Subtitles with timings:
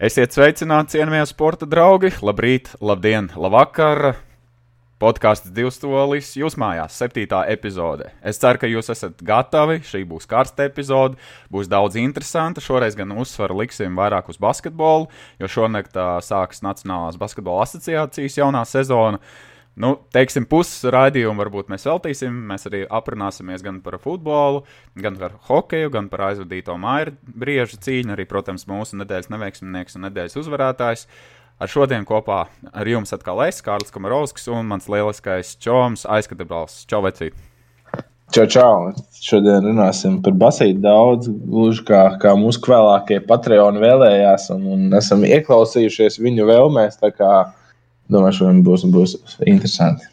[0.00, 2.08] Esiet sveicināti, cienījamie sporta draugi!
[2.24, 4.14] Labrīt, labdien, labvakar!
[4.96, 8.08] Podkāsts divs solis jūs mājās, septītā epizode.
[8.24, 9.82] Es ceru, ka jūs esat gatavi.
[9.84, 11.20] Šī būs karsta epizode,
[11.52, 12.64] būs daudz interesanta.
[12.64, 18.64] Šoreiz gan uzsvaru liksim vairāk uz basketbolu, jo šonakt uh, sākas Nacionālās basketbola asociācijas jaunā
[18.72, 19.20] sezona.
[19.20, 22.34] Uh, Nu, teiksim, puses raidījumu varbūt mēs veltīsim.
[22.50, 24.64] Mēs arī aprunāsimies gan par futbolu,
[24.98, 28.16] gan par hokeju, gan par aizvadīto māju briežu cīņu.
[28.16, 31.06] Arī, protams, mūsu nedēļas neveiksminieks un nedēļas uzvarētājs.
[31.60, 37.30] Ar šodien kopā ar jums atkal es, Kārlis Kamarovskis un mans lieliskais čoms aizskatāms Čovecī.
[38.30, 38.74] Čau, čau!
[39.20, 45.24] Šodien runāsim par basīti daudz, gluži kā, kā mūsu vēlākie patroni vēlējās, un, un esam
[45.26, 47.00] ieklausījušies viņu vēlmēs.
[47.02, 47.32] Tā kā
[48.12, 50.08] domāju, šodien būs, būs interesanti.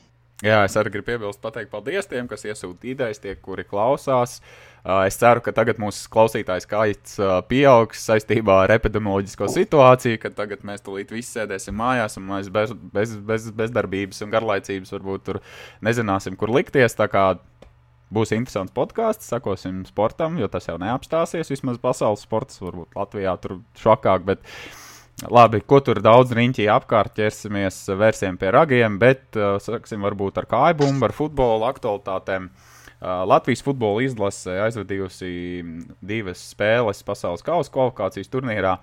[0.46, 4.36] Jā, es arī gribu piebilst, pateikt paldies tiem, kas iesūta idejas, tie, kuri klausās.
[5.08, 7.16] Es ceru, ka tagad mūsu klausītājs skaits
[7.50, 12.76] pieaugs saistībā ar epidemioloģisko situāciju, kad tagad mēs tulīt visi sēdēsim mājās un mēs bez,
[12.94, 15.42] bez, bez, bezdarbības un garlaicības varbūt tur
[15.84, 16.96] nezināsim, kur likties.
[17.02, 17.26] Tā kā
[18.14, 21.50] būs interesants podkāsts, sakosim sportam, jo tas jau neapstāsies.
[21.50, 24.30] Vismaz pasaules sports, varbūt Latvijā tur šokāk.
[24.30, 24.87] Bet, uh,
[25.26, 30.46] Labi, ko tur daudz riņķī apkārt ķersimies, vērsiem pie ragiem, bet uh, sāksim varbūt ar
[30.46, 32.52] kājbumbu, ar futbola aktualitātēm.
[32.98, 35.32] Uh, Latvijas futbola izlase aizvadījusi
[36.06, 38.78] divas spēles pasaules kausa kvalifikācijas turnīrā.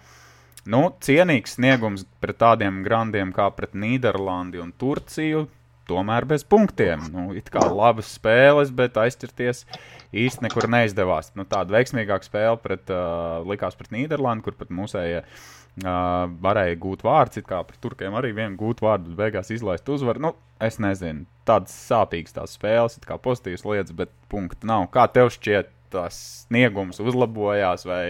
[0.66, 5.46] Nu, cienīgs sniegums pret tādiem grandiem kā pret Nīderlandi un Turciju,
[5.86, 7.12] tomēr bez punktiem.
[7.14, 9.68] Nu, it kā labas spēles, bet aizķerties
[10.10, 11.30] īsti nekur neizdevās.
[11.38, 15.20] Nu, tāda veiksmīgāka spēle pret, uh, likās pret Nīderlandi, kur pat mūsējie.
[15.20, 19.48] Ja Uh, varēja gūt vārdu, it kā pret turkiem arī vienu gūt vārdu, bet beigās
[19.50, 20.20] izlaist uzvaru.
[20.22, 20.30] Nu,
[20.62, 24.86] es nezinu, tādas sāpīgas tās spēles, kā pozitīvas lietas, bet punkti nav.
[24.94, 28.04] Kā tev šķiet, tas sniegums uzlabojās, vai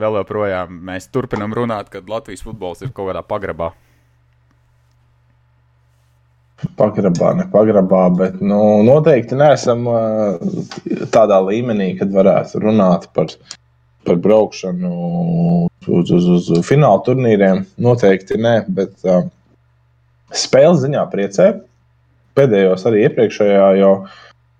[0.00, 3.74] vēl joprojām mēs turpinam runāt, ka Latvijas futbols ir kaut kādā pagrabā?
[6.80, 10.40] Pagrabā, ne pagrabā, bet nu, noteikti neesam uh,
[11.12, 13.28] tādā līmenī, kad varētu runāt par
[14.04, 17.64] par braukšanu uz, uz, uz fināla turnīriem.
[17.82, 19.24] Noteikti nē, bet uh,
[20.34, 21.48] spēles ziņā priecē.
[22.34, 23.94] Pēdējos arī iepriekšējā jau,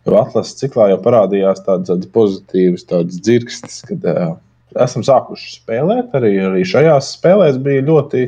[0.06, 4.34] atlases ciklā jau parādījās tādas, tādas pozitīvas tādas dzirkstes, kad uh,
[4.84, 6.12] esam sākuši spēlēt.
[6.18, 8.26] Arī, arī šajās spēlēs bija ļoti,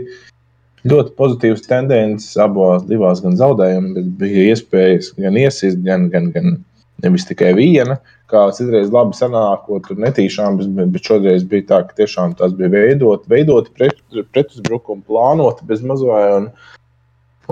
[0.91, 6.57] ļoti pozitīvas tendences abās divās gan zaudējumi, bet bija iespējas gan iesist, gan, gan, gan
[7.05, 7.99] nevis tikai viena.
[8.31, 12.73] Kā citreiz labi sanākot, tur netīšām, bet, bet šoreiz bija tā, ka tiešām tas bija
[12.73, 14.01] veidot, veidot pret,
[14.35, 16.25] pretuzbrukumu, plānot bez mazvai.
[16.41, 16.49] Un,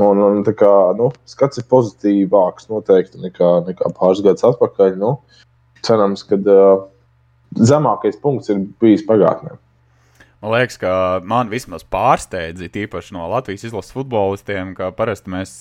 [0.00, 4.97] un, un tā kā nu, skats ir pozitīvāks noteikti nekā, nekā pāris gadus atpakaļ.
[4.99, 5.19] Nu,
[5.87, 6.88] cerams, ka uh,
[7.55, 9.59] zemākais punkts ir bijis pagātnē.
[10.44, 10.91] Man liekas, ka
[11.25, 15.55] man vismaz pārsteidza, īpaši no Latvijas izlases futbolistiem, ka parasti mēs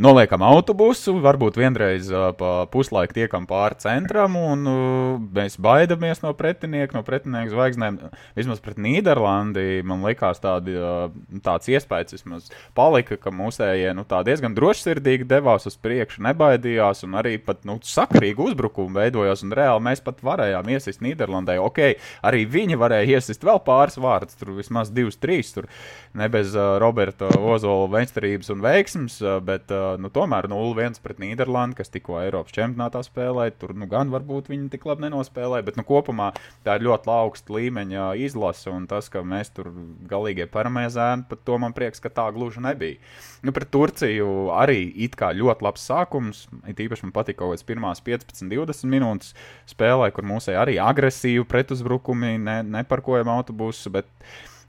[0.00, 6.32] noliekam autobusu, varbūt vienreiz uh, pa puslaiku tiekam pāri centram, un uh, mēs baidamies no
[6.36, 7.98] pretinieka, no pretinieku zvaigznēm.
[8.38, 11.12] Vismaz pret Nīderlandi man likās tādi, uh,
[11.44, 17.36] tāds iespējas, vismaz palika, ka mūsējie nu, diezgan drošsirdīgi devās uz priekšu, nebaidījās, un arī
[17.44, 21.58] pat nu, sakarīgi uzbrukumi veidojās, un reāli mēs pat varējām iesist Nīderlandē.
[21.60, 21.82] Ok,
[22.26, 25.68] arī viņi varēja iesist vēl pāris vārdus, tur vismaz divus, trīs, tur
[26.14, 31.20] ne bez uh, Roberta Ozola veidstarības un veiksmes, uh, bet uh, nu, tomēr 0-1 pret
[31.22, 33.54] Nīderlandi, kas tikko Eiropas čempionātā spēlēja.
[33.62, 36.32] Tur nu, gan varbūt viņi tik labi nenospēlēja, bet nu, kopumā
[36.66, 38.72] tā ir ļoti augsta līmeņa izlase.
[38.74, 39.70] Un tas, ka mēs tur
[40.10, 42.98] galīgie paramēzēni, pat to man prieks, ka tā gluži nebija.
[43.46, 46.44] Nu, pret Turciju arī it kā ļoti labs sākums.
[46.68, 49.34] It īpaši man patika kaut kāds pirmās 15, 20 minūtes
[49.70, 53.94] spēlē, kur mūsēji arī agresīvi pretuzbrukumi, ne, neparkojam autobusu.
[53.94, 54.10] Bet,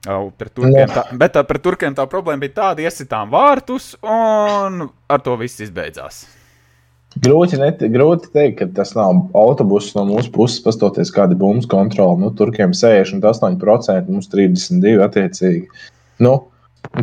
[0.01, 5.21] Pret turkiem, tā, bet tā, pret turkiem tā problēma bija tāda, iesitām vārtus, un ar
[5.21, 6.23] to viss izbeidzās.
[7.21, 12.17] Grūti, net, grūti teikt, ka tas nav autobuss no mūsu puses, pastoties kāda bumbu kontrole.
[12.21, 15.67] Nu, turkiem 68%, mums 32% attiecīgi.
[16.23, 16.33] Nu,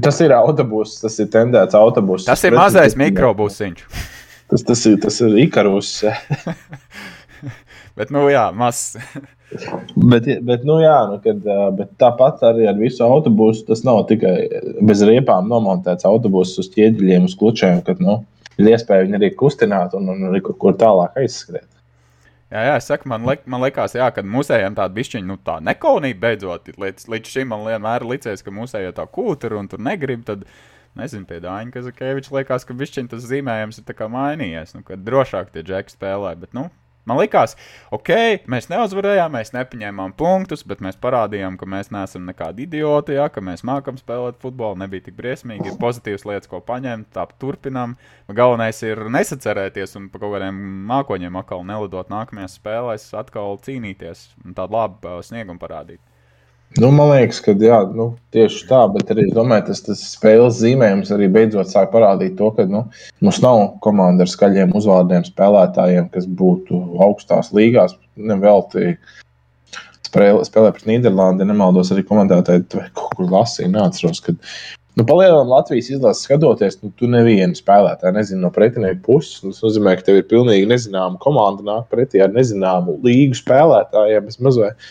[0.02, 2.26] tas ir autobuss, tas ir tendēts autobuss.
[2.26, 3.84] Tas ir mazais mikrobusiņš.
[4.48, 5.92] Tas, tas ir, tas ir ikarus.
[8.00, 8.96] bet, nu jā, mazs
[9.96, 11.46] bet, bet, nu, jā, nu, kad,
[11.78, 14.34] bet tāpat arī ar visu autobusu tas nav tikai
[14.84, 18.20] bez riepām nomontēts autobuss uz ķieģeļiem, uz klučiem, kad nu,
[18.58, 21.68] ir iespēja viņu arī kustināt un, un arī kaut kur tālāk aizskriet.
[22.48, 25.58] Jā, jā, es saku, man, liek, man liekas, jā, ka mūsējiem tāda bišķiņa, nu, tā
[25.60, 30.24] nekaunība beidzot, līdz, līdz šim man vienmēr licies, ka mūsējie tā kūta un tur negrib.
[30.28, 30.46] Tad,
[30.96, 35.62] nezinu, pie Dāņa Kazakēviča liekas, ka bišķiņa tas zīmējums ir mainījies, nu, ka drošāk tie
[35.66, 36.70] džeki spēlē, bet, nu,
[37.08, 37.56] man likās,
[37.94, 38.12] ok,
[38.50, 43.42] mēs neuzvarējām, mēs nepaņēmām punktus, bet mēs parādījām, ka mēs neesam nekādi idioti, ja, ka
[43.44, 47.96] mēs mākam spēlēt futbolu, nebija tik briesmīgi, ir pozitīvas lietas, ko paņemt, tā turpinām.
[48.28, 50.60] Galvenais ir nesacerēties un pa kaut kādiem
[50.90, 56.02] mākoņiem atkal nelidot nākamajās spēlēs, atkal cīnīties un tādu labu uh, sniegumu parādīt.
[56.76, 61.10] Nu, man liekas, ka jā, nu, tieši tā, bet arī domāju, tas, tas spēles zīmējums
[61.14, 62.84] arī beidzot sāk parādīt to, ka nu,
[63.24, 67.96] mums nav komanda ar skaļiem uzvārdiem spēlētājiem, kas būtu augstās līgās.
[68.20, 68.98] Nevelti
[70.06, 74.22] spēlē, spēlē pret Nīderlandi, nemaldos arī komentētāji, kaut kur lasīju, neatceros.
[74.28, 74.44] Kad,
[74.98, 79.36] Nu, Palielinām Latvijas izlases skatoties, nu, tu nevienu spēlētāju nezini no pretinieku puses.
[79.44, 84.26] Tas nozīmē, ka tev ir pilnīgi nezināma komanda nāk pretī ar nezināmu līgu spēlētājiem.
[84.42, 84.88] Mazliet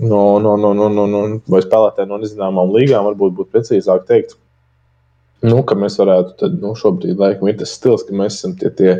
[0.00, 1.24] no, no, no, no, no, no.
[1.50, 4.36] Vai spēlētāji no nezināmām līgām, varbūt būtu precīzāk teikt,
[5.46, 8.72] nu, ka mēs varētu, tad, nu, šobrīd laikam ir tas stils, ka mēs esam tie,
[8.76, 8.94] tie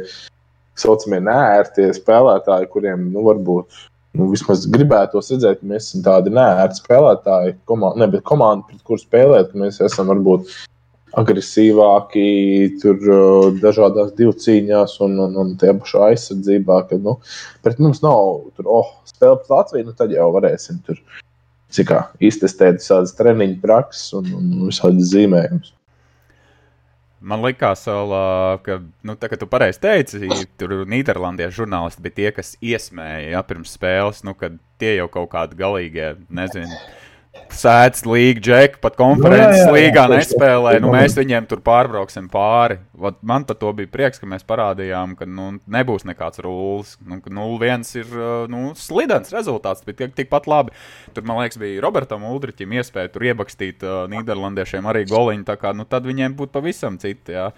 [0.80, 3.80] saucamie nērtie spēlētāji, kuriem, nu, varbūt,
[4.18, 8.84] nu, vismaz gribētu redzēt, ka mēs esam tādi nērti spēlētāji, komanda, ne, bet komanda, pret
[8.86, 10.52] kuru spēlēt, ka mēs esam varbūt
[11.18, 12.26] agresīvāki,
[12.82, 13.00] tur
[13.62, 16.84] dažādās divu cīņās un, un, un tajā pašā aizsardzībā.
[16.90, 17.16] Ka, nu,
[17.64, 21.00] pret mums nav tur, oh, spēle pret Latviju, nu tad jau varēsim tur
[21.74, 25.74] cik kā iztestēt visādas treniņu prakses un, un visādas zīmējumus.
[27.20, 27.82] Man liekas,
[28.64, 33.74] ka, nu, tā, tu pareizi teici, tur Nīderlandiešu žurnālisti bija tie, kas iesmēja ja, pirms
[33.76, 36.78] spēles, nu, kad tie jau kaut kādi galīgie, nezinu
[37.54, 40.72] sēdz līga, džeki, pat konferences nu, jā, jā, jā, līgā nespēlē.
[40.82, 42.78] Nu, mēs viņiem tur pārbrauksim pāri.
[43.00, 46.96] Vat man par to bija prieks, ka mēs parādījām, ka nu, nebūs nekāds rullis.
[47.06, 48.16] Nu, 0-1 ir
[48.52, 50.74] nu, slidens rezultāts, bet tik, tikpat labi.
[51.16, 55.46] Tur, man liekas, bija Robertam Uldriķim iespēja tur iebakstīt uh, Nīderlandiešiem arī goliņu.
[55.60, 57.36] Kā, nu, tad viņiem būtu pavisam citi.
[57.36, 57.50] Jā.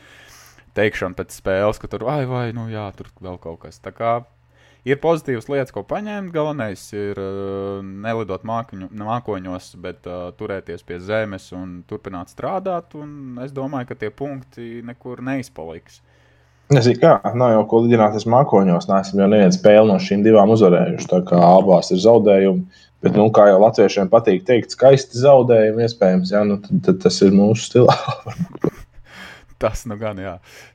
[0.76, 3.82] Teikšana pēc spēles, ka tur vai, vai, nu jā, tur vēl kaut kas.
[3.84, 4.22] Tā kā
[4.88, 6.32] ir pozitīvas lietas, ko paņemt.
[6.34, 12.96] Galvenais ir uh, nelidot mākoņu, mākoņos, bet uh, turēties pie zemes un turpināt strādāt.
[12.98, 16.02] Un es domāju, ka tie punkti nekur neizpaliks.
[16.72, 17.16] Nezinu, kā.
[17.36, 18.88] Nav jau ko lidināties mākoņos.
[18.88, 21.10] Nē, esam jau nevienu spēli no šīm divām uzvarējuši.
[21.10, 22.86] Tā kā abās ir zaudējumi.
[23.02, 27.18] Bet, nu, kā jau latviešiem patīk teikt, skaisti zaudējumi iespējams, jā, nu, tad, tad tas
[27.26, 27.96] ir mūsu stilā.
[29.62, 30.32] Tas nu gan, jā.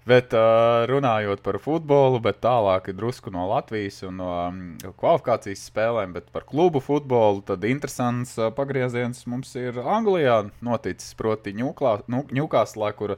[0.07, 4.62] Bet uh, runājot par futbolu, bet tālāk drusku no Latvijas un no um,
[5.01, 11.51] kvalifikācijas spēlēm, bet par klubu futbolu, tad interesants uh, pagrieziens mums ir Anglijā noticis, proti,
[11.57, 13.18] Ņūkāslā, kur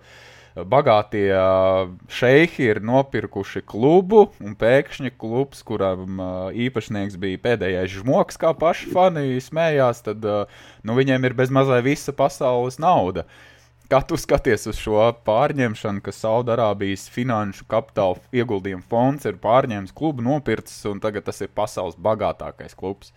[0.73, 6.31] bagātie uh, šeihi ir nopirkuši klubu, un pēkšņi klubs, kuram uh,
[6.65, 12.17] īpašnieks bija pēdējais žmoks, kā paši fani smējās, tad uh, nu, viņiem ir bezmazliet visa
[12.17, 13.27] pasaules nauda.
[13.29, 13.45] Uh,
[13.89, 20.21] Kā tu skaties uz šo pārņemšanu, ka Saudārābijas finanšu kapitāla ieguldījuma fonds ir pārņēmis klubu,
[20.21, 23.09] nopircis, un tagad tas ir pasaules bagātākais klubs?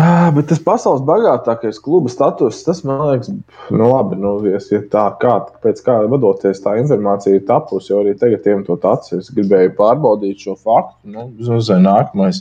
[0.00, 3.28] Ah, bet tas pasaules bagātākais kluba status, tas man liekas,
[3.68, 5.34] nu labi, nu, ja tā kā,
[5.64, 9.26] pēc kā vadoties, tā informācija ir tapusi, jo arī tagad tiem to tacis.
[9.26, 12.40] Es gribēju pārbaudīt šo faktu, nu, zinu, nākamais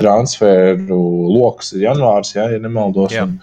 [0.00, 1.02] transferu
[1.36, 3.12] lokus ir janvārs, ja, ja nemaldos.
[3.12, 3.28] Jā.
[3.28, 3.36] Un,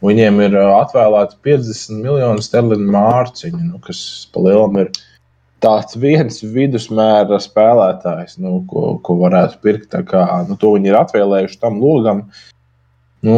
[0.00, 4.00] Viņiem ir atvēlēti 50 miljoni sterliņu mārciņu, nu, kas
[4.32, 4.92] palielam ir
[5.60, 9.98] tāds viens vidusmēra spēlētājs, nu, ko, ko varētu pirkt.
[10.08, 12.24] Kā, nu, to viņi ir atvēlējuši tam logam.
[13.20, 13.36] Nu,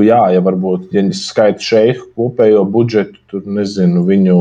[0.00, 4.38] jā, ja varbūt, ja skaita šeit kopējo budžetu, tur nezinu, viņu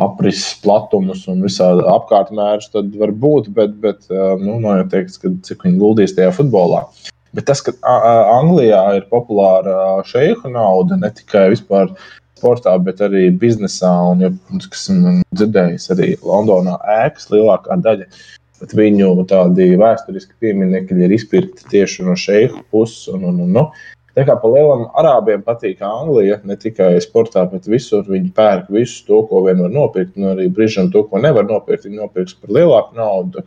[0.00, 5.32] aprises platumus un visādi apkārtmērus, tad var būt, bet, bet nu, nav jau teikts, ka
[5.48, 6.84] cik viņi guldīs tajā futbolā.
[7.36, 11.92] Bet tas, ka Anglijā ir populāra šeihu nauda, ne tikai vispār
[12.40, 14.32] sportā, bet arī biznesā, un, ja,
[14.72, 18.08] kas man dzirdējis, arī Londonā ēkas lielākā daļa.
[18.60, 23.06] Bet viņu tādi vēsturiski pieminekļi ir izpirkti tieši no šeihu puses.
[23.14, 23.64] Un, un, un, nu.
[24.18, 29.04] Tā kā pa lielam arābiem patīk Anglija, ne tikai sportā, bet visur viņi pērk visu
[29.06, 32.52] to, ko vien var nopirkt, un arī brīžam to, ko nevar nopirkt, viņi nopirks par
[32.58, 33.44] lielāku naudu.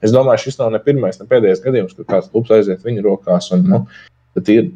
[0.00, 3.50] Es domāju, šis nav ne pirmais, ne pēdējais gadījums, kad kāds klubs aiziet viņu rokās.
[3.56, 3.80] Un, nu,
[4.36, 4.70] tad ir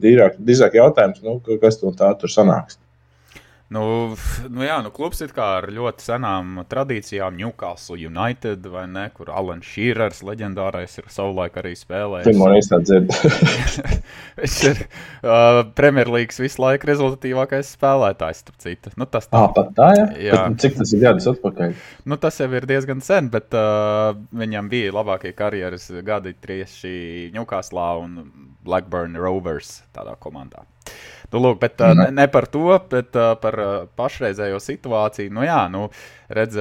[0.00, 2.79] drīzāk jautājums, nu, kas tā tur sanāks.
[3.70, 3.82] Nu,
[4.50, 7.36] nu jā, nu klubs ir ar ļoti senām tradīcijām.
[7.38, 12.26] Newcastle United vai ne, kur Alan Shearers, leģendārais, ir savulaik arī spēlējis.
[12.26, 13.14] Pirmo reizi tā dzird.
[14.40, 18.92] Viņš ir uh, Premjerlīgas visu laiku rezultatīvākais spēlētājs, starp citu.
[18.98, 19.44] Nu, tas tā.
[19.46, 20.08] Ah, tā, jā?
[20.32, 20.42] jā.
[20.50, 21.78] Bet, cik tas ir gadus atpakaļ?
[22.10, 27.86] Nu, tas jau ir diezgan sen, bet uh, viņam bija labākie karjeras gadi tieši Newcastle
[28.02, 28.18] un
[28.66, 30.66] Blackburn Rovers tādā komandā.
[31.30, 33.56] Nu, lūk, bet ne, ne par to, bet par
[33.98, 35.30] pašreizējo situāciju.
[35.34, 35.86] Nu, jā, nu,
[36.32, 36.58] redz,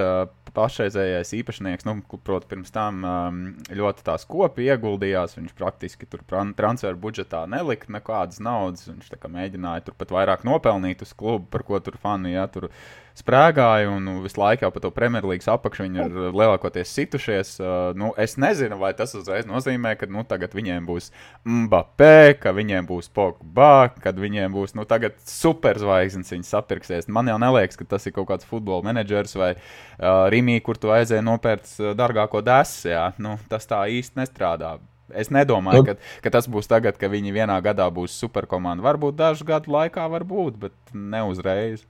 [0.53, 1.95] pašreizējais īpašnieks, nu,
[2.25, 3.41] proti, pirms tam um,
[3.75, 5.37] ļoti tās kopi ieguldījās.
[5.37, 6.23] Viņš praktiski tur
[6.57, 8.87] transferu budžetā nelika nekādas naudas.
[8.89, 12.69] Viņš mēģināja tur pat vairāk nopelnīt uz klubu, par ko tur fani ja, tur
[13.19, 13.89] sprēgāja.
[13.91, 17.53] Un nu, visu laiku jau pa to Premjerlīgas apakšu viņi ir lielākoties situšies.
[17.61, 21.11] Uh, nu, es nezinu, vai tas uzreiz nozīmē, ka nu, tagad viņiem būs
[21.45, 24.87] Mbappé, ka viņiem būs Pogba, kad viņiem būs nu,
[25.29, 27.09] superzvaigznes, viņi sapirksies.
[27.11, 30.93] Man jau neliekas, ka tas ir kaut kāds futbola menedžers vai uh, Rīmī, kur tu
[30.93, 32.95] aizēji nopērts uh, dārgāko desu.
[33.21, 34.77] Nu, tas tā īsti nestrādā.
[35.09, 35.87] Es nedomāju, nu.
[35.87, 38.85] ka, ka tas būs tagad, ka viņi vienā gadā būs superkomanda.
[38.85, 41.85] Varbūt dažu gadu laikā, varbūt, bet ne uzreiz.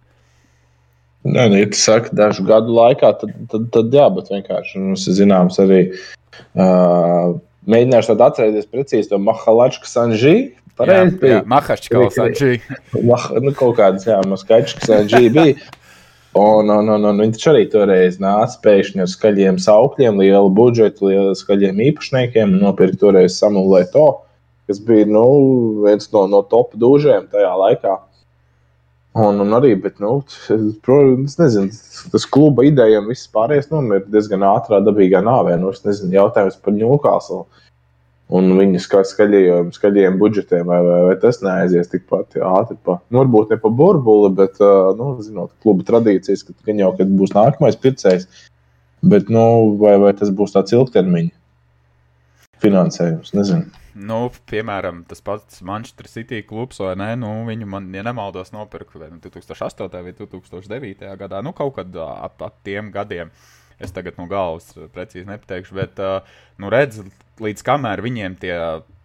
[1.27, 5.03] Nē, nu, ja tu saki, dažu gadu laikā, tad, tad, tad jā, bet vienkārši mums
[5.09, 5.81] ir zināms arī.
[6.55, 7.35] Uh,
[7.67, 10.38] mēģināšu tādu atcerēties precīzi to Mahalačku Sanžī.
[10.79, 11.41] Pareizi bija.
[11.49, 12.61] Mahačka Sanžī.
[13.03, 15.57] Mah, nu, kaut kādas, jā, Maskačka Sanžī bija.
[16.39, 21.33] Un, un, un, un viņš arī toreiz nāca pēkšņi ar skaļiem saukļiem, lielu budžetu, lielu
[21.35, 24.05] skaļiem īpašniekiem nopirka toreiz Samuelu to,
[24.69, 25.25] kas bija nu,
[25.88, 27.97] viens no, no top dūžiem tajā laikā.
[29.17, 30.19] Un, un arī, bet, nu,
[30.53, 31.71] es nezinu,
[32.13, 35.55] tas kluba ideja un viss pārējais nu, ir diezgan ātrā, dabīgā nāvē.
[35.57, 37.39] Nu, es nezinu, jautājums par Ņūkāslu
[38.37, 42.77] un viņas skaļajiem, skaļajiem budžetiem, vai, vai, vai tas neaizies tikpat ātri.
[42.85, 44.61] Pa, nu, varbūt ne pa burbuli, bet,
[44.99, 48.29] nu, zinot, kluba tradīcijas, ka gan jau, kad būs nākamais pircējs,
[49.09, 49.43] bet, nu,
[49.81, 51.33] vai, vai tas būs tāds ilgtermiņa
[52.61, 53.78] finansējums, nezinu.
[53.98, 54.17] Nu,
[54.50, 57.13] piemēram, tas pats Manchester City klubs, vai ne?
[57.19, 59.88] Nu, viņu, man, ja nemaldos, nopirka vai 2008.
[60.05, 61.08] vai 2009.
[61.19, 63.34] gadā, nu, kaut kad ap, ap tiem gadiem.
[63.79, 66.01] Es tagad no galvas precīzi nepateikšu, bet,
[66.60, 67.00] nu, redz,
[67.39, 68.55] līdz kamēr viņiem tie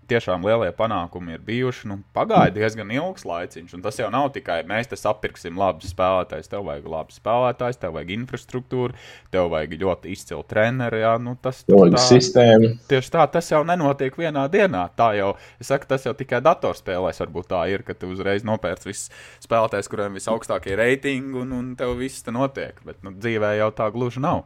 [0.09, 1.89] tiešām lielie panākumi ir bijuši.
[1.91, 6.51] Nu, pagāja diezgan ilgs laiciņš, un tas jau nav tikai mēs te sapirksim labus spēlētājus.
[6.53, 8.97] Tev vajag labus spēlētājus, tev vajag infrastruktūru,
[9.35, 11.01] tev vajag ļoti izcilu treneru.
[11.03, 12.73] Jā, nu, tas ir sistēma.
[12.91, 14.87] Tieši tā, tas jau nenotiek vienā dienā.
[14.99, 18.91] Tā jau, es saku, tas jau tikai datorspēlēs varbūt tā ir, ka tu uzreiz nopērci
[18.91, 19.13] visus
[19.45, 22.81] spēlētājus, kuriem visaugstākie reitingi, un, un tev viss te notiek.
[22.87, 24.45] Bet nu, dzīvē jau tā gluži nav.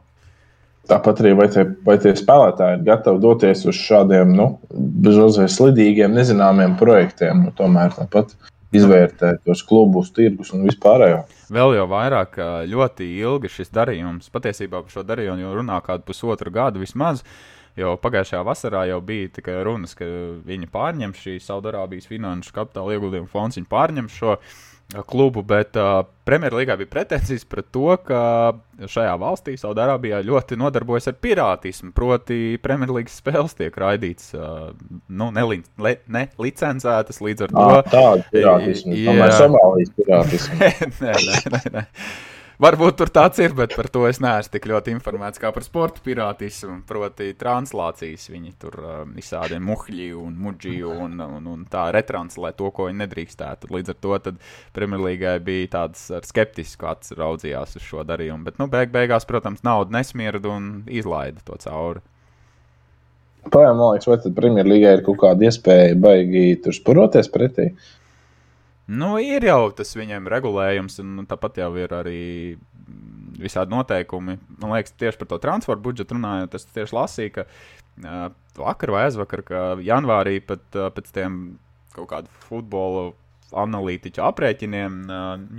[0.88, 6.14] Tāpat arī vai tie, vai tie spēlētāji ir gatavi doties uz šādiem nu, bezmazliet slidīgiem,
[6.16, 7.42] nezināmiem projektiem.
[7.44, 8.32] Nu, tomēr tāpat
[8.72, 11.26] izvērtēt tos klubus, tirgus un vispārējo.
[11.52, 16.52] Vēl jau vairāk, ļoti ilgi šis darījums, patiesībā par šo darījumu jau runā kādu pusotru
[16.52, 17.24] gadu vismaz.
[17.78, 20.08] Jo pagājušajā vasarā jau bija tikai runas, ka
[20.48, 24.56] viņi pārņem šī Saudārābijas finanšu kapitāla ieguldījumu fonds, viņi pārņem šo uh,
[24.88, 28.20] klubu, bet uh, Premjerlīgā bija pretenzijas pret to, ka
[28.88, 31.92] šajā valstī, Saudārābijā, ļoti nodarbojas ar pirātismu.
[31.96, 34.70] Proti, Premjerlīgas spēles tiek raidītas uh,
[35.08, 37.68] nu, nelicencētas ne līdz ar to.
[37.92, 40.72] Tāda pirātisma, jā, Somālijas pirātisma.
[41.04, 41.62] nē, nē, nē.
[41.76, 41.86] nē.
[42.58, 46.02] Varbūt tur tāds ir, bet par to es neesmu tik ļoti informēts kā par sporta
[46.02, 46.80] pirātismu.
[46.88, 52.72] Proti, translācijas viņi tur um, izsādīja muhļi un muģi un, un, un tā retranslē to,
[52.74, 53.70] ko viņi nedrīkstētu.
[53.76, 54.34] Līdz ar to
[54.74, 58.48] Premjerlīgai bija tāds skeptisks acis raudzījās uz šo darījumu.
[58.50, 62.02] Bet, nu, beig beigās, protams, nauda nesmirda un izlaida to cauri.
[63.46, 67.70] Pagaidām, man liekas, vai tad Premjerlīgai ir kaut kāda iespēja baigi tur spuroties pretī?
[67.70, 67.94] Uh,
[68.88, 72.20] Nu, ir jau tas viņiem regulējums, un tāpat jau ir arī
[73.38, 74.38] visādi noteikumi.
[74.58, 78.28] Man liekas, tieši par to transporta budžetu runājot, es tieši lasīju, ka uh,
[78.58, 81.36] vakar vai aizvakar, ka janvārī pat uh, pēc tiem
[81.94, 83.10] kaut kādu futbola
[83.56, 84.96] analītiķu aprēķiniem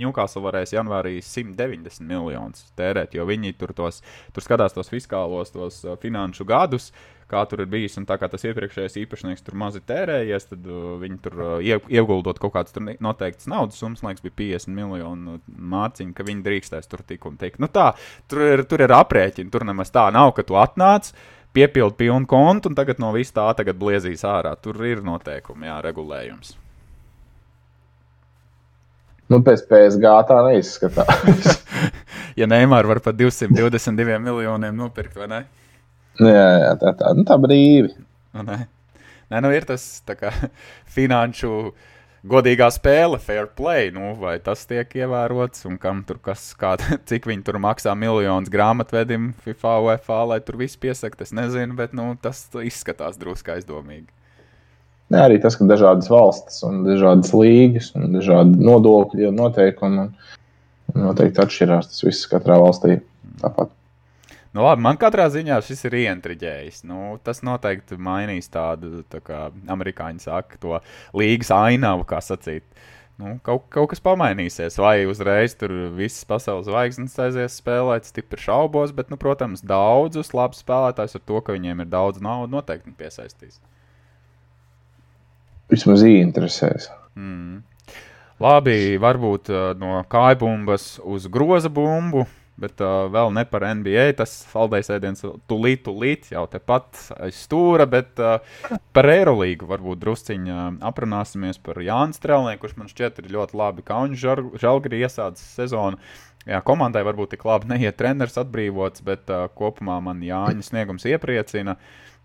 [0.00, 4.02] Ņūkāsla varēs janvārī 190 miljonus tērēt, jo viņi tur, tos,
[4.34, 6.90] tur skatās tos fiskālos, tos finanšu gadus,
[7.30, 7.96] kā tur ir bijis.
[8.00, 12.40] Un tā kā tas iepriekšējais īpašnieks tur mazi tērējies, tad uh, viņi tur uh, ieguldot
[12.42, 15.40] kaut kādas noteiktas naudas summas, liekas, bija 50 miljonu
[15.74, 17.60] mārciņu, ka viņi drīkstēs tur tik un tik.
[17.62, 17.92] Nu tā,
[18.30, 21.12] tur ir, tur ir aprēķini, tur nemaz tā nav, ka tu atnāc.
[21.50, 24.54] Piepildi pilnu kontu, un tagad no vis tā tagad bliezīs ārā.
[24.62, 26.54] Tur ir noteikumi, jā, regulējums.
[29.30, 31.60] Nu, pēc PSG tā neizskatās.
[32.40, 35.40] ja Neimāra var pat 222 miljoniem nopirkt, vai ne?
[36.18, 37.94] Jā, jā tā, tā, nu, tā brīvi.
[38.34, 38.58] Nē.
[39.30, 39.84] nē, nu ir tas
[40.18, 40.32] kā,
[40.96, 41.52] finanšu
[42.30, 43.92] godīgā spēle, fair play.
[43.94, 46.74] Nu, vai tas tiek ievērots un kam tur kas, kā,
[47.10, 51.94] cik viņi tur maksā miljonus grāmatvedim FIFA, UEFA, lai tur viss piesakt, es nezinu, bet
[51.96, 54.10] nu, tas izskatās drusku aizdomīgi.
[55.10, 60.06] Jā, arī tas, ka dažādas valstis un dažādas līgas un dažādi nodokļi un noteikumi
[60.94, 61.90] noteikti atšķirās.
[61.90, 63.00] Tas viss katrā valstī
[63.42, 63.74] tāpat.
[64.50, 66.80] Nu, labi, man katrā ziņā šis ir ientriģējis.
[66.90, 70.80] Nu, tas noteikti mainīs tādu, tā kā amerikāņi saka, to
[71.14, 72.66] līgas ainavu, kā sacīt.
[73.20, 74.78] nu, kaut, kaut kas pamainīsies.
[74.80, 80.62] Vai uzreiz tur visas pasaules zvaigznes aizies spēlēt, stipri šaubos, bet, nu, protams, daudzus labus
[80.64, 83.60] spēlētājus ar to, ka viņiem ir daudz naudas, noteikti piesaistīs.
[85.70, 86.90] Vismaz interesēs.
[87.14, 87.62] Mm.
[88.40, 92.26] Labi, varbūt uh, no kājbumbas uz groza bumbu.
[92.60, 94.10] Bet uh, vēl ne par NBA.
[94.18, 97.86] Tas Faldais ēdiens tūlīt, tūlīt jau tepat aiz stūra.
[97.88, 98.40] Bet uh,
[98.96, 104.26] par Eirolīgu varbūt drusciņā aprunāsimies par Jānu Strēlnieku, kurš man šķiet ir ļoti labi kauņš
[104.60, 106.00] žalgri iesācis sezonu.
[106.48, 111.76] Jā, komandai varbūt tik labi neiet treneris atbrīvots, bet uh, kopumā man Jāņa sniegums iepriecina.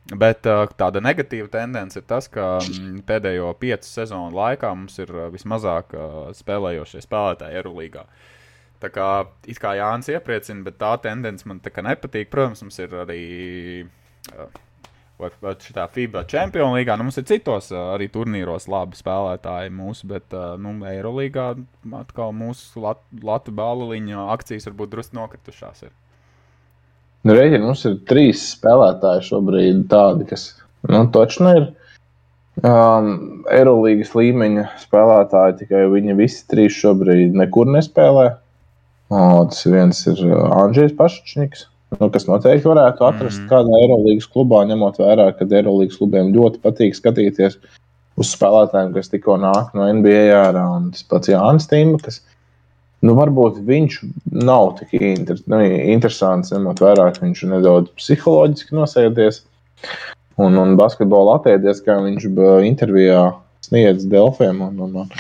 [0.06, 5.10] Bet uh, tāda negatīva tendence ir tas, ka mm, pēdējo piecu sezonu laikā mums ir
[5.10, 8.06] uh, vismazāk uh, spēlējošie spēlētāji Eirolīgā.
[8.06, 8.34] Uh,
[8.86, 9.10] Tā kā,
[9.62, 12.30] kā Jānis iepriecina, bet tā tendence man nepatīk.
[12.32, 13.22] Protams, mums ir arī
[15.18, 16.98] vai, vai šitā FIBA Champions League.
[17.00, 21.54] Nu, mums ir citos arī turnīros labi spēlētāji mūsu, bet nu, Eirolīgā
[22.02, 25.88] atkal mūsu Lat Latvijas bāliņa akcijas varbūt drusku nokritušās.
[25.88, 25.96] Ir.
[27.26, 30.52] Nu, Reģi, mums ir trīs spēlētāji šobrīd tādi, kas
[30.92, 31.64] nu, točni ir.
[32.62, 33.08] Um,
[33.52, 38.28] Eirolandes līmeņa spēlētāji tikai viņi visi trīs šobrīd nekur nespēlē.
[39.10, 41.66] O, tas viens ir Andrzejs Paščniks,
[41.98, 43.50] nu, kas noteikti varētu atrast mm.
[43.50, 47.58] kādā Eirolandes klubā, ņemot vērā, ka Eirolandes klubiem ļoti patīk skatīties
[48.22, 50.64] uz spēlētājiem, kas tikko nāk no NBA ārā.
[50.78, 52.22] Un tas pats Jānis Tīma, kas
[53.04, 53.98] nu, varbūt viņš
[54.46, 55.60] nav tik inter, nu,
[55.96, 59.42] interesants, ņemot vērā, ka viņš ir nedaudz psiholoģiski nosēdies
[60.38, 62.30] un, un basketbolu attēdies, kā viņš
[62.68, 63.26] intervijā
[63.66, 64.62] sniedz Delfiem.
[64.62, 65.12] Un, un, un,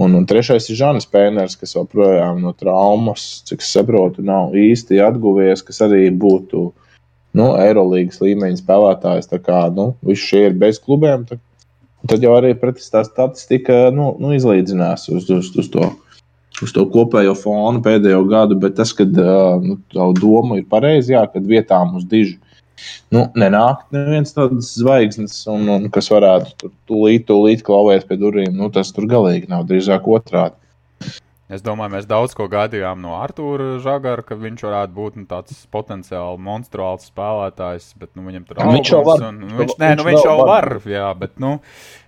[0.00, 5.60] Un, un trešais ir Žanis Pēners, kas joprojām no traumas, cik saprotu, nav īsti atguvies,
[5.66, 6.70] kas arī būtu
[7.38, 9.28] nu, Eirolandes līmeņa spēlētājs.
[9.30, 11.42] Tā kā nu, visi šie ir bez klubiem, tad,
[12.08, 15.92] tad jau arī pretestā statistika nu, nu, izlīdzinās uz, uz, uz to.
[16.62, 21.46] Uz to kopējo fonu pēdējo gadu, bet tas, uh, nu, tā doma ir pareiza, kad
[21.48, 22.38] vietām uz dižu
[23.14, 28.54] nu, nenāk neviens tāds zvaigznes, un, un kas varētu tur tūlīt, tūlīt klauvēt pie durvīm.
[28.58, 30.56] Nu, tas tur galīgi nav drīzāk otrādi.
[31.52, 35.58] Es domāju, mēs daudz ko gaidījām no Arthūra Zagara, ka viņš varētu būt nu, tāds
[35.74, 37.90] potenciāli monstruāls spēlētājs.
[38.00, 39.24] Bet, nu, viņam tur viņš jau var.
[39.28, 41.52] Un, nu, viņš, nē, nu, viņš jau var, jā, bet, nu,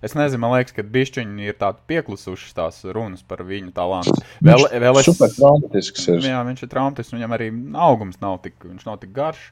[0.04, 4.16] es nezinu, man liekas, ka bišķiņi ir tādi pieklusuši tās runas par viņu talantu.
[4.44, 5.10] Vēl, vēl es...
[5.10, 6.24] Super traumatisks ir.
[6.24, 7.50] Jā, viņš ir traumatisks, viņam arī
[7.84, 9.50] augums nav tik, viņš nav tik garš.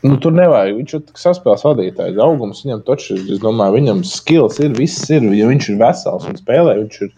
[0.00, 0.78] Nu, tur nevajag.
[0.78, 2.18] Viņš ir saspēles vadītājs.
[2.24, 5.26] Augums viņam taču, es domāju, viņam skills ir, viss ir.
[5.36, 7.12] Ja viņš ir vesels un spēlē, viņš ir,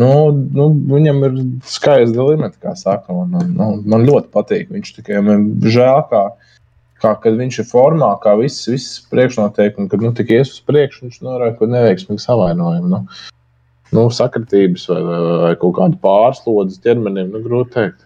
[0.00, 0.10] nu,
[0.52, 1.38] nu viņam ir
[1.72, 3.16] skaists limits, kā saka.
[3.16, 4.68] Un, un, un, man ļoti patīk.
[4.74, 6.26] Viņš tikai man žēl, kā,
[7.00, 11.06] kā kad viņš ir formā, kā viss, viss priekšnoteikumi, kad nu, tik ies uz priekšu,
[11.06, 12.92] viņš norāda kaut neveiksmīgu savainojumu.
[12.92, 13.04] Nu,
[13.96, 18.04] nu, sakritības vai, vai, vai kaut kādu pārslodzes ķermenim, nu, grūti pateikt.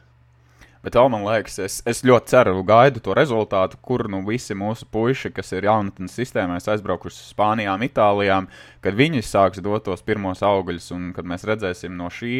[0.87, 4.87] Bet vēl man liekas, es, es ļoti ceru, gaidu to rezultātu, kur nu visi mūsu
[4.94, 8.46] puiši, kas ir jaunatnes sistēmās, aizbraukuši uz Spānijām, Itālijām,
[8.87, 12.37] kad viņi sāks dot tos pirmos augļus, un kad mēs redzēsim no šī,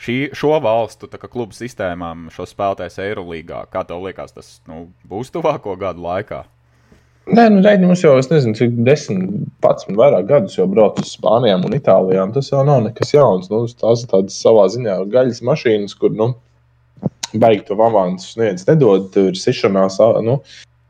[0.00, 3.66] šī šo valstu klubu sistēmām šo spēlētājs Eirolandā.
[3.68, 6.40] Kā tev liekas, tas nu, būs tuvāko gadu laikā?
[7.36, 9.28] Nē, nu, reizē mums jau, es nezinu, cik desmit,
[9.60, 12.32] pats vairāk gadus jau braucu uz Spānijām un Itālijām.
[12.32, 13.52] Tas jau nav nekas jauns.
[13.52, 16.32] Nu, tās ir tādas savā ziņā gaļas mašīnas, kur, nu,
[17.34, 18.66] baigi to avansu sniedz.
[18.68, 20.38] Nedod, tur sišanās, nu,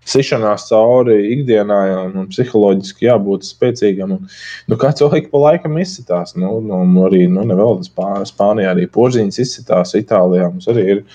[0.09, 4.17] sišanās cauri ikdienā, un, un psiholoģiski jābūt spēcīgam.
[4.19, 4.33] Un,
[4.71, 9.41] nu, kā cilvēki pa laikam izsitās, nu, nu, arī nu, nevēl Spā, Spānijā, arī porziņas
[9.47, 11.07] izsitās, Itālijā mums arī ir.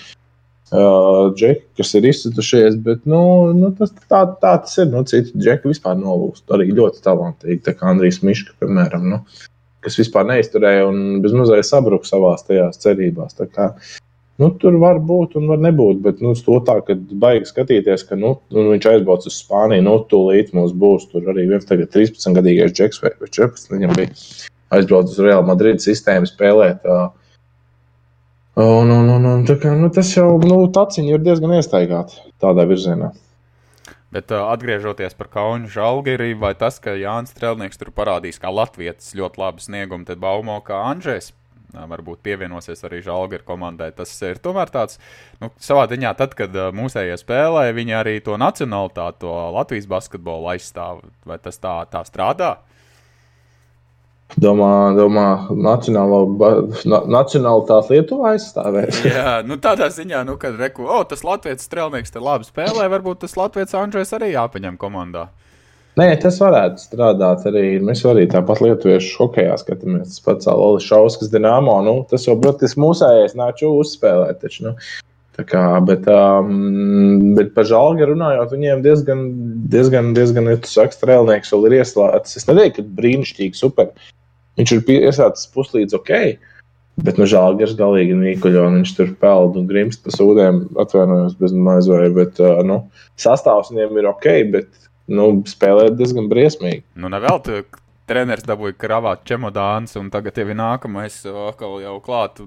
[0.70, 3.18] Uh, džeki, kas ir izsitušies, bet nu,
[3.58, 4.86] nu, tas, tā, tā tas ir.
[4.92, 6.44] Nu, Citi džeki vispār nolūst.
[6.54, 9.18] Arī ļoti talantīgi, tā kā Andrijs Miška, piemēram, nu,
[9.82, 13.34] kas vispār neizturēja un bezmazliet sabruka savā tajās cerībās.
[13.40, 13.98] Tā kā, uh,
[14.40, 18.16] Nu, tur var būt un var nebūt, bet nu, to tā, ka baigi skatīties, ka
[18.16, 23.02] nu, viņš aizbrauc uz Spāniju, nu, tūlīt mums būs tur arī viens 13 gadīgais Džeks
[23.04, 23.68] vai 14.
[23.74, 24.14] Viņam bija
[24.72, 26.86] aizbraucis uz Real Madrid sistēmu spēlēt.
[28.60, 33.12] Un, un, un, un, kā, nu, tas jau nu, taciņi ir diezgan iestaigāti tādā virzienā.
[34.10, 39.12] Bet uh, atgriežoties par Kaunu žalgiri, vai tas, ka Jānis Strelnieks tur parādīs kā Latvijas
[39.14, 41.30] ļoti labu sniegumu, tad Baumo kā Andrzejs
[41.74, 43.90] varbūt pievienosies arī Žalgara komandai.
[43.96, 45.00] Tas ir tomēr tāds,
[45.42, 51.04] nu, savā ziņā, tad, kad mūsējie spēlē, viņi arī to nacionālitāti, to Latvijas basketbolu aizstāv.
[51.28, 52.56] Vai tas tā, tā strādā?
[54.38, 56.20] Domā, domā nacionālo,
[56.86, 59.00] na, nacionālitāti Lietuvā aizstāvēt.
[59.10, 63.24] Jā, nu tādā ziņā, nu, kad reku, o, tas Latvijas strēlnieks te labi spēlē, varbūt
[63.24, 65.26] tas Latvijas Andrzejs arī jāpaņem komandā.
[65.98, 67.64] Nē, tas varētu strādāt arī.
[67.82, 70.14] Mēs arī tāpat lietuviešu hokeja skatāmies.
[70.14, 71.80] Tas pats Lolis Šauskas Dienāmo.
[71.86, 74.38] Nu, tas jau, protams, mūsējais nāču uzspēlēt.
[74.44, 74.74] Taču, nu.
[75.48, 79.22] Kā, bet, um, bet par žāli runājot, viņiem diezgan,
[79.72, 82.36] diezgan, diezgan, ja tu saki, strēlnieks vēl ir ieslēgts.
[82.36, 83.88] Es neteiktu, ka brīnišķīgi, super.
[84.60, 86.12] Viņš ir iesācis puslīdz ok,
[87.06, 91.38] bet no žēl gars galīgi nīkuļo, un viņš tur peld un grimst pa sūdiem, atvainojos
[91.40, 92.82] bez maizvēja, bet uh, nu,
[93.20, 96.84] sastāvs viņiem ir ok, bet nu, spēlēt diezgan briesmīgi.
[96.98, 97.60] Nu, nevēl, tu,
[98.10, 102.42] treneris dabūja kravāt čemodāns, un tagad jau ir nākamais atkal jau klāt.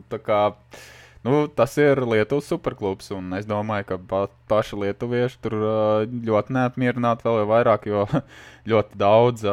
[1.24, 5.56] Nu, tas ir Lietuvas superklubs, un es domāju, ka pa, paši lietuvieši tur
[6.28, 8.04] ļoti neapmierināti vēl vairāk, jo
[8.72, 9.48] ļoti daudz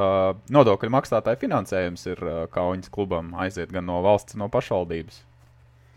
[0.51, 5.23] nodokļu maksātāju finansējums ir Kaunas klubam aiziet gan no valsts, gan no pašvaldības.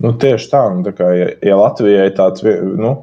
[0.04, 2.94] Nu, tieši tā, un tā kā ja, ja Latvijai tāds nu,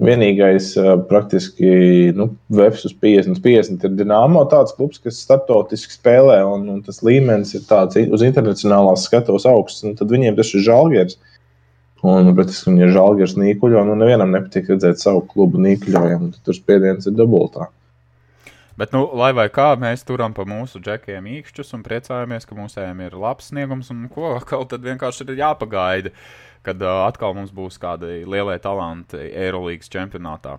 [0.00, 6.38] vienīgais uh, praktiski nu, VFS uz 50, 50 ir Dienāmo tāds klubs, kas starptautiski spēlē,
[6.48, 10.64] un, un tas līmenis ir tāds uz internacionālās skatuves augsts, tad viņiem tas ir.
[11.10, 11.36] Uh,
[12.00, 16.32] Un, bet es viņu žēlgars nīkuļo, nu nevienam nepatīk redzēt savu klubu nīkuļojumu.
[16.46, 17.68] Tur spiediens ir dubultā.
[18.80, 23.02] Bet, nu, lai vai kā mēs turam pa mūsu džekiem īkšķus un priecājamies, ka mūsējiem
[23.04, 26.14] ir labs sniegums, un ko kaut tad vienkārši ir jāpagaida,
[26.66, 30.58] kad uh, atkal mums būs kādi lielie talanti Eirolandes čempionātā.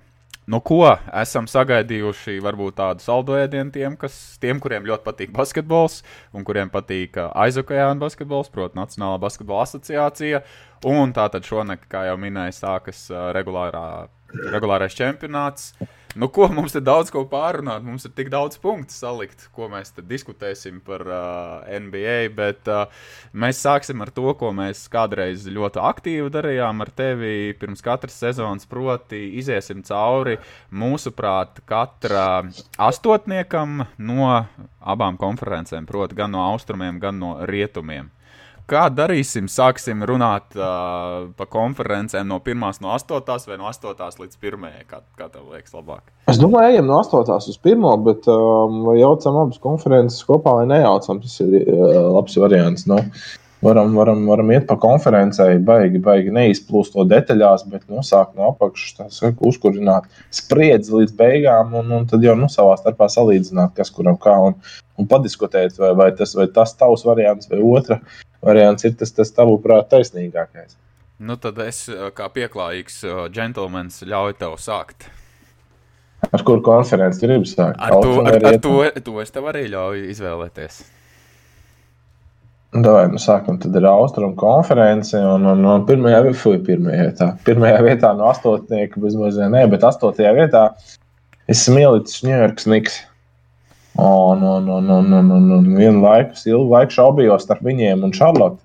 [0.49, 0.81] Nu, ko
[1.15, 2.39] esam sagaidījuši?
[2.41, 5.99] Varbūt tādu saldo ēdienu tiem, kas, tiem, kuriem ļoti patīk basketbols
[6.33, 10.41] un kuriem patīk aizokajāna basketbols, proti, Nacionālā basketbola asociācija.
[10.89, 13.05] Un tātad šonakt, kā jau minēju, sākas
[13.37, 14.09] regulārā,
[14.51, 15.71] regulārais čempionāts.
[16.15, 17.85] Nu, ko mums ir daudz ko pārunāt?
[17.87, 22.17] Mums ir tik daudz punktu salikt, ko mēs diskutēsim par uh, NBA.
[22.35, 22.91] Bet uh,
[23.31, 28.67] mēs sāksim ar to, ko mēs kādreiz ļoti aktīvi darījām ar tevi pirms katras sezonas.
[28.67, 30.35] Proti, iziesim cauri
[30.75, 32.43] mūsuprāt, katra
[32.75, 34.33] astotniekam no
[34.81, 38.11] abām konferencēm, proti, gan no austrumiem, gan no rietumiem
[38.71, 39.49] kā darīsim?
[39.51, 42.63] Sāksim runāt uh, pa konferencēm no 1.
[42.83, 43.49] no 8.
[43.49, 44.23] vai no 8.
[44.23, 44.65] līdz 1.
[44.87, 46.07] Kā, kā tev liekas, labāk?
[46.31, 47.35] Es domāju, ejam no 8.
[47.51, 47.85] uz 1.
[48.07, 52.87] bet um, vai jaucam abas konferences kopā vai nejaucam, tas ir uh, labs variants.
[52.89, 53.01] Nu,
[53.61, 59.21] varam, varam, varam iet pa konferencei, baigi, baigi neizplūst to detaļās, bet nosākt no apakšas,
[59.37, 64.33] uzkurināt spriedzi līdz beigām, un, un tad jau nu, savā starpā salīdzināt, kas kuram kā,
[64.49, 64.57] un,
[65.01, 67.99] un padiskutēt, vai, vai, tas, vai tas tavs variants vai otra
[68.45, 70.77] variants ir tas, tas tavuprāt, taisnīgākais.
[71.21, 75.09] Nu, tad es, eh, kā pieklājīgs džentlmenis, ļauju tev sākt.
[76.29, 77.77] Ar kuru konferenci gribi sākt?
[77.81, 80.81] Ar to, ar, ar to, to es tev arī ļauju izvēlēties.
[82.71, 85.17] Davai, nu sākam tad ar Austrumu konferenci.
[85.19, 89.83] Un, un, un pirmajā, fuj, pirmajā vietā, pirmajā vietā no astotnieka, bez mazliet, ne, bet
[89.83, 90.69] astotajā vietā
[91.51, 93.01] esmu ielicis Ņujorkas Niks.
[93.99, 98.13] Un, un, un, un, un, un, un vienu laiku, ilgu laiku šaubījos starp viņiem un
[98.15, 98.61] Šarlotu.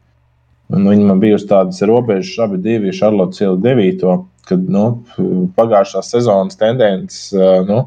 [0.75, 4.85] Un viņi man bija uz tādas robežas, abi divi Šarlotas iela devīto, kad nu,
[5.59, 7.33] pagājušās sezonas tendences
[7.67, 7.85] nu,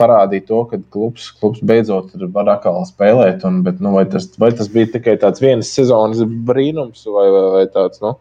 [0.00, 3.44] parādīja to, ka klubs, klubs beidzot var atkal spēlēt.
[3.46, 7.44] Un, bet, nu, vai, tas, vai tas bija tikai tāds vienas sezonas brīnums vai, vai,
[7.56, 8.14] vai tāds nu,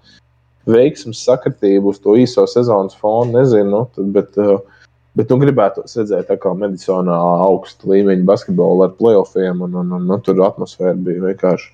[0.69, 3.69] veiksmes sakritība uz to īso sezonas fonu, nezinu.
[3.71, 4.79] Nu, tad, bet, uh,
[5.17, 10.10] Bet nu, gribētu redzēt, kā medicinā augsta līmeņa basketbolu ar playoffiem, un, un, un, un
[10.12, 11.72] nu, tur atmosfēra bija vienkārši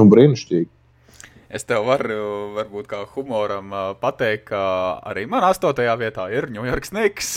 [0.00, 0.70] nu, brīnišķīga.
[1.50, 2.16] Es tev varu,
[2.54, 4.60] varbūt kā humoram, pateikt, ka
[5.10, 7.30] arī manā astotajā vietā ir Ņujorkas Niks.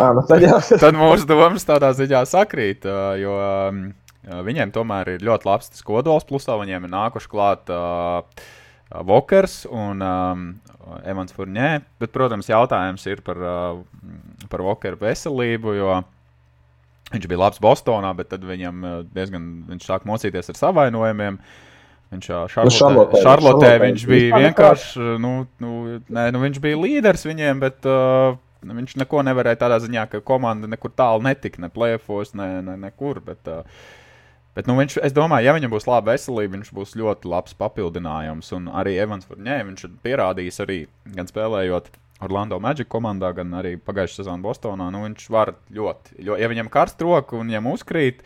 [0.00, 0.46] à, nu tad,
[0.82, 2.88] tad mūsu domas tādā ziņā sakrīt,
[3.20, 3.34] jo
[4.48, 8.24] viņiem tomēr ir ļoti labs kodols, plusā viņiem ir nākuši klāt uh,
[8.90, 10.46] Vokers un um,
[11.06, 11.80] Evans Furnē.
[12.02, 16.00] Bet, protams, jautājums ir par, uh, par Vokeru veselību, jo
[17.10, 21.38] viņš bija labs Bostonā, bet tad viņam diezgan viņš sāk mocīties ar savainojumiem.
[22.10, 25.74] Viņš Šarlotē, Šarlotē, Šarlotē viņš bija vienkārši, nu, nu,
[26.10, 28.34] nē, nu, viņš bija līderis viņiem, bet uh,
[28.66, 33.22] viņš neko nevarēja tādā ziņā, ka komanda nekur tālu netika, ne plēfos, ne, ne nekur.
[33.22, 33.62] Bet, uh,
[34.56, 38.50] Bet, nu, viņš, es domāju, ja viņam būs laba veselība, viņš būs ļoti labs papildinājums.
[38.56, 40.78] Un arī Evans Furnē, viņš ir pierādījis arī
[41.14, 41.92] gan spēlējot
[42.26, 44.90] Orlando Magic komandā, gan arī pagājušā sezonā Bostonā.
[44.92, 48.24] Nu, viņš var ļoti, jo, ja viņam karst roku un viņam uzkrīt,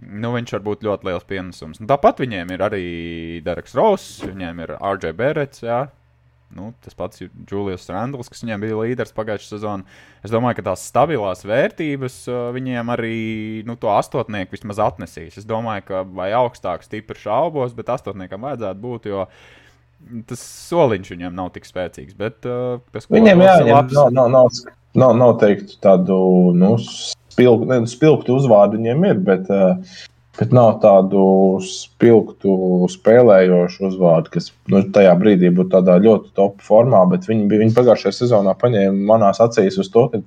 [0.00, 1.82] nu, viņš var būt ļoti liels pienesums.
[1.82, 2.86] Nu, tāpat viņiem ir arī
[3.46, 5.84] Dereks Ross, viņiem ir RJ Berets, jā,
[6.54, 9.98] Nu, tas pats Julius Randls, kas viņiem bija līderis pagājušajā sezonā.
[10.24, 13.18] Es domāju, ka tās stabilās vērtības uh, viņiem arī
[13.66, 15.40] nu, to astotnieku vismaz atnesīs.
[15.40, 19.10] Es domāju, ka vai augstāk stipri šaubos, bet astotniekam vajadzētu būt.
[19.10, 19.26] Jo,
[20.28, 22.14] Tas soliņš viņam nav tik spēcīgs.
[22.20, 22.76] Bet, uh,
[23.10, 24.58] viņam jā, viņam nav, nav, nav,
[24.94, 26.18] nav, nav teikt tādu
[26.54, 26.74] nu,
[27.32, 30.04] spilgtu, ne, spilgtu uzvārdu viņiem ir, bet, uh,
[30.36, 31.22] bet nav tādu
[31.64, 37.76] spilgtu spēlējošu uzvārdu, kas nu, tajā brīdī būtu tādā ļoti top formā, bet viņi, viņi
[37.76, 40.20] pagājušajā sezonā paņēma manās acīs uz to, ka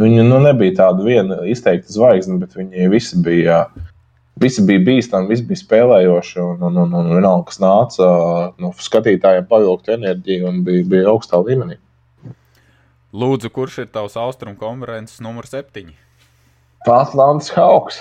[0.00, 3.66] viņi nu, nebija tāda viena izteikta zvaigzne, bet viņi visi bija.
[4.38, 6.36] Visi bija bīstami, visi bija spēlējoši.
[6.38, 8.10] Un, un, un, un vienalga, kas nāca
[8.62, 11.74] no skatītājiem, pavilkt enerģiju un bija, bija augstā līmenī.
[13.18, 15.96] Lūdzu, kurš ir tavs austrumu konferences numur septiņi?
[16.86, 17.98] Atlants Hauks.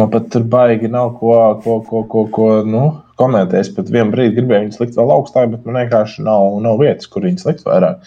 [0.00, 2.82] Man pat tur baigi nav ko, ko, ko, ko, ko nu,
[3.20, 3.60] komentēt.
[3.60, 7.08] Es pat vienu brīdi gribēju viņus likt vēl augstāk, bet man vienkārši nav, nav vietas,
[7.12, 8.06] kur viņus likt vairāk.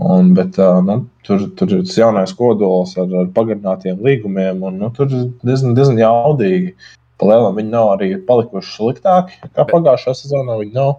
[0.00, 0.56] Un, bet,
[0.86, 5.26] nu, tur, tur ir tas jaunais kodols ar, ar pagarinātiem līgumiem, un nu, tur ir
[5.44, 6.72] diezgan, diezgan jaudīgi.
[7.20, 10.56] Palielam viņi nav arī palikuši sliktāki kā pagājušā sezonā.
[10.62, 10.94] Viņi nav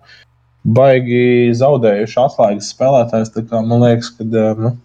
[0.77, 1.23] baigi
[1.57, 3.33] zaudējuši atslēgas spēlētājs.
[3.49, 4.75] Man liekas, ka nu,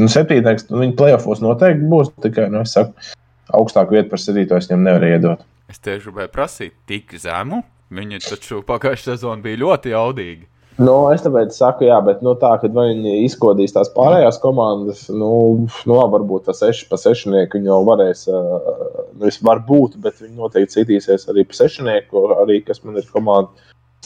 [0.00, 2.14] nu, septītais, nu, viņi plēsofos noteikti būs.
[2.24, 3.12] Tikai nu, saku,
[3.56, 5.44] augstāku vietu par septīto es viņiem nevaru iedot.
[5.70, 7.62] Es tieši gribēju prasīt, tik zemu.
[7.92, 10.46] Viņi taču pagājušā sezonā bija ļoti jaudīgi.
[10.80, 15.28] Nu, es tāpēc saku, jā, bet nu, tā, kad viņi izkodīs tās pārējās komandas, nu,
[15.68, 21.28] nu varbūt tas seši pa sešnieku viņi jau varēs, nu, varbūt, bet viņi noteikti citīsies
[21.28, 23.52] arī pa sešnieku, arī kas man ir komanda,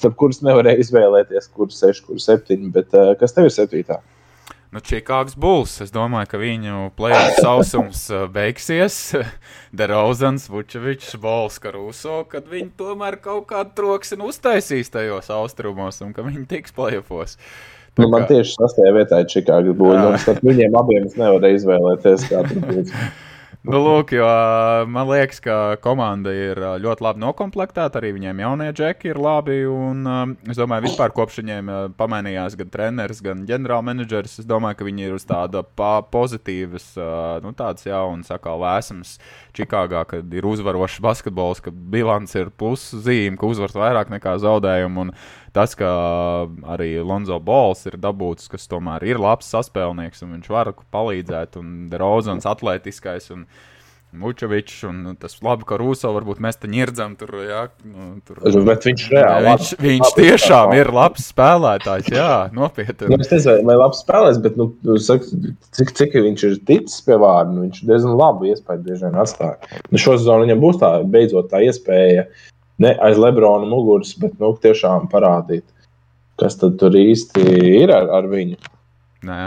[0.01, 4.01] starp kuras nevarēja izvēlēties, kurš seši, kurš septiņi, bet kas tev ir septītā?
[4.75, 5.77] Nu, Čikāgas Bulls.
[5.85, 8.99] Es domāju, ka viņu plēsoņa sausums uh, beigsies.
[9.79, 16.27] Derozans, Vučevičs, Bols, Karuso, kad viņi tomēr kaut kādu troksni uztaisīs tajos austrumos un ka
[16.27, 17.39] viņi tiks plēsofos.
[17.97, 20.27] Nu, man tieši sastajā vietā ir Čikāgas Bulls.
[20.45, 23.07] Viņiem abiem es nevaru izvēlēties, kā tur būtu.
[23.67, 24.27] Nu, lūk, jo
[24.87, 27.89] man liekas, ka komanda ir ļoti labi noklāpta.
[27.99, 29.57] Arī viņiem jaunie džeki ir labi.
[29.67, 30.05] Un,
[30.47, 34.39] es domāju, vispār kopš viņiem pamainījās gan treneris, gan ģenerālmenedžeris.
[34.45, 35.65] Es domāju, ka viņi ir uz tāda
[36.15, 36.93] pozitīvas,
[37.43, 39.17] nu, tādas jaunas, atkal vēsmas
[39.57, 45.09] Čikāgā, kad ir uzvarošs basketbols, ka bilants ir puszīme, ka uzvars vairāk nekā zaudējumu.
[45.09, 45.13] Un,
[45.57, 45.89] tas, ka
[46.75, 51.73] arī Lonzo Bols ir dabūts, kas tomēr ir labs saspēlnieks un viņš var palīdzēt, un
[51.97, 53.33] Rozans atletiskais.
[53.35, 53.49] Un,
[54.17, 57.65] Mučovičs, un tas labi, ka Rūso varbūt mēs te ņirdzam tur, jā.
[57.85, 59.51] Nu, tur bet viņš reāli.
[59.51, 63.11] Viņš, viņš tiešām ir labs spēlētājs, jā, nopietni.
[63.13, 64.71] Nu, es nezinu, vai labs spēlēs, bet, nu,
[65.03, 65.29] saka,
[65.77, 69.83] cik, cik viņš ir ticis pie vārda, nu, viņš diezgan labu iespēju bieži vien atstāja.
[69.91, 72.29] Nu, šo sezonu viņam būs tā, beidzot tā iespēja
[72.83, 75.67] ne aiz Lebrona muguras, bet nu, tiešām parādīt,
[76.41, 77.45] kas tur īsti
[77.83, 78.59] ir ar, ar viņu.
[79.27, 79.41] Nē,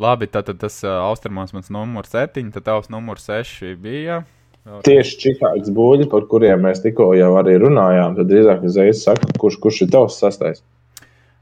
[0.00, 4.22] labi, tad, tas uh, austrumos mans numurs 7, tad tavs numurs 6 bija.
[4.84, 9.56] Tieši Čikāgas būļi, par kuriem mēs tikko jau arī runājām, tad drīzāk uzreiz saka, kurš,
[9.64, 10.60] kurš ir tavs sastais?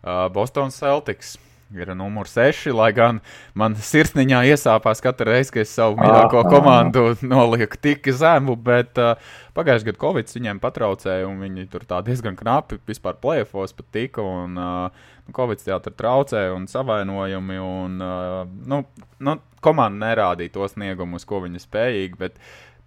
[0.06, 1.34] Uh, Boston Celtics
[1.74, 3.18] ir numurs 6, lai gan
[3.58, 9.16] man sirsniņā iesāpās katru reizi, kad es savu mīļāko komandu nolieku tik zemu, bet uh,
[9.56, 14.60] pagājušajā gadā Covid viņiem patraucēja, un viņi tur diezgan knapi vispār plēfos pat tika, un
[14.60, 18.84] uh, Covid jau tur traucēja, un savainojumi, un uh, nu,
[19.18, 22.38] nu, komanda nerādīja to sniegumu, uz ko viņi spējīgi, bet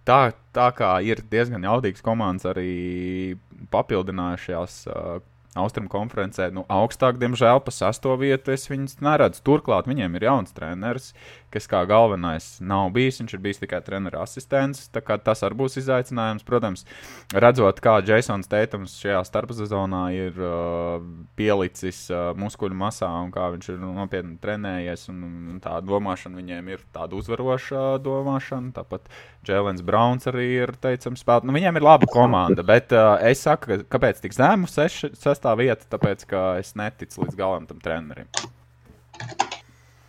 [0.08, 3.36] tā, tā kā ir diezgan jaudīgs komandas arī
[3.74, 5.18] papildinājušās uh,
[5.58, 9.42] Austrum konferencē, nu, augstāk, diemžēl, pa sesto vietu es viņus neredzu.
[9.46, 11.10] Turklāt viņiem ir jauns treneris,
[11.52, 13.20] kas kā galvenais nav bijis.
[13.20, 14.86] Viņš ir bijis tikai treneru asistents.
[14.90, 16.46] Tas arī būs izaicinājums.
[16.46, 16.84] Protams,
[17.34, 21.02] redzot, kā Jasons Teitams šajā starpsezonā ir uh,
[21.38, 25.08] pielicis uh, muskuļu masā un kā viņš ir nopietni trenējies.
[25.12, 25.22] Un,
[25.54, 28.74] un tā domāšana viņiem ir tāda uzvaroša domāšana.
[28.78, 29.10] Tāpat
[29.48, 31.48] Jēlens Browns arī ir teicams spēlēt.
[31.48, 35.54] Nu, viņiem ir laba komanda, bet uh, es saku, ka, kāpēc tik zemu seši, sestā
[35.58, 35.88] vieta?
[35.90, 38.30] Tāpēc, ka es neticu līdz galam tam trenerim.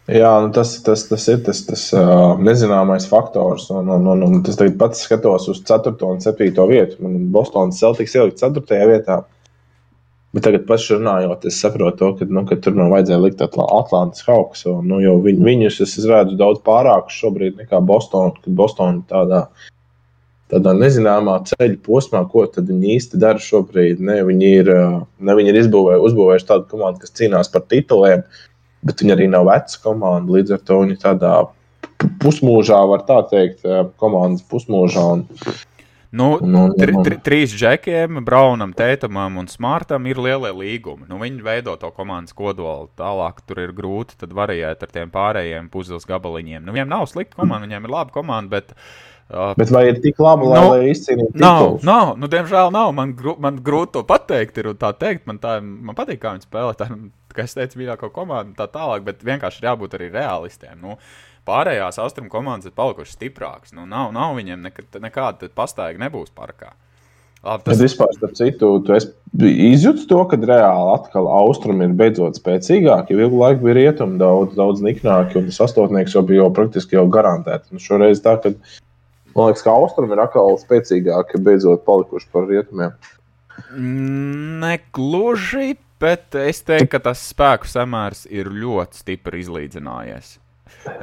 [0.10, 3.68] Jā, nu tas, tas, tas ir tas, tas uh, nezināmais faktors.
[3.70, 5.94] Un, un, un, un es tagad pats skatos uz 4.
[6.08, 6.50] un 7.
[6.72, 6.98] vietu.
[7.06, 8.64] Man Bostonas Celtics ielikt 4.
[8.90, 9.20] vietā.
[10.32, 14.26] Bet tagad, runājot, es saprotu, to, ka, nu, ka tur man vajadzēja likt Atl Atlantijas
[14.26, 14.66] Hawks.
[14.72, 18.34] Un, nu, viņ, viņus es redzu daudz pārākus šobrīd nekā Bostonā.
[18.40, 19.46] Kad Bostonā tādā,
[20.50, 24.02] tādā nezināmā ceļa posmā, ko viņi īsti dara šobrīd.
[24.02, 24.72] Ne, viņi ir,
[25.20, 28.26] ne, viņi ir izbūvējuši, uzbūvējuši tādu komandu, kas cīnās par tituliem.
[28.26, 28.48] Uh,
[28.86, 30.38] bet viņi arī nav veca komanda.
[30.38, 31.34] Līdz ar to viņi tādā
[32.22, 33.68] pusmūžā, var tā teikt,
[34.02, 35.10] komandas pusmūžā.
[35.18, 35.28] Un,
[36.12, 36.34] Nu,
[36.76, 41.06] tri, tri, trīs džekiem, Braunam, Tētamam un Smartam ir lielie līgumi.
[41.08, 42.90] Nu, viņi veido to komandas kodolu.
[43.00, 46.66] Tālāk tur ir grūti variēt ar tiem pārējiem puzzles gabaliņiem.
[46.66, 50.20] Nu, viņiem nav slikta komanda, viņiem ir laba komanda, bet uh, Bet vai ir tik
[50.20, 51.40] labi, lai, nu, lai izcīnītu?
[51.40, 52.92] Nav, nav, nu, diemžēl nav.
[52.98, 55.24] Man, gru, man grūti to pateikt, ir tā teikt.
[55.30, 56.76] Man, tā, man patīk, kā viņi spēlē.
[56.76, 56.90] Tā,
[57.36, 60.78] kā es teicu, mīļāko komandu, tā tālāk, bet vienkārši ir jābūt arī realistiem.
[60.82, 60.98] Nu,
[61.48, 63.76] pārējās austrumu komandas ir palikušas stiprākas.
[63.78, 66.74] Nu, nav, nav viņiem nekad, nekāda pastāvīga nebūs parkā.
[67.42, 67.74] Labi, tas...
[67.74, 68.98] Bet vispār, starp citu, tu
[69.50, 73.18] izjūti to, ka reāli atkal austrumi ir beidzot spēcīgāki.
[73.18, 77.08] Ilgu laiku bija rietumi daudz, daudz niknāki, un tas astotnieks jau bija jau praktiski jau
[77.10, 77.72] garantēts.
[77.74, 78.54] Nu, šoreiz tā, ka
[79.34, 82.94] man liekas, ka austrumi ir atkal spēcīgāki, beidzot palikuši par rietumiem.
[84.62, 90.36] Negluži, bet es teiktu, ka tas spēku samērs ir ļoti stipri izlīdzinājies.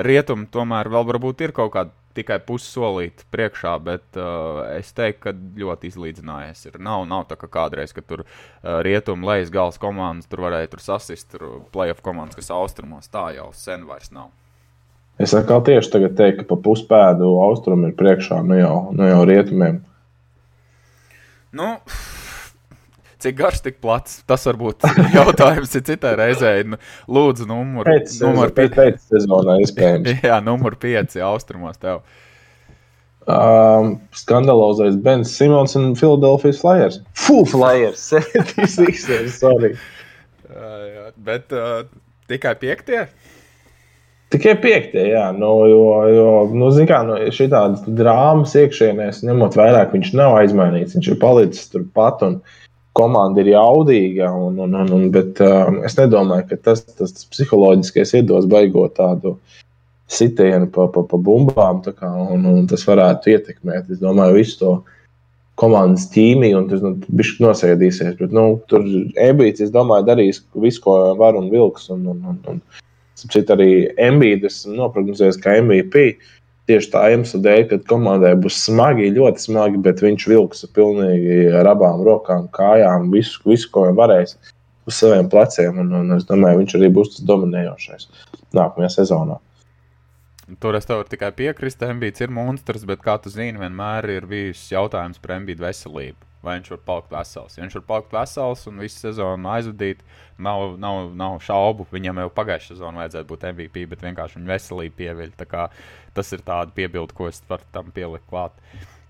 [0.02, 5.34] Rietumi tomēr vēl varbūt ir kaut kāda tikai pussolīti priekšā, bet uh, es teiktu, ka
[5.34, 6.64] ļoti izlīdzinājies.
[6.70, 6.78] Ir.
[6.82, 10.82] Nav, nav tā kā kādreiz, kad tur uh, rietumu lejas gala komandas tur varēja tur
[10.82, 13.10] sasist tur playoff komandas, kas austrumos.
[13.12, 14.32] Tā jau sen vairs nav.
[15.18, 19.22] Es atkal tieši tagad teiktu, ka pa puspēdu austrumu ir priekšā nu jau, nu jau
[19.26, 19.80] rietumiem.
[21.58, 21.72] Nu,
[23.18, 24.20] Cik garš, tik plats?
[24.30, 26.62] Tas varbūt jautājums ir citai reizei.
[26.70, 26.78] Nu,
[27.10, 30.20] lūdzu, numur, pēc, numur pēc, pēc sezonā iespējams.
[30.22, 32.04] Jā, numur 5 austrumos tev.
[33.28, 37.00] Um, skandalozais Bens Simons un Philadelphia Flyers.
[37.18, 38.04] Full Flyers!
[38.06, 39.74] 76, sorry.
[40.46, 41.82] Uh, jā, bet uh,
[42.30, 43.02] tikai piektie?
[44.32, 49.86] Tikai piektie, jā, nu, jo, jo nu, kā, nu, šī tāda drāmas iekšienēs, ņemot vērā,
[49.88, 52.24] ka viņš nav aizmainīts, viņš ir palicis turpat.
[52.26, 52.67] Un, uh,
[52.98, 57.28] komanda ir jaudīga, un, un, un, un, bet uh, es nedomāju, ka tas, tas, tas
[57.32, 59.36] psiholoģiskais iedos baigot tādu
[60.10, 63.90] sitienu pa, pa, pa bumbām, kā, un, un tas varētu ietekmēt.
[63.92, 64.72] Es domāju, visu to
[65.58, 68.16] komandas ķīmiju, un tas nu, viņš nosēdīsies.
[68.20, 68.84] Bet, nu, tur
[69.20, 71.90] Ebīts, es domāju, darīs visu, ko var un vilks.
[71.94, 72.62] Un, un, un, un,
[73.18, 76.04] Cits arī Mbīds noprognozējis, ka MVP
[76.68, 81.70] tieši tā iemesla dēļ, ka komandai būs smagi, ļoti smagi, bet viņš vilks pilnīgi ar
[81.72, 84.36] abām rokām, kājām, visu, visu ko viņš varēs
[84.88, 85.80] uz saviem pleciem.
[85.82, 88.08] Un, un es domāju, viņš arī būs tas dominējošais
[88.56, 89.40] nākamajā sezonā.
[90.62, 94.64] Tur es tev tikai piekrist, Mbīts ir monstrs, bet, kā tu zini, vienmēr ir bijis
[94.72, 97.56] jautājums par Mbītu veselību vai viņš var palikt vesels.
[97.56, 100.02] Ja viņš var palikt vesels un visu sezonu aizvadīt,
[100.38, 101.88] nav, nav, nav šaubu.
[101.92, 105.34] Viņam jau pagājušajā sezonā vajadzētu būt MVP, bet vienkārši viņa veselība pieviļ.
[106.18, 108.56] Tas ir tāds piebildi, ko es varu tam pielikt klāt.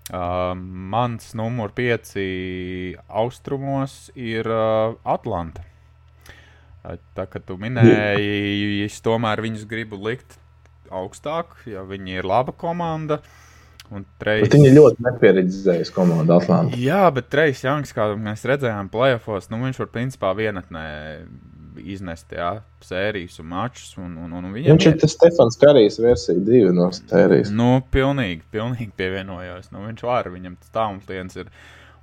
[0.09, 2.13] Uh, mans numurs 5
[3.21, 5.65] austrumos ir uh, Atlanta.
[6.81, 10.37] Uh, tā kā tu minēji, es tomēr viņus gribu likt
[10.89, 13.19] augstāk, jo viņi ir laba komanda.
[14.21, 14.45] Treis...
[14.53, 16.77] Viņa ļoti nepieredzējusi komandu Atlantā.
[16.77, 20.83] Jā, bet Trejs Janks, kā mēs redzējām, playoffs, nu, viņš var principā vienatnē
[21.93, 22.49] iznest jā,
[22.85, 23.91] sērijas un mačus.
[23.99, 27.53] Un, un, un viņš ir tas Stefans Karijs versija divi no sērijas.
[27.55, 29.71] Nu, pilnīgi, pilnīgi pievienojos.
[29.73, 31.53] Nu, viņš var, viņam tas tālumliens ir,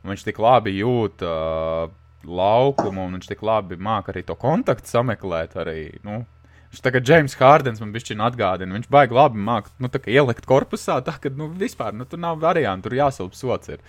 [0.07, 1.87] viņš tik labi jūt uh,
[2.27, 6.25] laukumu, un viņš tik labi māk arī to kontaktu sameklēt arī, nu,
[6.67, 8.75] Viņš kā James Hārdens man bija atgādina.
[8.77, 12.89] Viņš baigi labi mākslinieks, nu, ielikt korpusā, tā ka nu, vispār nu, tur nav variantu,
[12.89, 13.71] tur jāsilp sots.
[13.73, 13.81] Ir.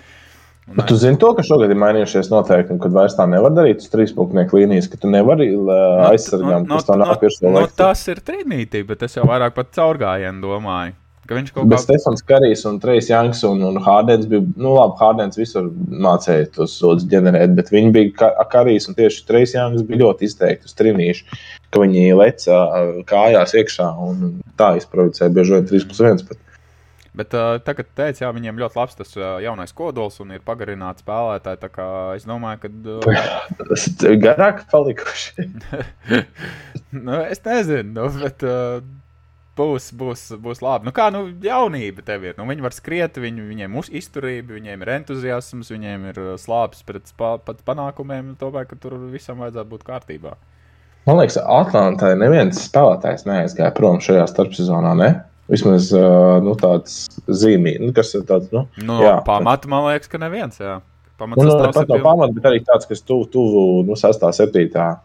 [0.68, 3.90] Un, tu zini to, ka šogad ir mainījušies noteikumi, kad vairs tā nevar darīt uz
[3.94, 7.52] trīspunktu līnijas, ka tu nevari uh, no, aizsargāt, no, kas no, tā nav pirmā.
[7.56, 10.98] No, tas ir trīnītī, bet es jau vairāk pat caurgājienu domāju.
[11.28, 14.96] Viņš kaut kādā veidā Stefans Karijs un Trejs Janks un, un Hārdens bija, nu labi,
[15.02, 15.66] Hārdens visur
[16.06, 20.72] mācīja tos sodus ģenerēt, bet viņi bija Karijs un tieši Trejs Janks bija ļoti izteikti
[20.72, 21.28] uz trinīšu
[21.74, 22.60] ka viņi leca
[23.10, 26.28] kājās iekšā un tā izprovocēja bieži vien 3 plus 1.
[26.30, 26.44] Bet.
[27.18, 31.02] Bet uh, tagad, teicu, jā, viņiem ļoti labs tas uh, jaunais kodols un ir pagarināts
[31.02, 31.72] spēlētāji.
[32.14, 32.70] Es domāju, ka.
[32.94, 35.48] Uh, tas ir garāk palikuši.
[37.08, 38.84] nu, es nezinu, nu, bet uh,
[39.58, 40.86] būs, būs, būs labi.
[40.90, 42.36] Nu, kā nu, jaunība tev ir?
[42.38, 47.10] Nu, viņi var skriet, viņi, viņiem ir izturība, viņiem ir entuziasms, viņiem ir slāpes pret
[47.18, 48.36] pat panākumiem.
[48.38, 50.36] Tomēr, tur visam vajadzētu būt kārtībā.
[51.08, 54.94] Man liekas, Atlantai neviens spēlētājs neaizgāja prom šajā starpsezonā.
[55.00, 55.10] Ne?
[55.48, 55.90] Vismaz
[56.44, 60.60] nu, tāds zīmīgs, nu, kas ir tāds nu,- nu, jā, pamata, man liekas, ka neviens.
[60.60, 60.82] Jā.
[61.18, 64.28] Pamats nu, nu, pat no pamata, bet arī tāds, kas tuvu tuvu nu, 6.
[64.36, 64.98] 7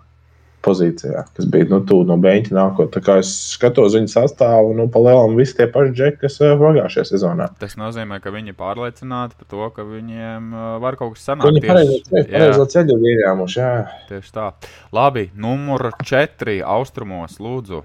[0.63, 2.91] pozīcijā, kas bija nu, tuvu no beigta nākot.
[2.95, 7.49] Tā kā es skatos viņu sastāvu, nu, palielinām visi tie paši džeki, kas pagājušajā sezonā.
[7.59, 10.53] Tas nozīmē, ka viņi ir pārliecināti par to, ka viņiem
[10.85, 11.59] var kaut kas sanākt.
[11.59, 11.65] Viņi
[12.31, 13.73] pareizo ceļu ir ieņēmuši, jā.
[14.11, 14.53] Tieši tā.
[14.95, 17.83] Labi, numur četri austrumos, lūdzu.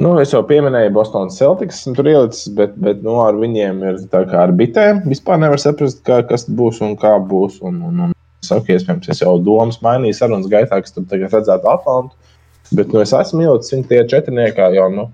[0.00, 4.22] Nu, es jau pieminēju Bostonas Celtics, tur ielicis, bet, bet nu, ar viņiem ir tā
[4.30, 5.02] kā ar bitēm.
[5.10, 7.58] Vispār nevar saprast, kā, kas būs un kā būs.
[7.68, 8.14] Un, un, un
[8.46, 12.16] saku, iespējams, es jau domas mainīju sarunas gaitā, kas tur tagad redzētu Atlantu.
[12.72, 15.06] Bet nu, es esmu ielicis viņu tie četrniekā, jo nu,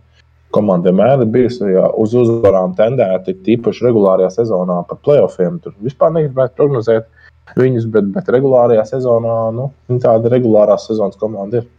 [0.54, 5.58] komanda vienmēr ir bijusi ja, uz uzvarām tendēta, tīpaši regulārajā sezonā par playoffiem.
[5.64, 7.10] Tur vispār negribētu prognozēt
[7.58, 11.72] viņus, bet, bet regulārajā sezonā nu, tāda regulārā sezonas komanda ir.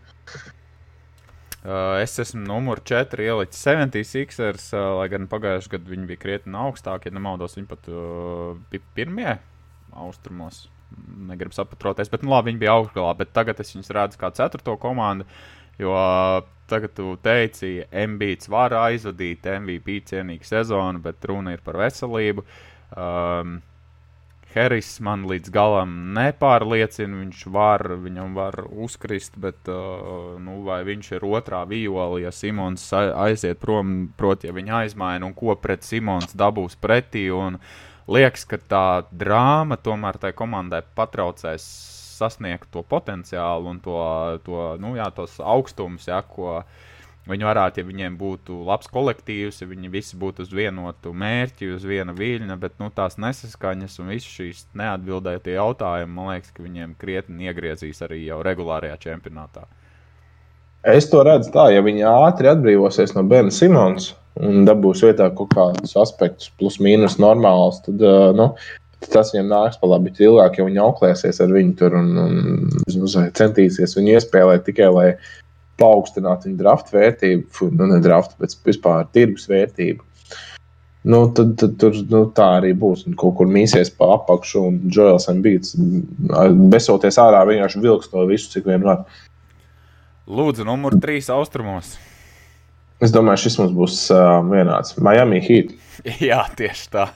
[1.67, 6.55] Uh, es esmu numur 4 ielicis 76ers, uh, lai gan pagājušajā gadā viņi bija krietni
[6.55, 7.09] augstāki.
[7.09, 9.33] Ja nemaldos, viņi pat uh, bija pirmie
[9.91, 10.67] austrumos.
[11.27, 13.11] Negribu saprototies, bet nu, labi, viņi bija augšgalā.
[13.19, 15.27] Bet tagad es viņus redzu kā ceturto komandu.
[15.77, 15.91] Jo
[16.71, 22.47] tagad tu teici, MBC var aizvadīt MVP cienīgu sezonu, bet runa ir par veselību.
[22.95, 23.59] Um,
[24.53, 27.19] Heris man līdz galam nepārliecina.
[27.23, 32.85] Viņš var, viņam var uzkrist, bet uh, nu, vai viņš ir otrā viola, ja Simons
[32.95, 37.27] aiziet prom, proti, ja viņa aizmaina un ko pret Simons dabūs pretī.
[38.07, 41.65] Liekas, ka tā drāma tomēr tai komandai patraucēs
[42.17, 43.97] sasniegt to potenciālu un to,
[44.45, 46.96] to nu, jā, tos augstumus, ja, ko viņa
[47.27, 51.83] Viņi varētu, ja viņiem būtu labs kolektīvs, ja viņi visi būtu uz vienotu mērķi, uz
[51.87, 56.95] viena viļņa, bet nu, tās nesaskaņas un visas šīs neatbildētie jautājumi, man liekas, ka viņiem
[57.01, 59.65] krietni iegriezīs arī jau regulārajā čempionātā.
[60.87, 65.51] Es to redzu tā, ja viņi ātri atbrīvosies no Bena Simons un dabūs vietā kaut
[65.51, 68.03] kādus aspektus, plus mīnus normāls, tad,
[68.37, 68.45] nu,
[69.01, 72.39] tad tas viņiem nāks pa labi ilgāk, ja viņi auklēsies ar viņu tur un, un,
[72.87, 75.09] un centīsies viņu iespēlēt tikai, lai
[75.79, 80.03] paaugstināt viņa drafta vērtību, nu, ne drafta, bet vispār tirgus vērtību.
[81.07, 83.05] Nu, tad, tad tur nu, tā arī būs.
[83.07, 85.77] Un kaut kur mīsies pa apakšu, un Džoels Mbīts
[86.73, 89.05] besoties ārā vienkārši vilks to visu, cik vien var.
[90.27, 91.93] Lūdzu, numur 3 austrumos.
[92.99, 94.97] Es domāju, šis mums būs uh, vienāds.
[94.99, 95.71] Miami Heat.
[96.29, 97.07] Jā, tieši tā.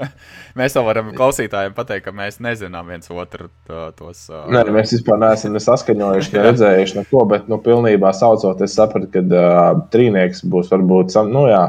[0.58, 4.26] mēs jau varam klausītājiem pateikt, ka mēs nezinām viens otru tos.
[4.30, 4.46] Uh...
[4.52, 9.10] Nē, mēs vispār neesam ne saskaņojuši, ne redzējuši neko, bet nu, pilnībā saucot, es sapratu,
[9.14, 11.64] ka uh, trīnieks būs varbūt, nu jā,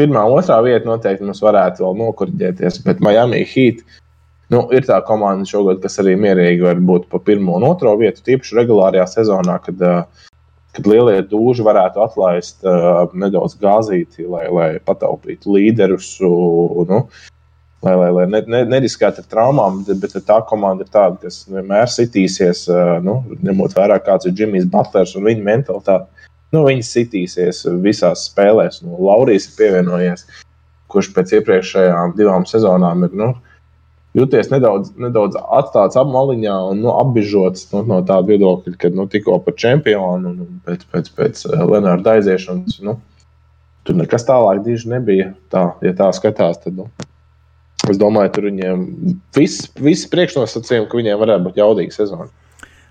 [0.00, 3.84] pirmā, otrā vieta noteikti mums varētu vēl nokurģēties, bet Miami Heat.
[4.52, 8.20] Nu, ir tā komanda šogad, kas arī mierīgi var būt pa pirmo un otro vietu,
[8.26, 10.26] tīpaši regulārajā sezonā, kad uh,
[10.76, 16.16] kad lielie dūži varētu atlaist uh, nedaudz gāzīti, lai, lai pataupītu līderus.
[16.22, 17.04] Nu,
[17.82, 21.88] Lai, lai, lai ne, ne, neriskētu ar traumām, bet, tā komanda ir tāda, kas vienmēr
[21.90, 26.28] sitīsies, uh, nu, ņemot vērā, kāds ir Jimmy's Butlers un viņa mentalitāte.
[26.54, 28.84] Nu, viņi sitīsies visās spēlēs.
[28.86, 30.22] Nu, Laurijas ir pievienojies,
[30.94, 33.32] kurš pēc iepriekšējām divām sezonām ir nu,
[34.16, 39.38] jūties nedaudz, nedaudz atstāts apmaliņā un nu, apbižots nu, no tāda viedokļa, ka nu, tikko
[39.44, 42.80] par čempionu un pēc, pēc, pēc uh, Lenārda aiziešanas.
[42.84, 42.98] Nu,
[43.86, 45.32] tur nekas tālāk diži nebija.
[45.52, 46.90] Tā, ja tā skatās, tad nu,
[47.88, 48.84] es domāju, tur viņiem
[49.36, 52.28] viss, viss priekšnosacījumi, ka viņiem varētu būt jaudīga sezona.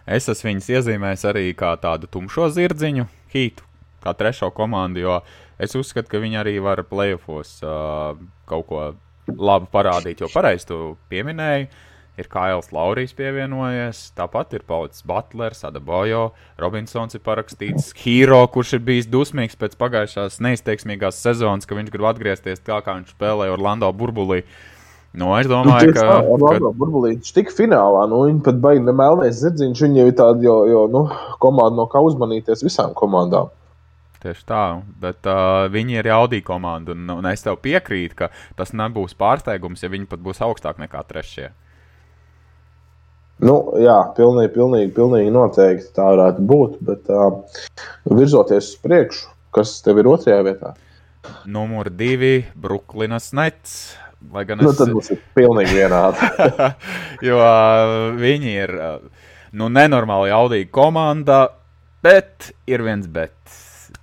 [0.09, 3.63] Es esmu viņus iezīmējis arī kā tādu tumšo zirdziņu, hītu,
[4.01, 5.19] kā trešo komandu, jo
[5.61, 8.17] es uzskatu, ka viņi arī var playoffs uh,
[8.49, 8.81] kaut ko
[9.37, 11.69] labi parādīt, jo pareizi tu pieminēji.
[12.19, 16.25] Ir Kails Laurijs pievienojies, tāpat ir palicis Butlers, Adabojo,
[16.59, 22.09] Robinsons ir parakstīts, Hero, kurš ir bijis dusmīgs pēc pagājušās neizteiksmīgās sezonas, ka viņš grib
[22.11, 24.41] atgriezties tā, kā viņš spēlēja Orlando burbulī.
[25.15, 26.03] Nu, es domāju, nu, ka.
[26.03, 26.77] Tā, Orlando ka...
[26.83, 30.59] burbulī viņš tika finālā, nu, viņi pat baigi nemelnēs zirdziņš, viņi jau ir tādi, jo,
[30.67, 31.07] jo nu,
[31.43, 33.55] komanda no kā uzmanīties visām komandām.
[34.21, 34.63] Tieši tā,
[35.01, 36.93] bet uh, viņi ir jaudīgi komanda.
[36.93, 38.27] Un, un es tev piekrītu, ka
[38.59, 41.47] tas nebūs pārsteigums, ja viņi pat būs augstāk nekā trešie.
[43.41, 46.75] Nu, jā, pilnīgi, pilnīgi, pilnīgi noteikti tā varētu būt.
[46.85, 47.41] Bet uh,
[48.13, 50.75] virzoties uz priekšu, kas tev ir otrajā vietā?
[51.49, 53.79] Numur divi- Brooklynas Nets.
[54.29, 54.83] Lai gan nu, es...
[54.85, 56.29] nu, mums ir pilnīgi vienādi.
[57.31, 59.25] jo uh, viņi ir uh,
[59.57, 61.41] nu, nenormāli jaudīga komanda,
[62.05, 63.33] bet ir viens bet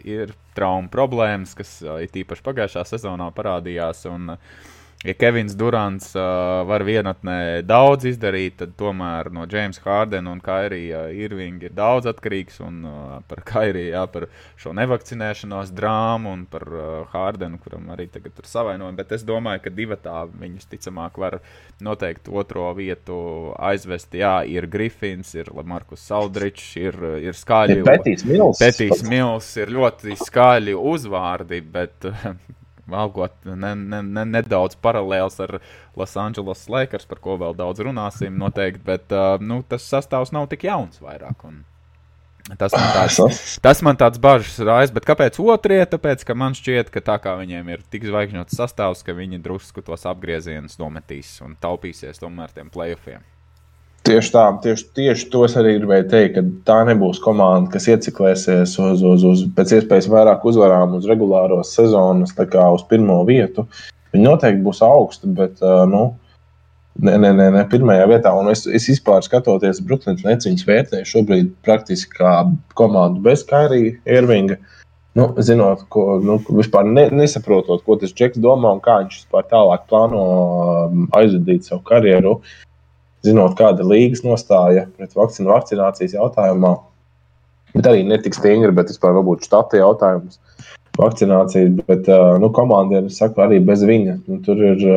[0.06, 4.04] ir traumu problēmas, kas ir tīpaši pagājušā sezonā parādījās.
[4.10, 6.22] Un, uh, ja Kevins Durants uh,
[6.66, 12.08] var vienatnē daudz izdarīt, tad tomēr no Jamesa Hārdena un Kairija uh, Irvinga ir daudz
[12.10, 12.58] atkarīgs.
[12.66, 14.26] Un uh, par Kairiju, jā, par
[14.58, 18.98] šo nevakcinēšanos drāmu un par uh, Hārdenu, kuram arī tagad ir savainojumi.
[18.98, 21.38] Bet es domāju, ka divi tā viņus ticamāk var
[21.84, 23.20] noteikt otro vietu
[23.54, 24.18] aizvest.
[24.18, 27.84] Jā, ir Griffins, ir Markus Saldričs, ir, ir skaļi.
[27.86, 28.58] Petīs Mils.
[28.58, 32.10] Petīs Mils ir ļoti skaļi uzvārdi, bet
[32.94, 35.58] algot ne, ne, ne, nedaudz paralēls ar
[35.98, 40.48] Los Angeles Lakers, par ko vēl daudz runāsim, noteikti, bet uh, nu, tas sastāvs nav
[40.52, 41.44] tik jauns vairāk.
[41.48, 41.64] Un...
[42.56, 45.82] Tas man, tāds, tas man tāds bažas rājas, bet kāpēc otrie?
[45.84, 49.84] Tāpēc, ka man šķiet, ka tā kā viņiem ir tik zvaigžņots sastāvs, ka viņi drusku
[49.84, 53.26] tos apgriezienus nometīs un taupīsies tomēr tiem playoffiem.
[54.08, 58.78] Tieši tā, tieši, tieši to es arī gribēju teikt, ka tā nebūs komanda, kas ieciklēsies
[58.80, 63.66] uz, uz, uz pēc iespējas vairāk uzvarām uz regulāros sezonas, tā kā uz pirmo vietu.
[64.14, 65.60] Viņi noteikti būs augsti, bet
[65.92, 66.06] nu,
[66.98, 68.32] Nē, nē, nē, nē, pirmajā vietā.
[68.34, 72.32] Un es, es vispār skatoties, Brooklynas Nets viņas vērtēju šobrīd praktiski kā
[72.78, 74.56] komandu bez Kairija Irvinga.
[75.14, 79.46] Nu, zinot, ko nu, vispār ne, nesaprotot, ko tas Džeks domā un kā viņš vispār
[79.50, 82.34] tālāk plāno um, aizvadīt savu karjeru,
[83.26, 86.76] zinot, kāda ir līgas nostāja pret vakcinu vakcinācijas jautājumā.
[87.74, 90.38] Bet arī ne tik stingri, bet vispār varbūt štata jautājums
[90.98, 91.74] vakcinācijas.
[91.88, 92.08] Bet
[92.42, 94.22] nu, komandai, es saku, arī bez viņa.
[94.26, 94.88] Nu, tur ir.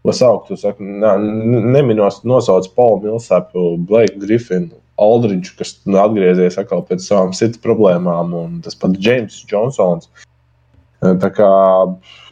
[0.00, 1.10] Ko saukt, tu saki, ne,
[1.74, 8.32] neminos, nosauc Paulu Milsāpu, Blake Griffinu, Aldridžu, kas nu, atgriezies atkal pēc savām sirds problēmām,
[8.36, 10.08] un tas pats James Johnsons.
[11.00, 11.50] Tā kā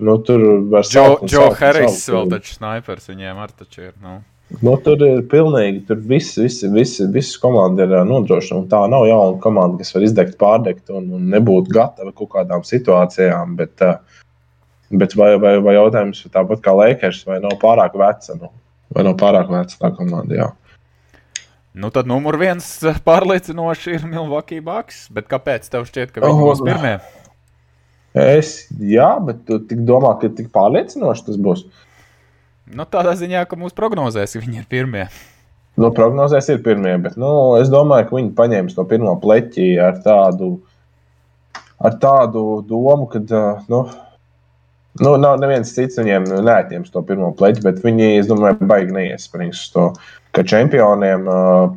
[0.04, 3.94] nu, tur var būt Joe Harris, vēl taču snipers viņiem ar taču ir.
[4.00, 4.18] Nu.
[4.64, 8.70] Nu, tur ir pilnīgi, tur viss, viss, viss, viss komanda ir nodrošināta.
[8.72, 13.58] Tā nav jauna komanda, kas var izdegt, pārdegt un, un nebūt gatava kaut kādām situācijām.
[13.58, 13.98] Bet, uh,
[14.90, 18.36] Bet vai, vai, vai jautājums ir tāpat kā Lakers, vai nav pārāk veca?
[18.40, 18.48] Nu,
[18.96, 20.38] vai nav pārāk veca tā komanda?
[20.38, 20.48] Jā.
[21.78, 22.64] Nu, tad numur viens
[23.04, 25.06] pārliecinoši ir Bucks.
[25.12, 26.96] Bet kāpēc tev šķiet, ka viņi oh, būs pirmie?
[28.16, 31.66] Es, jā, bet tu domā, ka tik pārliecinoši tas būs.
[32.74, 35.06] Nu, tādā ziņā, ka mūsu prognozēs viņi ir pirmie.
[35.78, 40.02] Nu, prognozēs ir pirmie, bet nu, es domāju, ka viņi paņems no pirmā pleķa ar
[40.04, 40.50] tādu,
[41.78, 43.22] ar tādu domu, ka.
[43.70, 43.86] Nu,
[44.98, 49.60] Nu, nav neviens cits viņiem neatņems to pirmo pleķi, bet viņi, es domāju, baigi neiesprings
[49.70, 49.92] to,
[50.34, 51.28] ka čempioniem,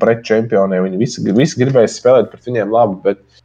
[0.02, 3.44] pret čempioniem, viņi visi, visi gribēs spēlēt pret viņiem labi, bet,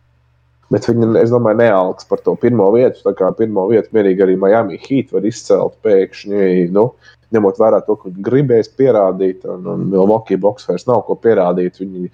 [0.73, 3.03] bet viņi, es domāju, nealks par to pirmo vietu.
[3.05, 6.89] Tā kā pirmo vietu mierīgi arī Miami Heat var izcelt pēkšņi, nu,
[7.35, 11.81] ņemot vērā to, ka viņi gribēs pierādīt, un, un Milwaukee Box vairs nav ko pierādīt.
[11.83, 12.11] Viņi,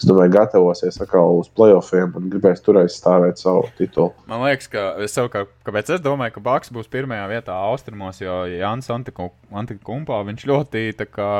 [0.00, 4.12] es domāju, gatavosies atkal uz playoffiem un gribēs tur aizstāvēt savu titulu.
[4.30, 8.42] Man liekas, ka es savukārt, kāpēc es domāju, ka Baks būs pirmajā vietā austrumos, jo
[8.50, 11.32] Jānis Antikumpā viņš ļoti tā kā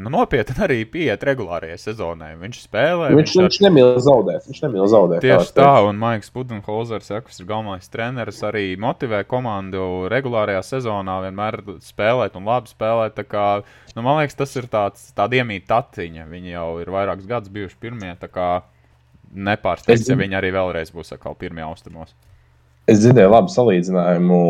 [0.00, 2.32] nu, nopietni arī pieiet regulārajai sezonai.
[2.40, 3.10] Viņš spēlē.
[3.14, 4.48] Viņš, viņš, viņš nemīl zaudēt.
[4.50, 5.22] Viņš nemīl zaudēt.
[5.24, 10.62] Tieši tā, tā un Maiks Pudenholzers, ja, kas ir galvenais treneris, arī motivē komandu regulārajā
[10.74, 13.22] sezonā vienmēr spēlēt un labi spēlēt.
[13.30, 13.48] Kā,
[13.94, 16.28] nu, man liekas, tas ir tāds iemīta taciņa.
[16.30, 18.14] Viņi jau ir vairākus gadus bijuši pirmie.
[19.34, 22.12] Nepārsteigts, ja viņi arī vēlreiz būs atkal pirmie austrumos.
[22.86, 24.40] Es dzirdēju labu salīdzinājumu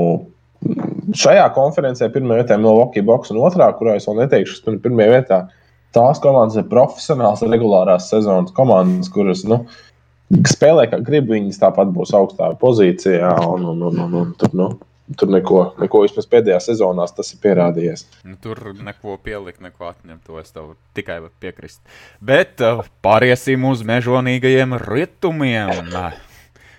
[1.14, 4.80] šajā konferencē pirmā vietā ir Milwaukee Box un otrā, kurā es vēl neteikšu, kas ir
[4.84, 5.44] pirmā vietā.
[5.94, 9.60] Tās komandas ir profesionāls, regulārās sezonas komandas, kuras nu,
[10.50, 11.28] spēlē kā grib.
[11.30, 13.30] Viņas tāpat būs augstākā pozīcijā.
[13.46, 14.68] Un, un, un, un, un, tur, nu,
[15.20, 18.06] tur neko, neko vismaz pēdējā sezonā tas ir pierādījies.
[18.26, 20.24] Nu, tur neko pielikt, neko atņemt.
[20.26, 21.84] To es tev tikai varu piekrist.
[22.18, 25.94] Bet uh, pāriesim uz mežonīgajiem rietumiem.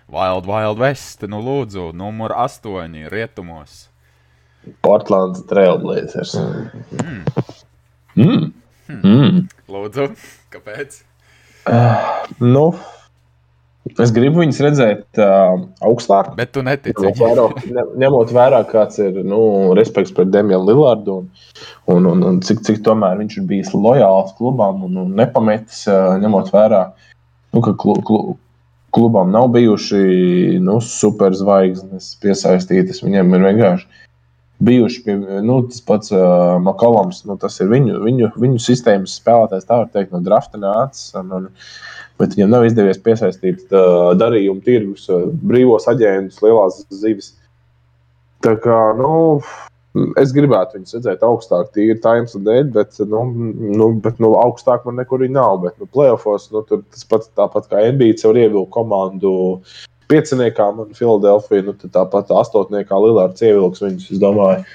[0.06, 3.88] Wild Wild West, nu lūdzu, numur 8 rietumos.
[4.86, 6.36] Portlands Trailblazers.
[6.36, 7.24] Mm.
[8.16, 8.51] Mm.
[8.86, 9.01] Hmm.
[9.01, 9.39] Mm.
[9.70, 10.12] Lūdzu,
[10.53, 10.99] kāpēc?
[11.66, 12.68] Uh, nu,
[13.97, 15.58] es gribu viņus redzēt uh,
[15.89, 16.36] augstāk.
[16.38, 17.01] Bet tu netici.
[17.01, 19.41] Ņemot vērā, ne, ņemot vērā kāds ir nu,
[19.78, 21.30] respekts pret Demianu Lillardu un,
[21.89, 26.14] un, un, un cik, cik tomēr viņš ir bijis lojāls klubam un, un nepametis, uh,
[26.22, 26.86] ņemot vērā,
[27.58, 28.38] nu, ka klu, klu,
[28.95, 33.03] klubam nav bijuši nu, superzvaigznes piesaistītas.
[33.03, 34.03] Viņiem ir vienkārši
[34.65, 39.67] bijuši pie, nu, tas pats uh, Makalams, nu, tas ir viņu, viņu, viņu sistēmas spēlētājs,
[39.67, 41.09] tā var teikt, no drafta nācis.
[41.19, 41.49] Un, un,
[42.21, 47.33] bet viņam nav izdevies piesaistīt uh, darījumu tirgus, uh, brīvos aģentus, lielās zivis.
[48.45, 49.41] Tā kā, nu,
[50.19, 53.21] Es gribētu viņus redzēt augstāk, tīri times dēļ, bet, nu,
[53.79, 55.59] nu, bet nu, augstāk man nekur viņa nav.
[55.63, 59.31] Bet, nu, playoffs, nu, tur tas pats tāpat kā NBA caur ievilku komandu.
[60.11, 64.09] Pieciniekā man Filadelfija, nu, tāpat astotniekā Lillards ievilks viņus.
[64.17, 64.65] Es domāju,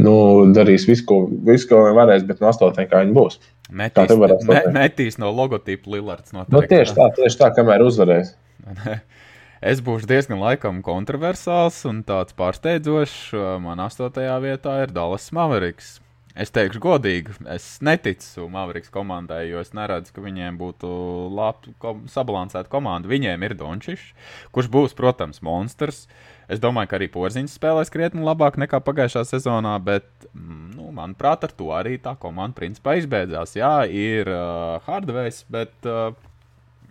[0.00, 0.16] nu,
[0.56, 1.20] darīs visu, ko,
[1.50, 3.38] visu, ko vien varēs, bet no astotniekā viņi būs.
[3.68, 4.16] Metīs,
[4.48, 6.32] me, metīs no logotipa Lillards.
[6.32, 6.56] Noteikti.
[6.56, 8.32] Nu, tieši tā, tieši tā, kamēr uzvarēs.
[9.58, 13.32] Es būšu diezgan laikam kontroversāls un tāds pārsteidzošs.
[13.64, 15.96] Man astotajā vietā ir Dallas Mavericks.
[16.38, 20.88] Es teikšu, godīgi, es neticu Mavericks komandai, jo es neredzu, ka viņiem būtu
[21.34, 23.10] labi kom sabalansēta komanda.
[23.10, 24.12] Viņiem ir Dončišs,
[24.54, 26.04] kurš būs, protams, monstrs.
[26.46, 31.42] Es domāju, ka arī Porziņš spēlēs krietni labāk nekā pagājušā sezonā, bet, mm, nu, manuprāt,
[31.48, 33.58] ar to arī tā komanda principā izbeidzās.
[33.58, 36.14] Jā, ir uh, Hardvejs, bet uh,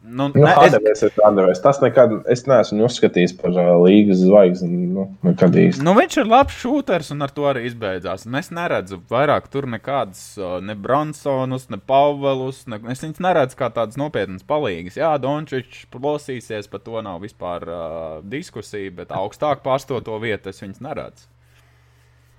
[0.10, 0.54] Nu, nu, ne,
[0.92, 1.02] es...
[1.04, 1.60] ir Andrejs.
[1.60, 4.88] Tas nekad es neesmu uzskatījis par uh, līgas zvaigzni.
[4.88, 8.24] Nu, nu, viņš ir labs šūters un ar to arī izbeidzās.
[8.30, 12.64] Un es neredzu vairāk tur nekādas uh, ne Bronsonus, ne Pavelus.
[12.72, 15.00] Ne, es viņus neredzu kā tādas nopietnas palīgas.
[15.02, 17.84] Jā, Dončičs plosīsies, par to nav vispār uh,
[18.24, 21.28] diskusija, bet augstāk pārstoto vietu es viņus neredzu.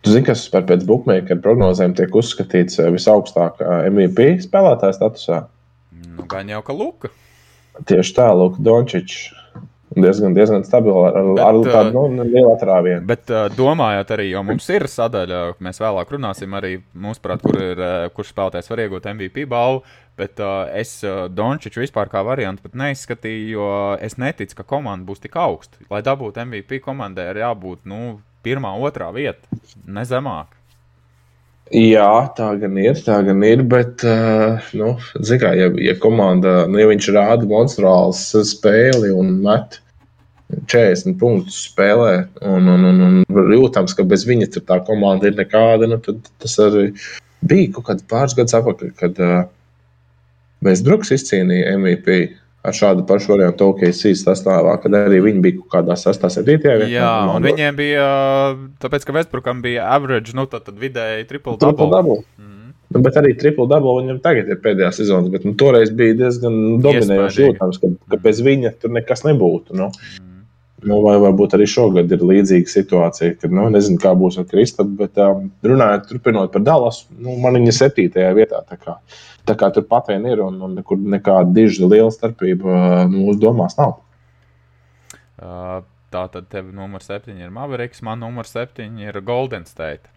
[0.06, 5.40] Tu zini, kas pēc bookmaker prognozēm tiek uzskatīts visaugstākā MVP spēlētāja statusā?
[6.14, 7.10] Nu, gan jau ka Luka.
[7.86, 9.34] Tieši tā, Luka Dončičs.
[9.88, 13.00] Diezgan, diezgan stabili ar, bet, ar tādu nu, lielu atrāvienu.
[13.08, 17.80] Bet uh, domājot arī, jo mums ir sadaļa, mēs vēlāk runāsim arī, mūsuprāt, kur ir,
[18.14, 19.80] kurš spēlētājs var iegūt MVP balvu.
[20.18, 23.70] Bet uh, es uh, Dončiču vispār kā variantu pat neizskatīju, jo
[24.04, 25.80] es neticu, ka komanda būs tik augsta.
[25.88, 30.57] Lai dabūtu MVP komandai, ir jābūt nu, pirmā, otrā vieta, ne zemāk.
[31.74, 32.96] Jā, tā gan ir.
[33.04, 34.94] Tā gan ir bet, uh, nu,
[35.40, 39.76] kā, ja, ja komanda, nu, ja viņš rāda monstrāls spēli un met
[40.72, 45.90] 40 punktus spēlē, un, un, un, un jūtams, ka bez viņa tā komanda ir nekāda,
[45.90, 46.88] nu, tad tas arī
[47.44, 49.42] bija kaut kāds pāris gadus atpakaļ, kad uh,
[50.64, 52.16] mēs Bruks izcīnīja MVP
[52.68, 56.28] ar šādu pašu variantu OKC sastāvā, kad arī viņi bija kaut kādā 6.
[56.38, 56.60] 7.
[56.64, 56.90] vietā.
[56.92, 58.06] Jā, un viņiem bija,
[58.82, 61.74] tāpēc, ka Vestbrukam bija average, nu tad, tad vidēji triple double.
[61.74, 62.22] Triple double.
[62.38, 62.54] Mm.
[62.94, 66.78] Nu, bet arī triple double viņam tagad ir pēdējā sezonā, bet nu, toreiz bija diezgan
[66.84, 69.76] dominējoši jūtams, ka, ka bez viņa tur nekas nebūtu.
[69.76, 69.90] Nu.
[70.20, 70.28] Mm.
[70.86, 74.94] Nu, vai varbūt arī šogad ir līdzīga situācija, kad nu, nezinu, kā būs ar Kristapu,
[75.00, 78.62] bet um, runājot, turpinot par Dallas, nu, man viņa septītajā vietā.
[79.48, 83.38] Tā kā, tur pat vien ir un, un nekur nekāda diža liela starpība uh, mūsu
[83.42, 83.96] domās nav.
[85.38, 85.80] Uh,
[86.12, 90.12] tā tad tev numur septiņi ir Mavericks, man numur septiņi ir Golden State.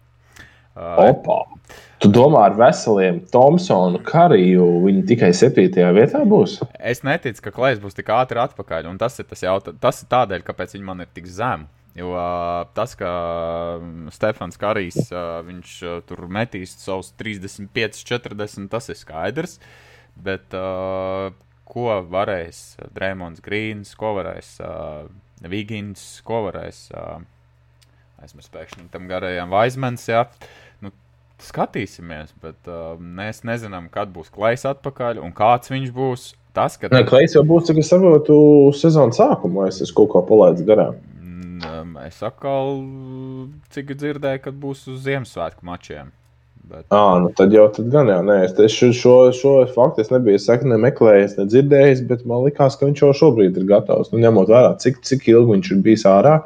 [0.72, 1.42] Opa!
[2.00, 5.68] Tu domā ar veseliem Thompsonu, Kariju, viņi tikai 7.
[5.92, 6.58] vietā būs?
[6.80, 8.88] Es neticu, ka Klais būs tik ātri atpakaļ.
[8.90, 11.68] Un tas ir, tas, jautā, tas ir tādēļ, kāpēc viņi man ir tik zemi.
[11.98, 13.10] Jo uh, tas, ka
[14.14, 19.58] Stefans Karijs uh, viņš uh, tur metīs savus 35, 40, tas ir skaidrs.
[20.16, 21.34] Bet uh,
[21.68, 25.04] ko varēs Dreamlands Grīns, ko varēs uh,
[25.44, 26.86] Vigins, ko varēs.
[26.96, 27.20] Uh,
[28.22, 30.04] aizmirsu pēkšņi tam garajam Vaismans.
[30.08, 30.26] Ja?
[30.82, 30.92] Nu,
[31.42, 36.28] skatīsimies, bet uh, mēs nezinām, kad būs klais atpakaļ un kāds viņš būs.
[36.52, 36.90] Tas, ka...
[36.92, 38.34] Nē, klais jau būs, cik es saprotu,
[38.76, 39.70] sezonas sākumā.
[39.72, 40.98] Es kaut ko palaidis garām.
[41.62, 42.82] Mm, es atkal,
[43.74, 46.10] cik dzirdēju, kad būs uz Ziemassvētku mačiem.
[46.62, 46.86] Bet...
[46.94, 50.38] À, nu tad jau tad gan, jā, nē, es šo, šo, šo faktu es nebiju
[50.38, 54.12] sakne meklējis, ne dzirdējis, bet man likās, ka viņš jau šobrīd ir gatavs.
[54.12, 56.36] Nu, ņemot vērā, cik, cik ilgi viņš ir bijis ārā,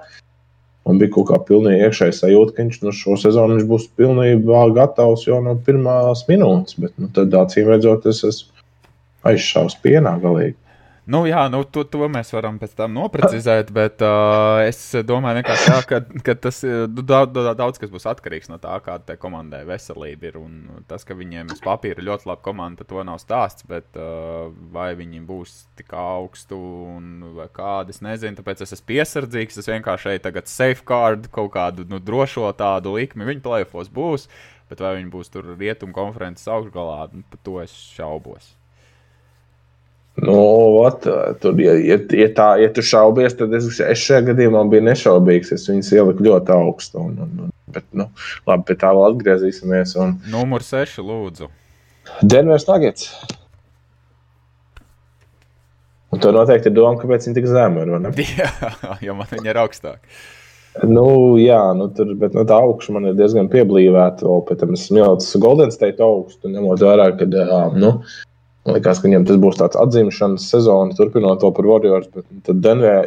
[0.87, 4.61] Man bija kaut kā pilnīgi iekšēji sajūta, ka viņš nu, šo sezonu viņš būs pilnībā
[4.77, 6.77] gatavs jau no pirmās minūtes.
[6.79, 8.55] Bet nu, tad, acīm redzot, es esmu
[9.27, 10.55] aizšāvis pienā galīgi.
[11.07, 15.77] Nu, jā, nu, to, to mēs varam pēc tam noprecizēt, bet uh, es domāju, jā,
[15.87, 20.41] ka, ka tas daudz, daudz kas būs atkarīgs no tā, kāda komandai veselība ir.
[20.41, 23.69] Un tas, ka viņiem uz papīra ir ļoti laba komanda, to nav stāsts.
[23.71, 26.59] Bet uh, vai viņi būs tik augstu
[27.39, 28.41] vai kādi, es nezinu.
[28.41, 29.63] Tāpēc es esmu piesardzīgs.
[29.63, 33.31] Es vienkārši šeit tagad safeguard kaut kādu nu, drošo tādu likmi.
[33.31, 34.27] Viņi plēfos būs,
[34.67, 38.57] bet vai viņi būs tur rietumu konferences augšgalā, nu, par to es šaubos.
[40.17, 40.35] Nu,
[40.81, 41.05] ot,
[41.41, 45.53] tur, ja, ja, ja, tā, ja tu šaubies, tad es, es šajā gadījumā biju nešaubīgs.
[45.53, 47.03] Es viņus ieliku ļoti augstu.
[47.03, 48.07] Un, un, un, bet, nu,
[48.49, 49.93] labi, pie tā vēl atgriezīsimies.
[50.01, 50.15] Un...
[50.33, 51.51] Numur 6, lūdzu.
[52.25, 53.11] Denveras Nuggets.
[56.15, 57.93] Un to noteikti ir doma, kāpēc viņi tik zemi ir.
[58.41, 60.01] Jā, jo man viņi ir augstāk.
[60.85, 64.25] Nu, jā, nu, tur, bet nu, tā augšana man ir diezgan pieblīvēta.
[64.29, 67.29] Vēl pēc tam es smilšu Golden State augstu, ņemot vērā, ka
[67.77, 68.36] nu, Man
[68.67, 72.11] liekas, ka viņam tas būs tāds atzīšanas sezona, turpinot to par Warriors.
[72.47, 72.63] Tad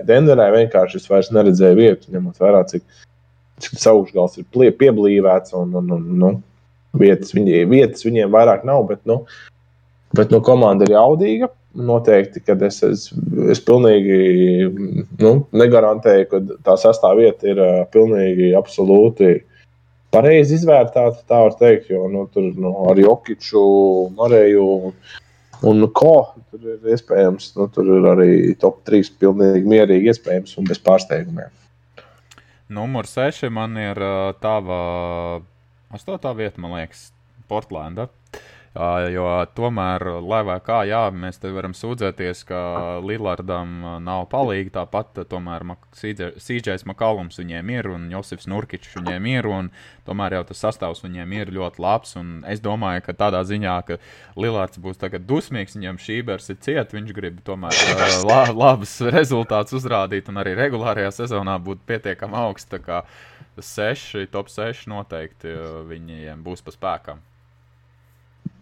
[0.07, 2.85] Denverē, vienkārši es vairs neredzēju vietu, ņemot vērā, cik,
[3.63, 6.33] cik tas augšgals ir plie, pieblīvēts un, un, un nu,
[6.99, 8.85] vietas, viņi, vietas viņiem vairāk nav.
[8.89, 9.21] Bet, nu,
[10.17, 11.51] bet nu, komanda ir jaudīga.
[11.79, 13.03] Noteikti, ka es, es,
[13.53, 14.15] es pilnīgi
[15.21, 19.35] nu, negarantēju, ka tā sastāvvieta ir uh, pilnīgi absolūti
[20.09, 21.21] pareizi izvērtēta.
[21.29, 23.61] Tā var teikt, jo nu, tur nu, ar Jokiču,
[24.17, 24.65] Marēju.
[24.89, 24.97] Un
[25.61, 26.13] ko
[26.51, 27.51] tur ir iespējams?
[27.57, 31.51] Nu, tur ir arī top 3 pilnīgi mierīgi iespējams un bez pārsteigumiem.
[32.69, 33.99] Numur 6 man ir
[34.43, 34.79] tava
[35.95, 36.35] 8.
[36.37, 37.09] vieta, man liekas,
[37.49, 38.07] Portlanda.
[38.69, 39.25] Uh, Jo
[39.57, 42.59] tomēr, vai kā, jā, mēs te varam sūdzēties, ka
[43.01, 44.69] Lillardam nav palīgi.
[44.75, 45.65] Tāpat tomēr
[45.97, 49.49] Sīdžais Makalums viņiem ir un Josifs Nurkičs viņiem ir.
[50.05, 52.13] Tomēr jau tas sastāvs viņiem ir ļoti labs.
[52.49, 53.97] Es domāju, ka tādā ziņā, ka
[54.37, 57.73] Lillards būs tagad dusmīgs, viņam šī bērns ir cieta, viņš grib tomēr
[58.29, 62.69] la, labus rezultātus uzrādīt un arī regulārajā sezonā būt pietiekami augsts.
[62.69, 63.01] Tā kā
[63.57, 65.57] 6, top 6 noteikti
[65.89, 67.25] viņiem būs pa spēkam.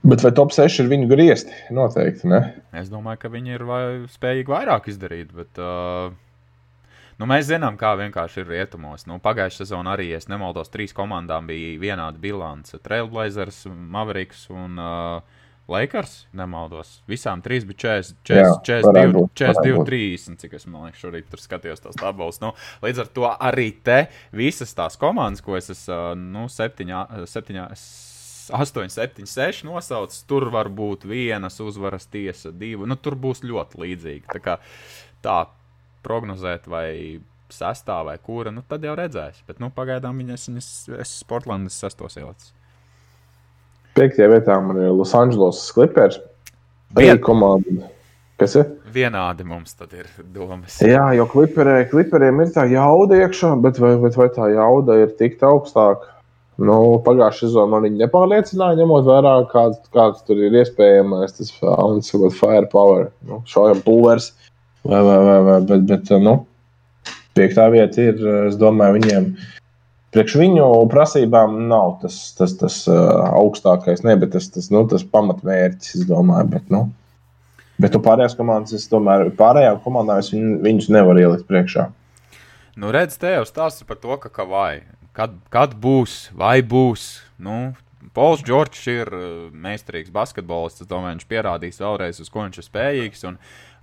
[0.05, 1.55] Bet vai top 6 ir viņu griezti?
[1.73, 2.29] Noteikti.
[2.29, 2.41] Ne?
[2.77, 3.81] Es domāju, ka viņi ir vai,
[4.11, 5.33] spējīgi vairāk izdarīt.
[5.35, 6.13] Bet, uh,
[7.17, 9.07] Nu, mēs zinām, kā vienkārši ir rietumos.
[9.09, 15.39] Nu, Pagājušā sezonā arī, ja nemaldos, trīs komandām bija vienāda bilance- Trailblazers, Mavericks un uh,
[15.67, 16.27] Lakers.
[16.37, 16.99] Nemaldos.
[17.09, 21.97] Visām trīs bija 40, 40, 42, 42 30, cik es liekas, šorīt tur skatījos tās
[21.97, 22.37] tabulas.
[22.43, 22.53] Nu,
[22.85, 23.97] līdz ar to arī te
[24.31, 27.01] visas tās komandas, ko es esmu, nu, septiņā,
[27.33, 28.16] septiņā 8,
[28.47, 30.23] 7, 6 nosaucis.
[30.29, 32.87] Tur var būt vienas uzvaras tiesa, divi.
[32.87, 34.27] Nu, tur būs ļoti līdzīgi.
[34.31, 34.57] Tā, kā,
[35.25, 35.39] tā
[36.05, 37.19] prognozēt, vai
[37.53, 39.43] sastāvā vai kura, nu, tad jau redzēs.
[39.47, 40.71] Bet nu, pagaidām viņas, viņas
[41.03, 42.53] es Portlandas sastos ielicis.
[43.97, 46.19] Piektajā vietā man ir Losandželos Clippers.
[46.95, 47.17] Vien...
[47.23, 47.89] komanda.
[48.37, 48.67] Kas ir?
[48.93, 50.75] Vienādi mums tad ir domas.
[50.85, 55.15] Jā, jo kliperē, kliperiem ir tā jauda iekšā, bet vai, bet vai tā jauda ir
[55.17, 56.13] tik augstāka?
[56.57, 62.29] Nu, Pagājušā sezonā man viņa nepārliecināja, ņemot vērā, kāds, kāds tur ir iespējamais tas uh,
[62.33, 64.31] firepower, nu, šaujam pulvers.
[64.87, 66.33] Vai, vai, vai, vai, bet, bet, nu,
[67.37, 69.29] piektā vieta ir, es domāju, viņiem.
[70.15, 75.05] Priekš viņu prasībām nav tas, tas, tas uh, augstākais, ne, bet tas, tas, nu, tas
[75.13, 76.49] pamatmērķis, es domāju.
[76.55, 76.87] Bet, nu,
[77.77, 81.91] bet tu pārējās komandas, es domāju, pārējām komandām es viņu, viņus nevaru ielikt priekšā.
[82.81, 84.87] Nu, redz, te jau stāsta par to, ka Kavai
[85.17, 87.09] kad, kad būs, vai būs.
[87.41, 87.73] Nu,
[88.17, 90.83] Pols Čorčs ir uh, meistarīgs basketbolists.
[90.85, 93.25] Es domāju, viņš pierādīs vēlreiz, uz ko viņš ir spējīgs.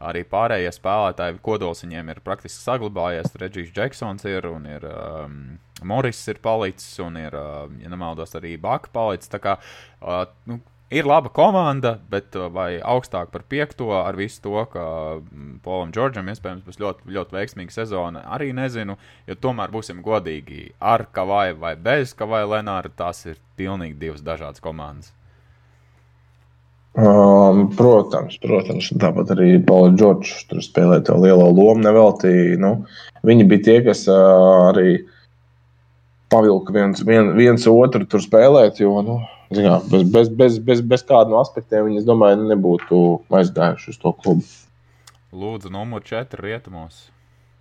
[0.04, 3.34] Arī pārējie spēlētāji, kodols viņiem ir praktiski saglabājies.
[3.40, 4.86] Reģijs Džeksons ir un ir.
[4.90, 5.38] Um,
[5.84, 9.30] Moris ir palicis, un ir, uh, ja nemaldos, arī Baka palicis.
[9.32, 10.60] Tā kā uh, nu,
[10.90, 14.84] ir laba komanda, bet uh, vai augstāk par piekto ar visu to, ka
[15.18, 18.98] mm, Polam Džordžam iespējams būs ļoti, ļoti veiksmīga sezona, arī nezinu.
[19.28, 24.62] Jo tomēr būsim godīgi, ar Kavai vai bez Kavai Lenāra, tās ir pilnīgi divas dažādas
[24.64, 25.12] komandas.
[26.94, 31.80] Um, protams, protams, tāpat arī Paula Čorčs tur spēlēja to lielo lomu.
[31.82, 32.84] Nevelti, nu,
[33.26, 35.00] viņi bija tie, kas uh, arī
[36.30, 38.78] pavilka viens, vien, viens otru tur spēlēt.
[38.84, 39.18] Jo, nu,
[39.54, 43.00] Jā, bez, bez, bez, bez, bez kāda no aspektiem viņi, es domāju, nebūtu
[43.38, 44.46] aizgājuši uz to klubu.
[45.34, 47.08] Lūdzu, numur 4 rietumos.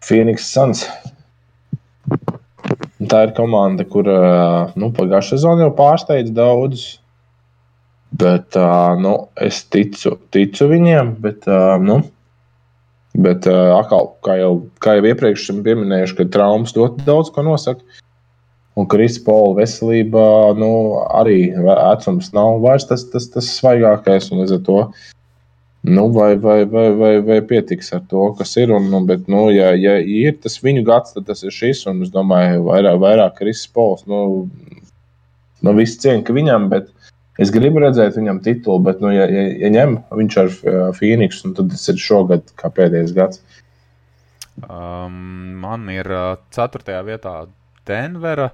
[0.04, 0.86] Phoenix Suns.
[3.04, 4.08] Tā ir komanda, kur
[4.80, 6.86] nu, pagājušā sezonā jau pārsteidza daudzus.
[8.14, 8.54] Bet
[9.02, 11.48] nu, es ticu, ticu viņiem, bet,
[11.82, 11.96] nu,
[13.18, 14.52] bet atkal, kā jau,
[14.84, 18.03] kā jau iepriekš minējuši, ka traumas ļoti daudz ko nosaka.
[18.74, 20.70] Un Krispola veselībā nu,
[21.14, 24.32] arī vecums nav vairs tas, tas, tas svaigākais.
[24.34, 24.80] Līdz ar to
[25.84, 28.72] nu, vai, vai, vai, vai, vai pietiks ar to, kas ir.
[28.72, 31.84] Un, nu, bet, nu, ja, ja ir tas viņu gads, tad tas ir šis.
[31.92, 34.06] Un es domāju, vairāk, vairāk Krispols.
[34.08, 34.20] Nu,
[35.62, 36.88] nu, viss cieņa viņam, bet
[37.44, 38.80] es gribu redzēt viņam titulu.
[38.88, 40.54] Bet, nu, ja, ja, ja ņem viņš ar
[40.96, 43.44] Phoenix, tad tas ir šogad kā pēdējais gads.
[44.64, 47.42] Um, man ir uh, ceturtajā vietā
[47.88, 48.52] Denvera.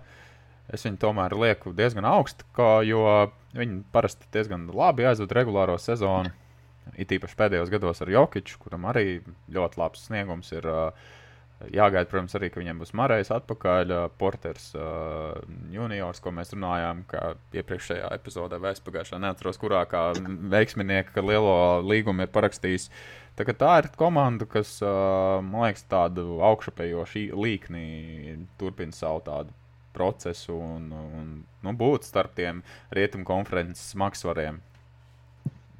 [0.69, 2.45] Es viņu tomēr lieku diezgan augstu,
[2.85, 3.03] jo
[3.57, 6.29] viņi parasti diezgan labi aizvada regulāro sezonu.
[6.99, 9.21] It īpaši pēdējos gados ar Jokiču, kuram arī
[9.53, 10.69] ļoti labs sniegums ir.
[11.59, 15.33] Jāgaida, protams, arī, ka viņiem būs Marijas atpakaļ, Porters uh,
[15.73, 20.05] juniors, ko mēs runājām, kā iepriekšējā epizodē, vai es pagājušā neatceros, kurā kā
[20.53, 22.87] veiksminieka lielo līgumu ir parakstījis.
[23.39, 29.55] Tā, tā ir komanda, kas, man liekas, tādu augšupējošu līkni turpina savu tādu
[29.95, 31.29] procesu un, un
[31.63, 32.59] nu, būt starp tiem
[32.91, 34.59] rietumu konferences smagsvariem.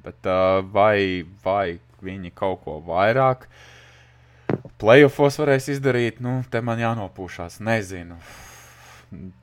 [0.00, 0.24] Bet
[0.72, 3.44] vai, vai viņi kaut ko vairāk
[4.80, 7.60] playoffs varēs izdarīt, nu, te man jānopūšās.
[7.64, 8.16] Nezinu.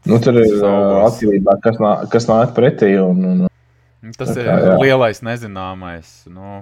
[0.07, 2.95] Nu, tur ir atkarībā, kas, nā, kas nāk pretī.
[2.97, 3.45] Un, un,
[4.17, 4.75] Tas tā, ir jā.
[4.79, 6.11] lielais nezināmais.
[6.31, 6.61] Nu,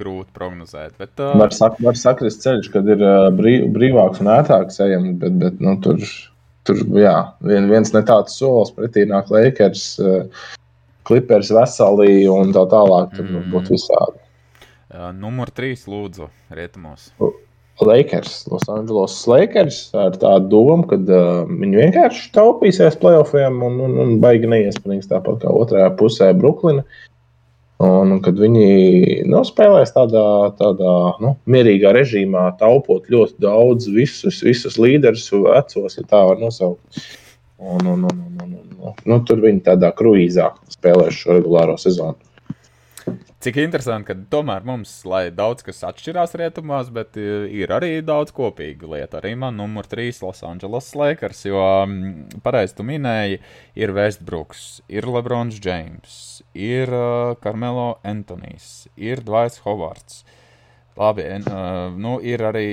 [0.00, 0.96] grūti prognozēt.
[0.98, 5.14] Bet, uh, var, sak, var sakrist ceļš, kad ir uh, brīv, brīvāks un ērtāks ejams,
[5.22, 6.02] bet, bet nu, tur
[6.68, 9.84] tur jā, vien, viens ne tāds solis pretī nāk Lakers,
[11.08, 13.14] Clippers veselī un tā tālāk.
[13.16, 13.46] Tur mm.
[13.52, 14.20] būtu visādi.
[14.90, 17.12] Uh, numur trīs, lūdzu, rietumos.
[17.80, 23.94] Lakers, Los Angeles Lakers ar tādu domu, ka uh, viņi vienkārši taupīsies playoffiem un, un,
[24.02, 26.84] un baigi neiesprings tāpat kā otrajā pusē Brooklyna.
[26.84, 27.09] Uh,
[27.80, 30.22] Un, kad viņi nu, spēlēs tādā,
[30.58, 37.00] tādā nu, mierīgā režīmā, taupot ļoti daudz, visus, visus līderus, vecos, ja tā var nosaukt.
[37.56, 38.52] Un, un, un, un, un,
[38.84, 42.20] un, nu, tur viņi tādā kruīzā spēlēs šo regulāro sezonu.
[43.40, 48.34] Cik interesanti, ka tomēr mums, lai daudz kas atšķirās rietumos, bet e, ir arī daudz
[48.36, 49.16] kopīgu lietu.
[49.16, 51.62] Arī man numur 3 Los Angeles Lakers, jo
[52.44, 53.38] pareizi tu minēji,
[53.80, 56.18] ir Westbrooks, ir Lebrons James,
[56.52, 60.20] ir uh, Carmelo Antonijs, ir Dvaits Hovards.
[61.00, 62.68] Labi, uh, nu, ir arī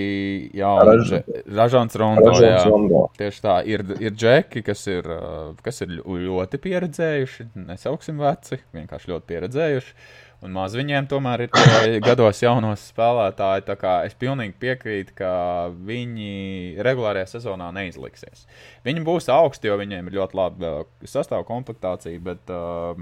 [0.52, 1.16] Raž...
[1.48, 2.28] Ražants Rondo.
[2.34, 3.08] Ražants Rondo.
[3.16, 9.16] Tieši tā, ir, ir džeki, kas ir, uh, kas ir ļoti pieredzējuši, nesauksim veci, vienkārši
[9.16, 10.00] ļoti pieredzējuši.
[10.48, 11.54] Un maz viņiem tomēr ir
[12.08, 13.68] gados jaunos spēlētāji.
[14.08, 15.32] Es pilnīgi piekrītu, ka
[15.76, 18.48] viņi regulārajā sezonā neizliksies.
[18.88, 20.74] Viņi būs augsti, jo viņiem ir ļoti laba
[21.04, 23.00] sastāvā komplektācija, bet, uh,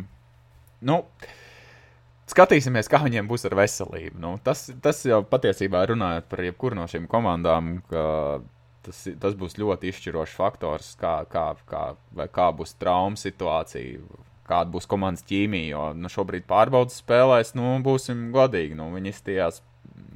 [0.85, 1.33] nu, uh,
[2.25, 4.17] Skatīsimies, kā viņiem būs ar veselību.
[4.21, 7.75] Nu, tas, tas jau patiesībā runājot par jebkuru no šīm komandām,
[8.85, 11.83] tas, tas būs ļoti izšķirošs faktors, kā, kā, kā,
[12.33, 14.01] kā būs traumas situācija,
[14.49, 15.69] kāda būs komandas ķīmija.
[15.71, 18.77] Jo nu, šobrīd pārbaudas spēlēs, nu, būsim godīgi.
[18.77, 19.61] Nu, viņi izstījās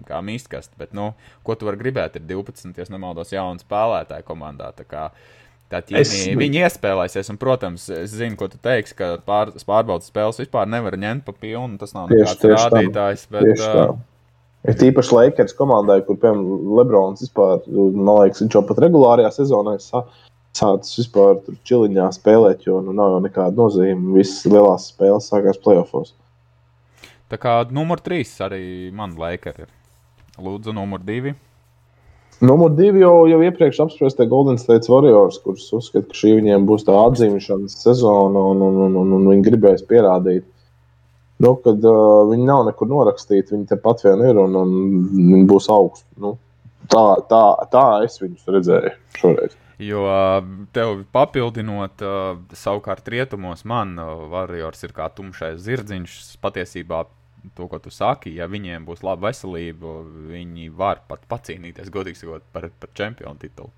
[0.08, 1.12] kā mīstkasti, bet, nu,
[1.46, 4.72] ko tu vari gribēt, ir 12, ja nemaldos, jaunu spēlētāju komandā.
[5.70, 6.14] Tā ķīmija, es...
[6.40, 10.98] viņi iespēlēsies, un, protams, es zinu, ko tu teiksi, ka pār, pārbaudas spēles vispār nevar
[10.98, 11.78] ņemt pa pilnu.
[11.82, 13.28] Tas nav nekāds tieši rādītājs.
[13.30, 13.84] Bet, tieši tā.
[13.92, 14.00] uh,
[14.68, 19.78] Ir tīpaši Lakers komandai, kur, piemēram, Lebrons vispār, man liekas, viņš jau pat regulārajā sezonā
[20.58, 24.16] sācis vispār čiliņā spēlēt, jo nu, nav jau nekāda nozīme.
[24.18, 26.16] Visas lielās spēles sākās playoffs.
[27.30, 29.70] Tā kā numur trīs arī man Lakers ir.
[30.40, 31.36] Lūdzu, numur divi.
[32.40, 36.86] Numur divi jau, jau iepriekš apspriestie Golden State Warriors, kurus uzskata, ka šī viņiem būs
[36.88, 40.48] tā atzīšanas sezona, un, un, un, un, un viņi gribēs pierādīt,
[41.44, 43.58] nu, ka uh, viņi nav nekur norakstīti.
[43.58, 44.72] Viņi tepat vien ir un, un
[45.18, 46.08] viņi būs augsti.
[46.24, 46.38] Nu,
[46.88, 47.44] tā, tā,
[47.76, 49.60] tā es viņus redzēju šoreiz.
[49.80, 50.02] Jo
[50.76, 52.02] tev papildinot,
[52.52, 53.94] savukārt rietumos man
[54.32, 56.18] Warriors ir kā tumšais zirdziņš.
[56.44, 57.06] Patiesībā
[57.56, 60.00] to, ko tu saki, ja viņiem būs laba veselība,
[60.30, 63.72] viņi var pat pacīnīties, godīgi sakot, par, par čempionu titulu.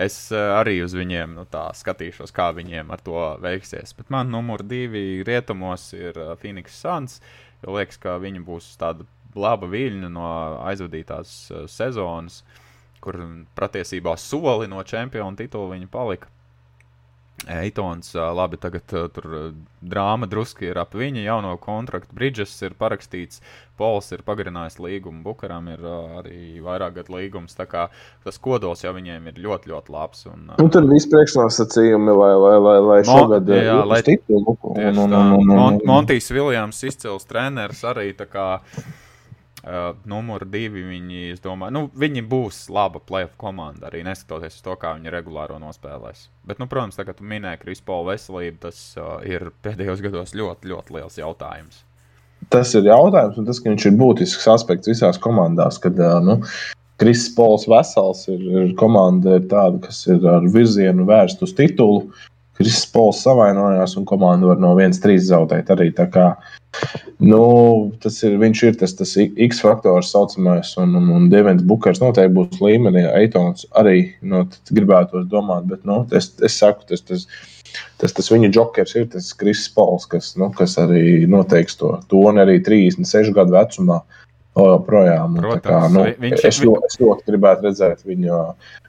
[0.00, 3.94] Es eh, arī uz viņiem nu, skatīšos, kā viņiem ar to veiksies.
[3.98, 7.20] Bet man numur divi rietumos ir eh, Phoenix Suns,
[7.66, 9.06] liekas, ka viņi būs tāda
[9.36, 10.26] laba viļņa no
[10.70, 12.42] aizvadītās eh, sezonas,
[13.04, 13.18] kur
[13.58, 16.30] patiesībā soli no čempionu titula viņi palika.
[17.48, 19.26] Eitons, labi, tagad tur
[19.80, 22.12] drāma drusku ir ap viņa jauno kontraktu.
[22.16, 23.40] Bridges ir parakstīts,
[23.80, 25.80] Pols ir pagarinājis līgumu, Bukaram ir
[26.20, 27.56] arī vairāk gadu līgums.
[27.56, 27.86] Tā kā
[28.26, 30.26] tas kodols jau viņiem ir ļoti, ļoti labs.
[30.28, 34.58] Un, nu, tur viss priekšnosacījumi, lai, lai, lai, lai šogad Mon, jā, lai titulu.
[35.88, 38.50] Montijs Viljams izcils treneris arī tā kā.
[39.60, 44.72] Uh, numur divi viņi, domāju, nu, viņi būs laba playoff komanda arī neskatoties uz to,
[44.80, 46.30] kā viņi regulāro nospēlēs.
[46.48, 50.96] Bet, nu, protams, tagad tu minēji Krispola veselību, tas uh, ir pēdējos gados ļoti, ļoti
[50.96, 51.82] liels jautājums.
[52.48, 56.40] Tas ir jautājums, un tas, ir būtisks aspekts visās komandās, kad uh, nu,
[57.36, 62.10] Pols vesels ir, ir komanda ir tāda, kas ir ar virzienu vērsta uz titulu.
[62.60, 65.90] Kristis Pols savainojās, un komanda var no 1-3 zaudēt arī.
[65.96, 66.34] Kā
[67.20, 67.40] Nu,
[68.00, 72.36] tas ir, viņš ir tas, tas X faktors, saucamais, un, un, un Devins Bukers noteikti
[72.36, 73.02] būs līmenī.
[73.20, 77.26] Eitons arī nu, gribētu domāt, bet nu, es, es saku, tas, tas,
[78.00, 82.44] tas, tas viņa jokers ir tas Kristis Pauls, kas, nu, kas arī noteiks to toni
[82.46, 84.02] arī 36 gadu vecumā.
[84.60, 85.36] Projām.
[85.38, 88.40] Protams, kā, nu, viņš, es, ļoti, es ļoti gribētu redzēt viņa,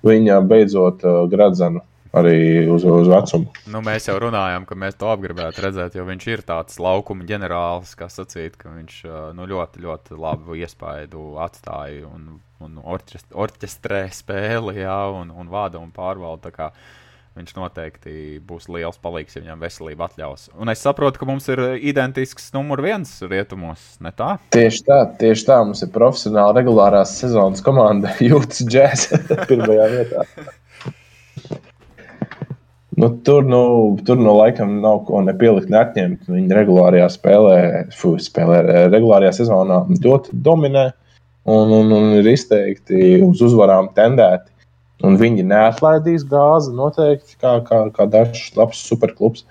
[0.03, 1.83] viņa beidzot uh, gradzenu
[2.17, 3.51] arī uz, uz vecumu.
[3.71, 7.93] Nu, mēs jau runājām, ka mēs to apgribētu redzēt, jo viņš ir tāds laukuma ģenerālis,
[7.99, 9.03] kas sacīt, ka viņš
[9.37, 12.33] nu, ļoti, ļoti labu iespaidu atstāja un,
[12.63, 16.71] un orķest, orķestrē spēli, jā, un, un vada un pārvalda.
[17.31, 20.49] Viņš noteikti būs liels palīgs, ja viņam veselība atļaus.
[20.59, 24.33] Un es saprotu, ka mums ir identisks numur viens rietumos, ne tā?
[24.51, 25.61] Tieši tā, tieši tā.
[25.63, 29.07] Mums ir profesionāla regulārās sezonas komanda Jūtas Jazz
[29.47, 30.25] pirmajā vietā.
[32.99, 36.25] Nu, tur, nu, tur nu, laikam nav ko nepielikt, neatņemt.
[36.27, 37.59] Viņi regulārajā spēlē,
[37.95, 38.59] fu, spēlē
[38.91, 40.89] regulārajā sezonā ļoti dominē
[41.47, 44.51] un, un, un ir izteikti uz uzvarām tendēti.
[45.07, 49.47] Un viņi neatlaidīs gāzi noteikti, kā, kā, kā dažs labs superklubs.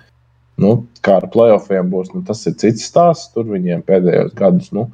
[0.61, 3.33] Nu, kā ar playoffiem būs, nu, tas ir cits stāsts.
[3.33, 4.91] Tur viņiem pēdējos gadus nu,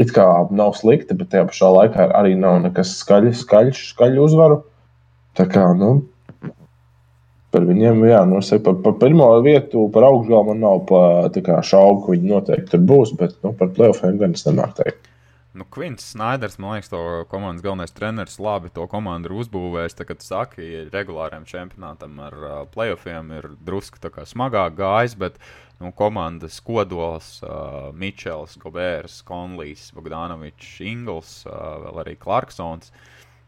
[0.00, 0.24] it kā
[0.56, 4.62] nav slikti, bet tajā pašā laikā arī nav nekas skaļš, skaļš, skaļš uzvaru.
[5.36, 5.98] Tā kā, nu,
[7.56, 11.02] par viņiem, jā, nu, es par, par pirmo vietu, par augšgalu man nav pa,
[11.32, 15.12] kā, šaubu, ka viņi noteikti tur būs, bet nu, par playoffiem gan es nemāku teikt.
[15.56, 16.98] Nu, Kvins Snaiders, man liekas, to
[17.30, 19.96] komandas galvenais treneris labi to komandu ir uzbūvējis.
[20.04, 23.96] Kad saka, ja regulāriem čempionātam ar uh, playoffiem ir drusku
[24.28, 25.40] smagāk gājis, bet
[25.80, 32.92] nu, komandas kodols, uh, Mičels, Gobērs, Konlijs, Bogdanovičs, Ingls, uh, vēl arī Clarksons.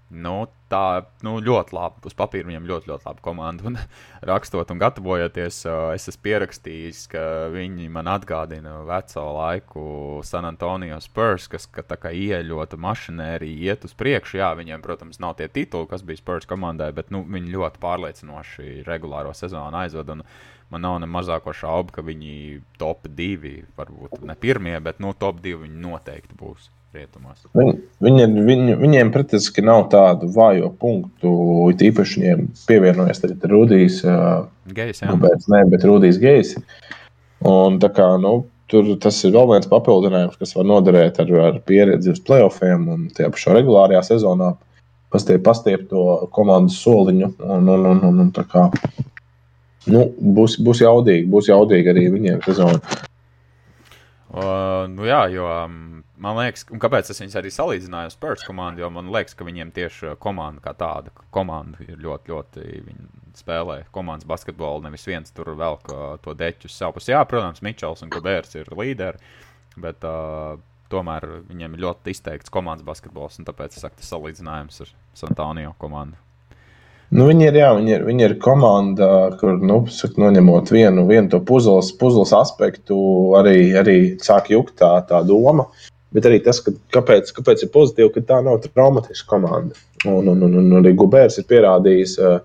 [0.09, 2.01] Nu, tā nu, ļoti labi.
[2.09, 3.67] Uz papīra viņam ļoti, ļoti laba komanda.
[3.69, 3.77] Un,
[4.31, 9.83] rakstot un gatavojoties, es esmu pierakstījis, ka viņi man atgādina veco laiku
[10.25, 14.41] San Antonio Spurs, kas ka, kā ieļota mašinērija, iet uz priekšu.
[14.41, 18.81] Jā, viņiem, protams, nav tie tituli, kas bija Spurs komandai, bet nu, viņi ļoti pārliecinoši
[18.89, 20.17] regulāro sezonu aizvada.
[20.73, 25.45] Man nav ne mazāko šaubu, ka viņi top divi, varbūt ne pirmie, bet nu, top
[25.45, 27.41] divi viņi noteikti būs rietumos.
[27.57, 27.75] Viņi,
[28.05, 31.33] viņi, viņi, viņiem praktiski nav tādu vājo punktu.
[31.73, 34.01] It īpaši viņiem pievienojas Rudijs
[34.75, 35.03] Gejs.
[35.05, 36.55] Gubēts, nē, bet Rudijs Gejs.
[37.49, 41.61] Un tā kā, nu, tur tas ir vēl viens papildinājums, kas var noderēt ar, ar
[41.69, 44.55] pieredzi uz playoffiem un tie pašā regulārajā sezonā.
[45.13, 46.05] Pastiep, pastiep to
[46.37, 47.31] komandas soliņu.
[47.41, 48.67] Un, un, un, un, un, kā,
[49.89, 53.05] nu, būs, būs jaudīgi, būs jaudīgi arī viņiem sezonā.
[54.29, 55.88] Uh, nu jā, jo um,
[56.23, 59.47] man liekas, un kāpēc es viņus arī salīdzināju ar Spurs komandu, jo man liekas, ka
[59.47, 63.09] viņiem tieši komanda kā tāda, komanda ir ļoti, ļoti, viņi
[63.39, 65.79] spēlē komandas basketbolu, nevis viens tur vēl
[66.25, 67.13] to deķu uz savu pusi.
[67.15, 69.21] Jā, protams, Mičels un Gabērs ir līderi,
[69.79, 70.57] bet uh,
[70.93, 75.77] tomēr viņiem ir ļoti izteikts komandas basketbols, un tāpēc es saku, tas salīdzinājums ar Santāniju
[75.83, 76.19] komandu.
[77.09, 79.07] Nu, viņi, ir, jā, viņi, ir, viņi ir komanda,
[79.41, 82.99] kur nu, saka, noņemot vienu, vienu to puzles, puzles aspektu,
[83.39, 85.65] arī, arī sāk jukt tā, tā doma.
[86.17, 89.77] Bet arī tas, ka, kāpēc, kāpēc ir pozitīvi, ka tā nav traumatiska komanda.
[90.09, 92.39] Un, un, un, un arī Gubērs ir pierādījis uh,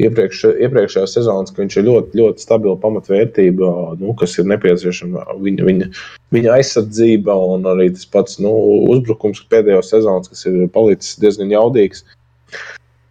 [0.00, 3.70] iepriekš, iepriekšējā sezonas, ka viņš ir ļoti, ļoti stabila pamatvērtība,
[4.00, 5.88] nu, kas ir nepieciešama viņa, viņa,
[6.34, 8.52] viņa aizsardzība un arī tas pats nu,
[8.94, 12.04] uzbrukums pēdējos sezonas, kas ir palicis diezgan jaudīgs.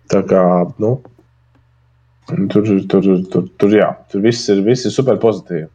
[0.09, 0.43] Tā kā,
[0.81, 0.95] nu,
[2.29, 5.69] tur, tur, tur, tur, jā, tur viss ir, viss ir super pozitīvi.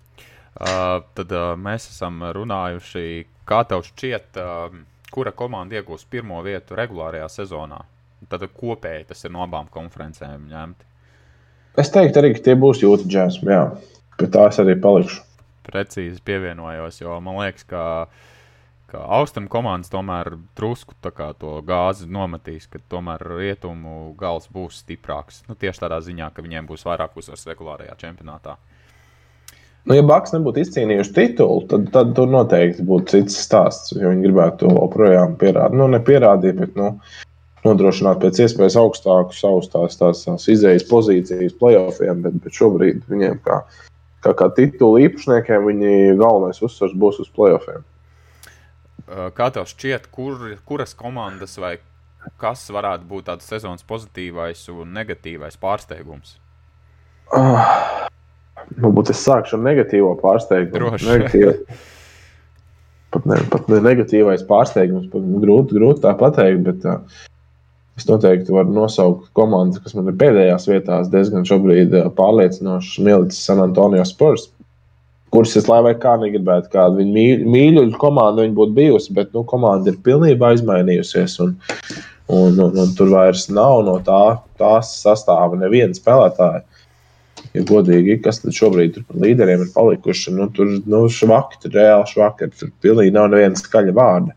[0.55, 4.77] Uh, tad uh, mēs esam runājuši, kā tev šķiet, uh,
[5.15, 7.81] kura komanda iegūs pirmo vietu regulārajā sezonā.
[8.31, 10.91] Tad kopēji tas ir no abām konferencēm ņemti.
[11.83, 13.65] Es teiktu, arī, tie būs jūtas džēsmi, jā.
[14.21, 15.25] Pie tā es arī palikšu.
[15.67, 18.31] Precīzi pievienojos, jo man liekas, ka uh,
[18.95, 25.43] ka austrumu komandas tomēr drusku to gāzi nometīs, ka tomēr rietumu gals būs stiprāks.
[25.49, 28.55] Nu, tieši tādā ziņā, ka viņiem būs vairāk uzvaras regulārajā čempionātā.
[29.85, 33.93] Nu, ja Baks nebūtu izcīnījuši titulu, tad, tad tur noteikti būtu cits stāsts.
[33.93, 35.77] Jo viņi gribētu to joprojām pierādīt.
[35.77, 36.95] Nu, nepierādīt, bet nu,
[37.67, 42.23] nodrošināt pēc iespējas augstāku savus tās, tās, tās izējas pozīcijas playoffiem.
[42.25, 43.61] Bet, bet šobrīd viņiem, kā,
[44.25, 47.85] kā, kā titulu īpašniekiem, viņi galvenais uzsvars būs uz playoffiem.
[49.37, 51.77] Kā tev šķiet, kur, kuras komandas vai
[52.41, 56.39] kas varētu būt tāds sezonas pozitīvais un negatīvais pārsteigums?
[57.35, 58.09] Uh,
[58.79, 60.79] varbūt es sākšu ar negatīvo pārsteigumu.
[60.79, 61.11] Droši.
[61.11, 61.55] Negatīva.
[63.15, 67.23] pat, ne, pat ne negatīvais pārsteigums, grūti, grūti tā pateikt, bet uh,
[67.99, 73.45] es noteikti varu nosaukt komandas, kas man ir pēdējās vietās diezgan šobrīd uh, pārliecinoši mielicis
[73.47, 74.51] San Antonio Spurs
[75.35, 79.33] kuras es lai vai kā negribētu, kāda viņa mīļ, mīļuļu komanda viņa būtu bijusi, bet
[79.35, 81.35] nu, komanda ir pilnībā izmainījusies.
[81.43, 81.57] Un,
[82.31, 84.23] un, un, un tur vairs nav no tā,
[84.61, 86.63] tās sastāva neviena spēlētāja.
[87.55, 91.77] Ja godīgi, kas tad šobrīd tur par līderiem ir palikuši, nu, tur nu, švaki, tur
[91.79, 94.35] reāli švaki, tur pilnīgi nav neviena skaļa vārda.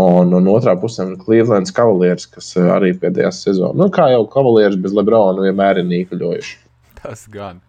[0.00, 4.78] Un, un otrā pusē ir Clevelands Cavaliers, kas arī pēdējā sezonā, nu, kā jau Cavaliers
[4.80, 6.56] bez Lebrona, vienmēr ir nīkuļojuši.
[7.00, 7.60] Tas gan.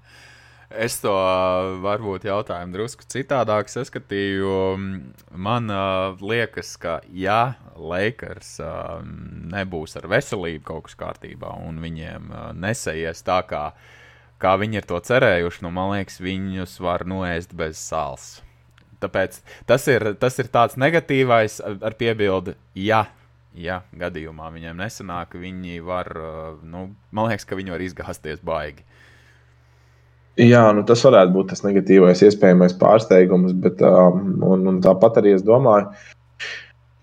[0.71, 1.11] Es to
[1.83, 4.51] varbūt jautājumu drusku citādāk saskatīju.
[5.35, 9.01] Man uh, liekas, ka ja Lakers uh,
[9.51, 13.65] nebūs ar veselību kaut kas kārtībā un viņiem uh, nesaies tā, kā,
[14.41, 18.39] kā viņi ir to cerējuši, nu, man liekas, viņus var noēst bez sāls.
[19.01, 19.39] Tāpēc
[19.69, 23.05] tas ir, tas ir tāds negatīvais ar piebildi, ja,
[23.57, 26.11] ja gadījumā viņiem nesanāk, viņi var,
[26.61, 28.85] nu, man liekas, ka viņi var izgāzties baigi.
[30.39, 35.35] Jā, nu tas varētu būt tas negatīvais, iespējamais pārsteigums, bet um, un, un tāpat arī
[35.35, 35.89] es domāju,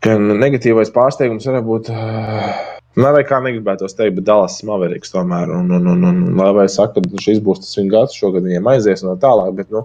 [0.02, 1.90] ka negatīvais pārsteigums varētu būt.
[1.92, 5.52] Uh, Lai vai kā negribētos teikt, bet Dallas Mavericks tomēr.
[5.54, 8.70] Un, un, un, un, lai vai saka, ka šis būs tas viņa gads, šogad viņiem
[8.72, 9.84] aizies no tālāk, bet, nu,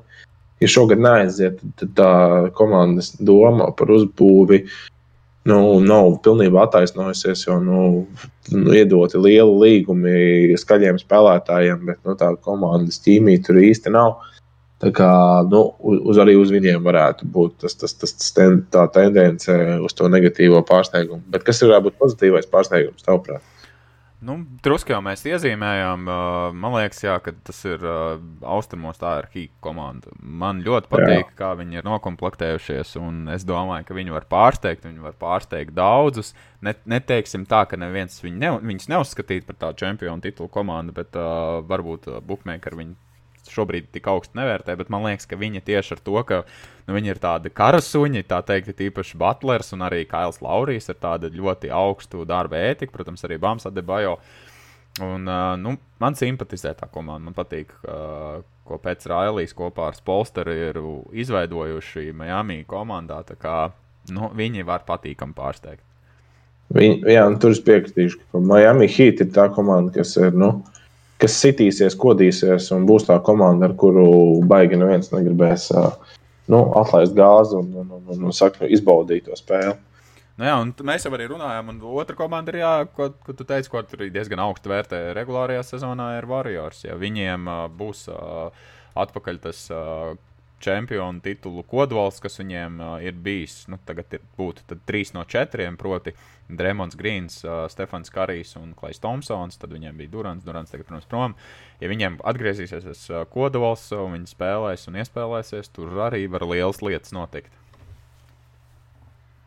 [0.64, 2.10] ja šogad neaiziet, tad tā
[2.58, 4.64] komandas doma par uzbūvi
[5.50, 7.80] nu, nav pilnībā attaisnojusies, jo nu,
[8.54, 14.22] nu, iedoti lieli līgumi skaļiem spēlētājiem, bet nu, tā komandas ķīmija tur īsti nav.
[14.84, 15.10] Tā kā
[15.48, 19.96] nu, uz, arī uz viņiem varētu būt tas, tas, tas, tas ten, tā tendence uz
[19.96, 21.24] to negatīvo pārsteigumu.
[21.32, 23.46] Bet kas varētu būt pozitīvais pārsteigums, tavuprāt?
[24.24, 26.06] Nu, Drusku jau mēs iezīmējām.
[26.56, 30.14] Man liekas, jā, ka tas ir austrumos, tā ir Hīka komanda.
[30.24, 31.36] Man ļoti patīk, jā.
[31.42, 32.94] kā viņi ir noklāpējušies.
[33.36, 36.32] Es domāju, ka viņi var pārsteigt, viņi var pārsteigt daudzus.
[36.64, 41.60] Ne, neteiksim tā, ka neviens viņu ne, neuzskatītu par tādu čempionu titulu komandu, bet uh,
[41.68, 42.96] varbūt uh, Bookmaker viņu
[43.52, 46.40] šobrīd tik augstu nevērtē, bet man liekas, ka viņi tieši ar to, ka
[46.88, 51.32] nu, viņi ir tādi karasuņi, tā teikt, tīpaši Butlers un arī Kails Laurijs ar tādu
[51.34, 54.18] ļoti augstu darba ētiku, protams, arī Bams Adebajo.
[55.02, 55.74] Un, uh, nu,
[56.04, 57.26] man simpatizē tā komanda.
[57.26, 60.78] Man patīk, uh, ko pēc Railijas kopā ar Spolsteru ir
[61.24, 63.24] izveidojuši Miami komandā.
[63.42, 63.72] Kā,
[64.14, 65.82] nu, viņi var patīkami pārsteigt.
[66.74, 70.32] Viņi, jā, tur es piekritīšu, ka Miami Heat ir tā komanda, kas ir.
[70.38, 70.56] Nu,
[71.22, 75.70] kas sitīsies, kodīsies un būs tā komanda, ar kuru baigi neviens negribēs
[76.52, 79.76] nu, atlaist gāzi un, un, un, un, un saka, izbaudīt to spēli.
[80.34, 83.70] Nu jā, mēs jau arī runājām, un otra komanda ir, jā, ko, ko tu teici,
[83.70, 86.82] ko tur diezgan augstu vērtē regulārajā sezonā, ir Warriors.
[86.88, 88.50] Ja viņiem uh, būs uh,
[88.98, 90.16] atpakaļ tas uh,
[90.64, 95.76] čempionu titulu kodols, kas viņiem uh, ir bijis, nu, tagad ir, būtu trīs no četriem,
[95.80, 99.58] proti, uh, Dremons Grīns, uh, Stefans Karijs un Klais Thompsons.
[99.60, 101.36] Tad viņiem bija Durants, Durants tagad, protams, prom.
[101.82, 106.82] Ja viņiem atgriezīsies tas uh, kodols un viņi spēlēs un iespēlēsies, tur arī var lielas
[106.84, 107.52] lietas notikt.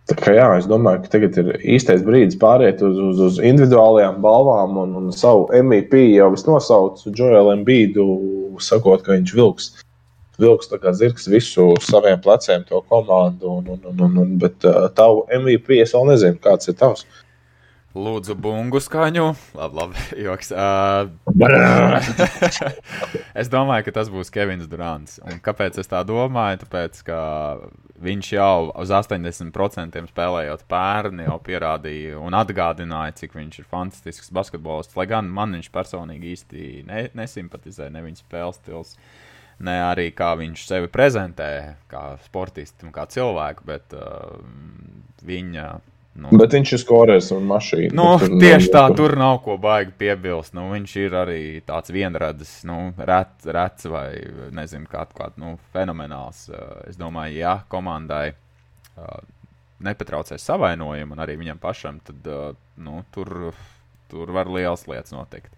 [0.06, 4.20] Tā kā jā, es domāju, ka tagad ir īstais brīdis pāriet uz, uz, uz individuālajām
[4.22, 8.04] balvām un, un savu MVP jau es nosaucu Joelu Embīdu,
[8.62, 9.72] sakot, ka viņš vilks
[10.41, 13.59] vilks kā zirgs visu saviem pleciem, to komandu.
[13.61, 17.07] Un, un, un, un, un, bet uh, tavu MVP es vēl nezinu, kāds ir tavs.
[17.97, 19.30] Lūdzu, bungu skaņu.
[19.57, 20.51] Labi, labi joks.
[20.53, 21.09] Uh,
[23.41, 25.16] es domāju, ka tas būs Kevins Durants.
[25.24, 26.61] Un kāpēc es tā domāju?
[26.66, 27.20] Tāpēc, ka
[28.05, 34.99] viņš jau uz 80% spēlējot pērni, jau pierādīja un atgādināja, cik viņš ir fantastisks basketbolists.
[35.01, 38.93] Lai gan man viņš personīgi īsti ne, nesimpatizē, ne viņa spēles stils.
[38.93, 39.01] Uh,
[39.64, 41.50] ne arī kā viņš sevi prezentē,
[41.90, 44.40] kā sportistu un kā cilvēku, bet uh,
[45.26, 45.68] viņa.
[46.16, 47.92] Nu, bet viņš ir skorējis un mašīna.
[47.96, 50.54] Nu, tur tieši tā, tur nav ko baigi piebilst.
[50.57, 54.09] Nu, viņš ir arī tāds vienradis, nu, rets, rets vai
[54.57, 56.46] nezinu, kā, kā nu, fenomenāls.
[56.52, 59.18] Uh, es domāju, ja komandai uh,
[59.84, 62.48] nepatraucēs savainojumu un arī viņam pašam, tad uh,
[62.80, 63.52] nu, tur,
[64.12, 65.52] tur var liels lietas notikt.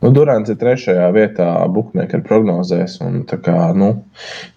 [0.00, 2.96] Nu, Durants ir trešajā vietā, Buļbuļsaktas prognozēs.
[3.04, 3.90] Un, kā, nu,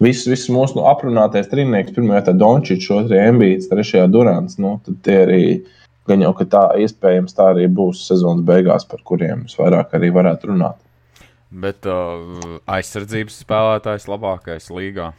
[0.00, 4.56] viss, viss mūsu nu, aprunātais trīnieks, pirmā vietā Dončits, otrajā Embīts, trešajā Durants.
[4.62, 5.42] Nu, tad tie arī
[6.08, 10.52] gan jau tā, iespējams, tā arī būs sezonas beigās, par kuriem mēs vairāk arī varētu
[10.52, 10.80] runāt.
[11.54, 12.24] Bet uh,
[12.78, 15.12] aizsardzības spēlētājs labākais līgā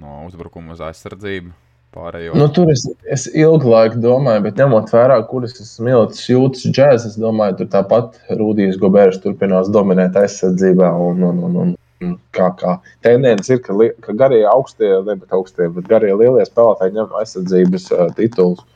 [0.00, 1.52] no uzbrukuma uz aizsardzību
[1.94, 2.34] pārējo.
[2.38, 2.84] Nu, tur es,
[3.16, 7.70] es ilgu laiku domāju, bet ņemot vērā, kuras esmu ielikis jūtas džēzus, es domāju, tur
[7.76, 10.90] tāpat Rudijs Gobērs turpinās dominēt aizsardzībā.
[11.08, 15.34] Un, un, un, un, kā, kā tendence ir, ka, li, ka garie augstie, ne bet
[15.36, 18.66] augstie, bet garie lielie spēlētāji ņem aizsardzības uh, titulus.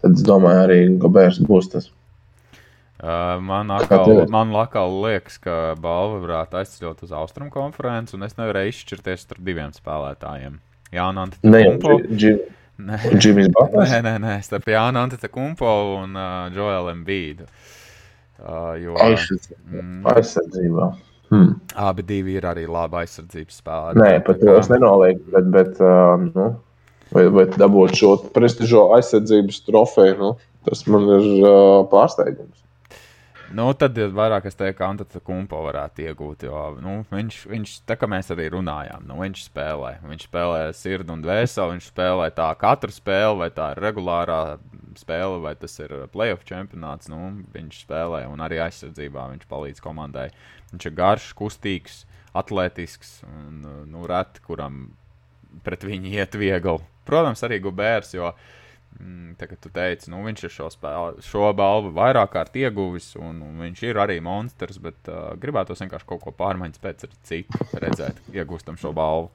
[0.00, 1.90] Tad es domāju, arī Gobērs būs tas.
[3.00, 8.36] Uh, man atkal, man atkal liekas, ka balva varētu aizceļot uz Austrumu konferenci, un es
[8.36, 10.58] nevarēju izšķirties starp diviem spēlētājiem.
[10.94, 11.98] Jāna Antetokumpo.
[13.16, 13.92] Džimis Butlers?
[13.92, 15.70] Nē, nē, nē, starp Jānu Antetokumpo
[16.00, 17.46] un uh, Joelu Embīdu.
[18.40, 20.86] Uh, jo, mm, aizsardzībā.
[21.30, 21.50] Hmm.
[21.78, 24.00] Abi divi ir arī labi aizsardzības spēlētāji.
[24.00, 26.46] Nē, pat to es nenolieku, bet, bet uh, nu,
[27.14, 30.32] vai, vai dabūt šo prestižo aizsardzības trofeju, nu,
[30.66, 31.52] tas man ir uh,
[31.92, 32.64] pārsteigums.
[33.50, 36.44] Nu, tad vairāk es teiktu, ka Antūna Kumpo varētu iegūt.
[36.46, 39.96] Jo, nu, viņš, viņš, tā kā mēs arī runājām, nu, viņš spēlē.
[40.06, 41.74] Viņš spēlē sirdi un dvēseli.
[41.74, 44.38] Viņš spēlē tā katru spēli, vai tā ir regulārā
[45.00, 47.10] spēle, vai tas ir playoff čempionāts.
[47.10, 50.28] Nu, viņš spēlē un arī aizsardzībā viņš palīdz komandai.
[50.70, 52.04] Viņš ir garš, kustīgs,
[52.38, 54.84] atletisks un nu, reti, kuram
[55.66, 56.78] pret viņu iet viegli.
[57.10, 58.14] Protams, arī Gubērs.
[58.14, 58.59] Jo, uh,
[58.98, 63.38] Mm, kā tu teici, nu, viņš ir šo, spēli, šo balvu vairāk kārt ieguvis, un,
[63.46, 67.68] un viņš ir arī monstrs, bet uh, gribētu vienkārši kaut ko pārmaiņas pēc ar citu
[67.80, 69.30] redzēt, iegūstam šo balvu.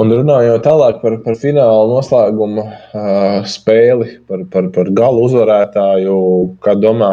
[0.00, 6.14] Un runājot tālāk par, par fināla noslēguma uh, spēli, par, par, par galu uzvarētāju,
[6.64, 7.10] kā domā,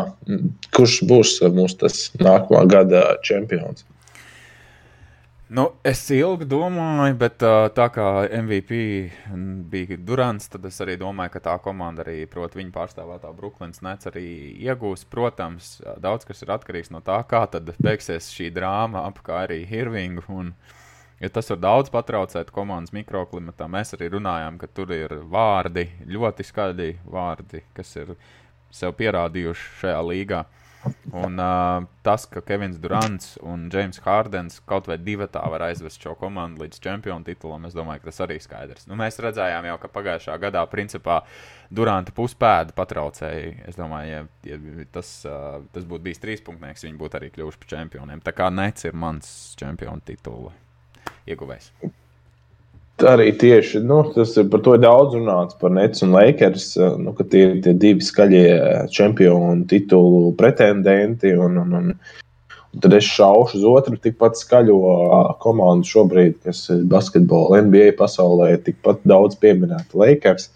[0.78, 1.92] kurš būs mūsu
[2.24, 3.84] nākamā gada čempions?
[5.50, 8.06] Nu, es ilgi domāju, bet uh, tā kā
[8.38, 8.80] MVP
[9.72, 14.12] bija Durants, tad es arī domāju, ka tā komanda arī, proti, viņa pārstāvētā Brooklynas nets
[14.12, 14.28] arī
[14.62, 15.08] iegūs.
[15.10, 15.72] Protams,
[16.06, 20.28] daudz kas ir atkarīgs no tā, kā tad beigsies šī drāma ap kā arī Hirvingu.
[20.30, 20.54] Un,
[21.18, 26.46] ja tas var daudz patraucēt komandas mikroklimatā, mēs arī runājām, ka tur ir vārdi, ļoti
[26.46, 28.14] skaļi vārdi, kas ir
[28.70, 30.46] sev pierādījuši šajā līgā.
[31.12, 36.00] Un uh, tas, ka Kevins Durants un James Hardens kaut vai divi tā var aizvest
[36.04, 38.88] šo komandu līdz čempionu titulam, es domāju, ka tas arī skaidrs.
[38.88, 41.20] Nu, mēs redzējām jau, ka pagājušā gadā principā
[41.70, 43.54] Duranta puspēda patraucēja.
[43.68, 47.74] Es domāju, ja, ja tas, uh, tas būtu bijis trīspunktnieks, viņi būtu arī kļuvuši par
[47.76, 48.24] čempioniem.
[48.24, 50.56] Tā kā Nets ir mans čempionu titula
[51.30, 51.74] ieguvējs
[53.08, 57.14] arī tieši nu, tas ir par to daudz runāts par Nets un Lakers, eh, nu,
[57.18, 61.34] ka tie ir tie divi skaļie čempionu titulu pretendenti.
[61.36, 61.92] Un, un, un,
[62.70, 67.94] un tad es šaušu uz otru tikpat skaļo eh, komandu šobrīd, kas ir basketbola NBA
[68.00, 70.52] pasaulē, tikpat daudz pieminēta Lakers.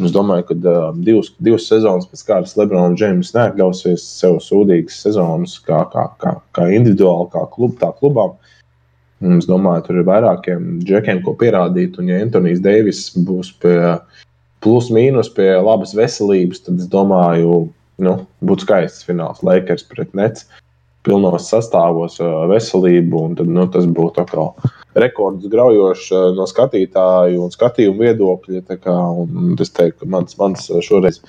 [0.00, 5.58] Es domāju, ka uh, divas, divas sezonas pēc kārtas Lebrons Džeims neatļausies sev sūdīgas sezonas
[5.66, 8.38] kā, kā, kā, kā individuāli, kā klub, tā klubām.
[9.22, 11.98] Es domāju, tur ir vairākiem džekiem, ko pierādīt.
[12.00, 13.76] Un, ja Antonius Deivis būs pie
[14.62, 17.68] plus mīnus pie labas veselības, tad es domāju,
[18.02, 20.48] nu, būtu skaists fināls Lakers pret Nets.
[21.06, 22.20] Pilnos sastāvos
[22.50, 24.52] veselību, un tad, nu, tas būtu atkal
[24.98, 28.66] rekords graujošs no skatītāju un skatījumu viedokļa.
[28.82, 31.22] Kā, un es teiktu, ka mans, mans šoreiz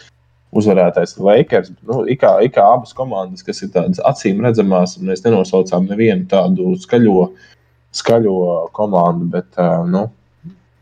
[0.54, 1.74] uzvarētājs ir Lakers.
[1.90, 6.76] Nu, ikā, ikā abas komandas, kas ir tādas acīm redzamas, un mēs nenosaucām nevienu tādu
[6.86, 7.50] skaļo uh,
[7.94, 8.36] skaļo
[8.76, 9.58] komandu, bet
[9.90, 10.08] nu,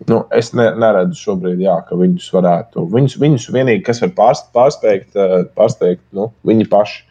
[0.09, 2.87] nu, es ne, neredzu šobrīd, jā, ka viņus varētu.
[2.93, 5.17] Viņus, viņus vienīgi, kas var pārst, pārsteigt,
[5.57, 7.07] pārsteigt nu, viņi paši.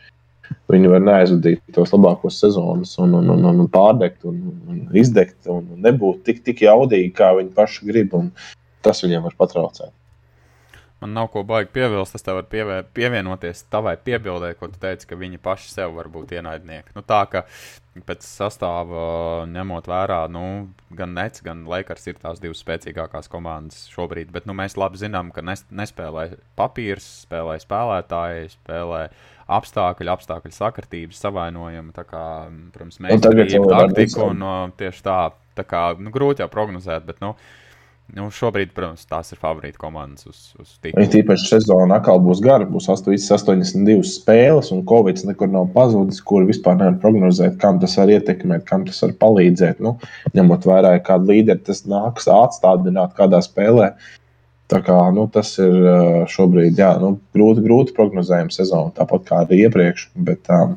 [0.70, 4.40] Viņi var neaizvadīt tos labākos sezonus, un, un, un, un pārdegt, un,
[4.70, 8.16] un izdegt, un nebūt tik, tik jaudīgi, kā viņi paši grib.
[8.82, 9.92] Tas viņiem var patraucēt.
[11.00, 12.14] Man nav ko baigi piebilst.
[12.18, 16.10] Es tev varu pievē, pievienoties tavai piebildē, ko tu teici, ka viņi paši sev var
[16.12, 16.92] būt ienaidnieki.
[16.96, 17.44] Nu, tā kā
[18.06, 20.42] pēc sastāvā ņemot vērā, nu,
[20.94, 24.30] gan Nets, gan Lakers ir tās divas spēcīgākās komandas šobrīd.
[24.34, 29.02] Bet nu, mēs labi zinām, ka nes, nespēlē papīrs, spēlē spēlētāji, spēlē
[29.50, 31.94] apstākļi, apstākļu sakritības, savainojumi.
[31.96, 32.26] Tā kā,
[32.74, 33.34] protams, mēs tam
[34.30, 35.22] un no, tieši tā.
[35.58, 37.69] Tā kā nu, grūti jau prognozēt, bet nu, uh,
[38.16, 41.04] Nu, šobrīd, protams, tās ir favorīta komandas uz, uz tīkla.
[41.04, 46.46] Ja tīpaši sezona atkal būs gara, būs 82 spēles, un Covid nekur nav pazudis, kur
[46.48, 49.82] vispār nevar prognozēt, kam tas var ietekmēt, kam tas var palīdzēt.
[49.84, 49.94] Nu,
[50.34, 53.92] ņemot vērā, kādu līderi tas nāks atstādināt kādā spēlē.
[54.70, 59.64] Tā kā, nu, tas ir šobrīd jā, nu, grūti, grūti prognozējama sezona, tāpat kā arī
[59.66, 60.10] iepriekš.
[60.26, 60.76] Bet, um,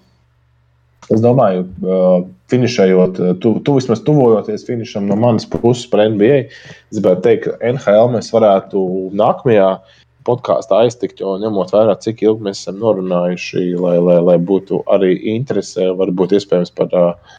[1.12, 2.22] Es domāju, uh,
[2.52, 6.46] finišējot, tu, tu vismaz tuvojoties finišam no manas puses par NBA,
[6.92, 8.84] es gribētu teikt, ka NHL mēs varētu
[9.20, 9.70] nākamajā
[10.28, 15.16] podkāstā aiztikt, jo ņemot vērā, cik ilgi mēs esam norunājuši, lai, lai, lai būtu arī
[15.34, 17.34] interese, varbūt iespējams par uh,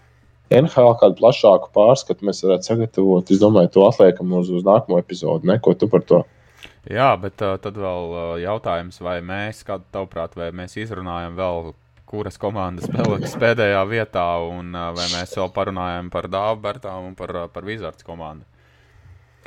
[0.53, 3.31] NHL kādu plašāku pārskatu mēs varētu sagatavot.
[3.32, 5.49] Es domāju, to atliekam uz, uz nākamo epizodu.
[5.49, 5.57] Ne?
[5.65, 6.20] Ko tu par to?
[6.91, 11.73] Jā, bet uh, tad vēl uh, jautājums, vai mēs, kādu tavuprāt, vai mēs izrunājam vēl
[12.15, 17.66] kuras komandas paliks pēdējā vietā, un vai mēs vēl parunājam par Bērtām un par, par
[17.66, 18.47] Vizards komandu.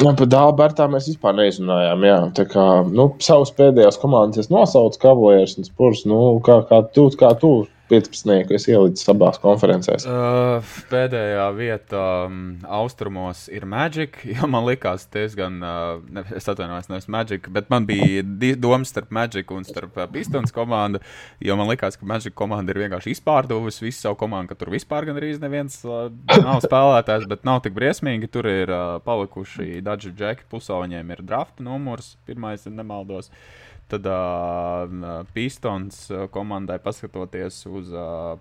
[0.04, 2.04] Nu, par Bērtām mēs vispār neizrunājām.
[2.06, 2.18] Jā.
[2.38, 6.04] Tā kā nu, savas pēdējās komandas es nosaucu Cavaliers un Spurs.
[6.10, 7.54] Nu, kā, kā tu, kā tu
[7.88, 8.52] 15.
[8.52, 10.04] es ieliku abās konferencēs.
[10.08, 12.40] Uh, pēdējā vietā um,
[12.80, 14.20] austrumos ir Magic.
[14.54, 18.24] Man liekas, diezgan, uh, ne, es atvainojos, nevis Magic, bet man bija
[18.60, 21.00] domas starp Magic un starp uh, Pistons komandu.
[21.44, 25.08] Jo man liekas, ka Magic komanda ir vienkārši izpārdevusi visu savu komandu, ka tur vispār
[25.08, 26.10] gandrīz neviens uh,
[26.44, 28.32] nav spēlētājs, bet nav tik briesmīgi.
[28.34, 29.80] Tur ir uh, palikuši
[30.18, 33.32] Jack, pusā viņiem ir drafta numurs, pirmais, ja nemaldos.
[33.32, 38.36] Uh, Tad uh, Pistons komandai paskatoties uz uh,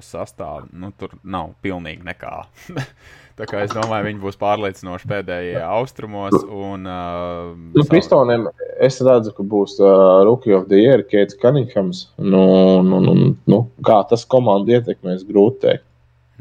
[0.00, 2.32] sastāvu, nu, tur nav pilnīgi nekā.
[3.38, 6.36] Tā kā es domāju, viņi būs pārliecinoši pēdējie austrumos.
[6.44, 7.88] Un, uh, nu, savu...
[7.94, 8.44] Pistoniem
[8.84, 12.06] es redzu, ka būs uh, Rookie of the Year, Keits Cunninghams.
[12.20, 12.44] Nu,
[12.84, 13.16] nu, nu,
[13.48, 15.88] nu, kā tas komandu ietekmēs, grūti teikt.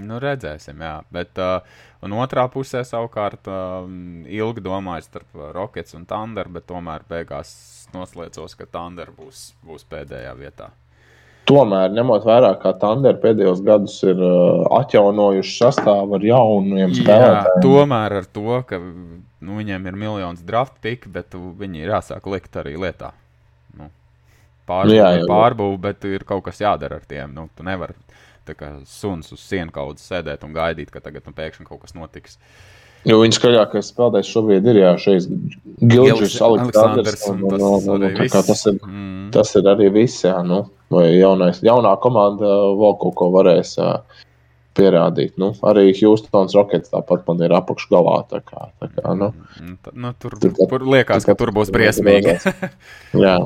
[0.01, 0.97] Nu, redzēsim, jā.
[1.13, 3.87] Bet, uh, un otrā pusē savukārt uh,
[4.29, 7.53] ilgi domāju starp Rockets un Thunder, bet tomēr beigās
[7.95, 10.71] noslēdzos, ka Thunder būs, būs pēdējā vietā.
[11.49, 17.63] Tomēr, ņemot vērā, ka Thunder pēdējos gados ir uh, atjaunojuši sastāvu ar jauniem spēlētājiem.
[17.65, 22.61] Tomēr ar to, ka nu, viņiem ir miljons draft pick, bet viņi ir jāsāk likt
[22.61, 23.11] arī lietā.
[23.77, 23.89] Nu,
[24.69, 25.25] pārbūve, jā, jā.
[25.29, 27.33] pārbūve, bet ir kaut kas jādara ar tiem.
[27.35, 27.97] Nu, tu nevari
[28.57, 32.39] kā suns uz kādā sēdēt un gaidīt, ka tagad nu, pēkšņi kaut kas notiks.
[33.07, 35.29] Jo viņa skaļākais spēlētājs šobrīd ir jā, šeit
[35.81, 37.23] Gilģis, Aleksandrs.
[37.31, 39.31] Un, un, un, un, tas, ir, mm.
[39.33, 43.95] tas ir arī viss, jā, nu, vai jaunais, jaunā komanda vēl kaut ko varēs jā,
[44.77, 45.33] pierādīt.
[45.41, 48.19] Nu, arī Houstons Rockets tāpat man ir apakšgalā.
[48.31, 49.31] Tā kā, tā kā, nu.
[49.59, 52.37] Mm, nu, tur, tur, tur liekas, tur, ka tur būs briesmīgi.
[53.25, 53.37] jā.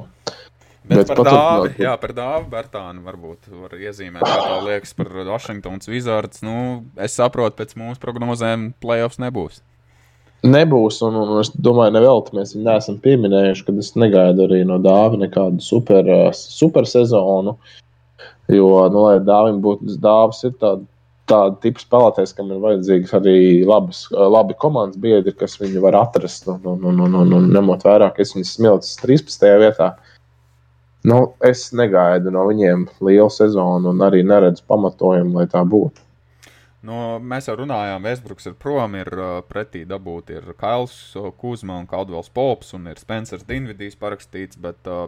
[0.85, 5.09] Bet, bet par dāvu, jā, par dāvu Bertānu varbūt var iezīmēt, kā tā liekas par
[5.31, 6.43] Washingtonas Wizards.
[6.45, 9.63] Nu, es saprotu, pēc mūsu prognozēm playoffs nebūs.
[10.45, 14.77] Nebūs, un, un es domāju, nevelti mēs viņu neesam pieminējuši, kad es negaidu arī no
[14.83, 17.55] dāvana nekādu super, super sezonu.
[18.53, 20.85] Jo, nu, lai dāvim būtu dāvs, ir tāda
[21.29, 23.37] tāda tipa spēlētājs, kam ir vajadzīgs arī
[23.67, 26.47] labas, labi komandas biedri, kas viņu var atrast.
[26.51, 29.47] Un, un, un, un, un ņemot vērā, ka es viņus smilts 13.
[29.61, 29.95] vietā,
[31.05, 36.01] Nu, es negaidu no viņiem lielu sezonu un arī neredzu pamatojumu, lai tā būtu.
[36.85, 40.95] No, mēs jau runājām, Vēsbruks ir prom, ir uh, pretī dabūt ir Kails,
[41.41, 45.07] Kuzma un Kaldvels Pops un ir Spencers Dinvidijs parakstīts, bet uh,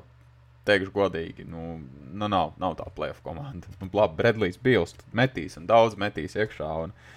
[0.70, 1.78] teikšu godīgi, nu,
[2.14, 3.70] nu nav, nav tā plēfa komanda.
[3.78, 6.72] Nu, labi, Bredlijs Bils metīs un daudz metīs iekšā.
[6.88, 7.17] Un, uh,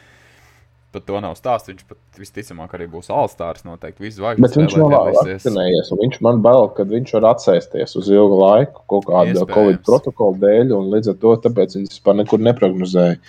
[0.90, 1.70] Pat to nav stāsts.
[1.70, 3.62] Viņš pat visticamāk arī būs Alstārs.
[3.66, 4.42] Noteikti visu zvaigžņu.
[4.42, 5.92] Bet viņš nav vakcinējies.
[6.00, 10.74] Viņš man bail, ka viņš var atsēsties uz ilgu laiku kaut kāda Covid protokola dēļ.
[10.96, 13.20] Līdz ar to tāpēc viņš vispār nekur neprognozēja.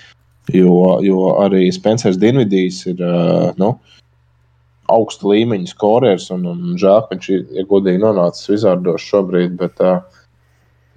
[0.58, 3.04] Jo, jo arī Spencers Dienvidīs ir
[3.62, 3.76] nu,
[4.90, 6.32] augsta līmeņa skorers.
[6.34, 9.54] Un, un žēl, ka viņš ir ja godīgi nonācis Vizardos šobrīd.
[9.62, 9.86] Bet,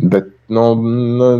[0.01, 0.71] bet nu,
[1.21, 1.31] nu,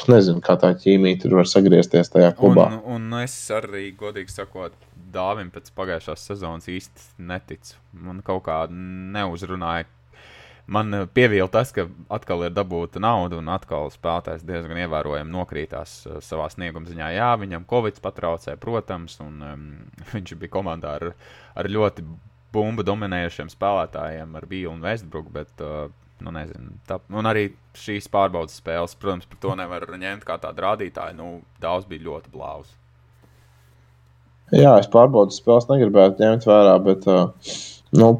[0.00, 2.70] Es nezinu, kā tā ķīmija tur var sagriezties tajā klubā.
[2.78, 4.72] Un, un es arī, godīgi sakot,
[5.12, 7.76] dāvim pēc pagājušās sezonas īsti neticu.
[7.92, 9.84] Man kaut kā neuzrunāja.
[10.70, 16.18] Man pievīla tas, ka atkal ir dabūta nauda, un atkal spēlētājs diezgan ievērojami nokrītās uh,
[16.24, 17.12] savā snieguma ziņā.
[17.18, 19.64] Jā, viņam Covid patraucē, protams, un um,
[20.14, 21.10] viņš bija komandā ar,
[21.60, 22.06] ar ļoti
[22.54, 25.90] bumbu dominējušiem spēlētājiem, ar Bīlu un Westbrook, bet uh,
[26.24, 27.48] nu, nezinu, tā, un arī
[27.78, 31.16] šīs pārbaudas spēles, protams, par to nevar ņemt kā tādu rādītāju.
[31.18, 31.30] Nu,
[31.62, 32.74] daudz bija ļoti blāvs.
[34.50, 37.54] Jā, es pārbaudas spēles negribētu ņemt vērā, bet uh,
[37.96, 38.10] nu,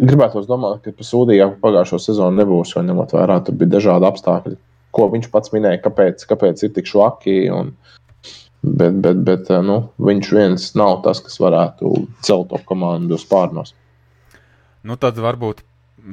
[0.00, 4.56] gribētu domāt, ka par sūdīgāku pagājušo sezonu nebūs, jo ņemot vērā, tur bija dažādi apstākļi,
[4.96, 7.36] ko viņš pats minēja, kāpēc, kāpēc ir tik švaki.
[7.54, 7.74] Un,
[8.66, 11.94] bet bet, bet uh, nu, viņš viens nav tas, kas varētu
[12.26, 13.76] celt to komandu uz pārnos.
[14.82, 15.62] Nu, tad varbūt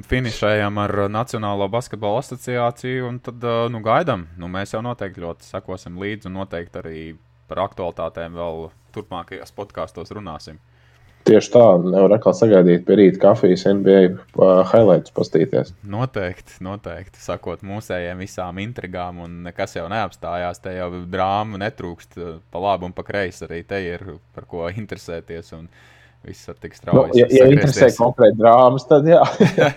[0.09, 4.27] finišējam ar Nacionālo basketbola asociāciju, un tad nu, gaidām.
[4.39, 7.03] Nu, mēs jau noteikti ļoti sekosim līdzi, un noteikti arī
[7.49, 10.59] par aktualitātēm vēl turpmākajos podkāstos runāsim.
[11.27, 13.99] Tieši tā, nevar atkal sagaidīt pie rīta kafijas NBA
[14.71, 15.73] highlights pastīties.
[15.85, 17.19] Noteikti, noteikti.
[17.21, 20.63] Sakot mūsējiem visām intrigām, un nekas jau neapstājās.
[20.63, 22.17] Te jau drāma netrūkst
[22.49, 23.43] pa labi un pa kreisi.
[23.45, 25.51] Arī te ir par ko interesēties.
[25.59, 26.99] Un, uh, Viss var tik strauji.
[26.99, 29.21] Nu, ja, ja interesē konkrēti drāmas, tad jā.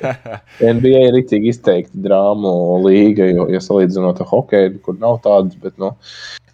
[0.74, 2.50] NBA ir rīcīgi izteikti drāmu
[2.82, 5.92] līga, jo, ja salīdzinot ar hokeju, kur nav tādas, bet nu,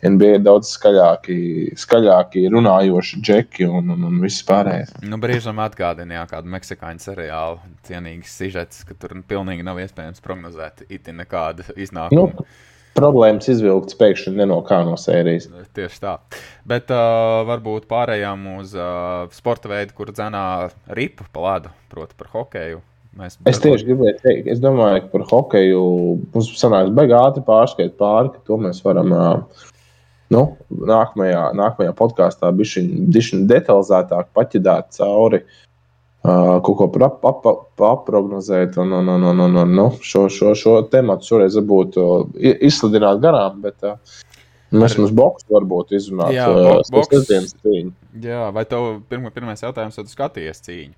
[0.05, 1.39] NBA ir daudz skaļāki,
[1.81, 4.93] skaļāki runājoši džeki un, un, un viss pārējais.
[5.09, 7.59] Nu, brīžam atgādina, jā, kādu meksikāņu seriālu
[7.89, 12.45] cienīgs sižets, ka tur pilnīgi nav iespējams prognozēt itin nekādu iznākumu.
[12.45, 12.51] Nu,
[12.97, 14.61] problēmas izvilkt pēkšņi ne no
[15.01, 15.49] sērijas.
[15.77, 16.17] Tieši tā.
[16.69, 22.33] Bet uh, varbūt pārējām uz uh, sporta veidu, kur dzenā ripa pa ledu, proti par
[22.35, 22.83] hokeju.
[23.19, 25.83] Mēs es tieši gribēju teikt, es domāju, ka par hokeju
[26.35, 29.65] mums sanāks baigā ātri pārskait pāri, ka to mēs varam uh,
[30.35, 35.65] nu, nākamajā, nākamajā podkāstā bišķiņ detalizētāk paķidāt cauri uh,
[36.23, 36.89] kaut ko
[37.79, 42.09] paprognozēt un, un, un, un, un, un nu, šo, šo, šo tematu šoreiz būtu
[42.69, 43.61] izsludināt garām.
[43.63, 43.85] Bet,
[44.69, 46.35] Mēs mums boxu varbūt izrunāt.
[46.37, 47.55] Jā, bo boks,
[48.21, 50.93] jā vai tev pirma, pirmais jautājums, vai tu skatījies cīņu?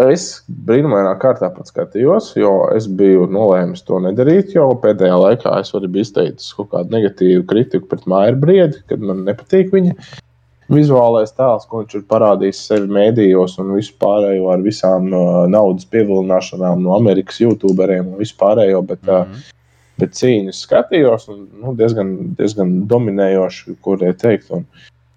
[0.00, 4.54] Es brīnumainā kārtā pat skatījos, jo es biju nolēmis to nedarīt.
[4.56, 9.04] Jo pēdējā laikā es arī biju izteicis kaut kādu negatīvu kritiku pret Māju Briedi, kad
[9.04, 9.98] man nepatīk viņa.
[9.98, 10.29] Uh,
[10.70, 16.84] vizuālais tēls, ko viņš ir parādījis sevi mēdījos un vispārējo ar visām uh, naudas pievilināšanām
[16.84, 18.82] no Amerikas YouTuberiem un vispārējo.
[18.86, 19.34] Bet, mm -hmm.
[19.34, 24.52] uh, bet cīņas skatījos un nu, diezgan, diezgan dominējoši, kuriem teikt.
[24.54, 24.66] Un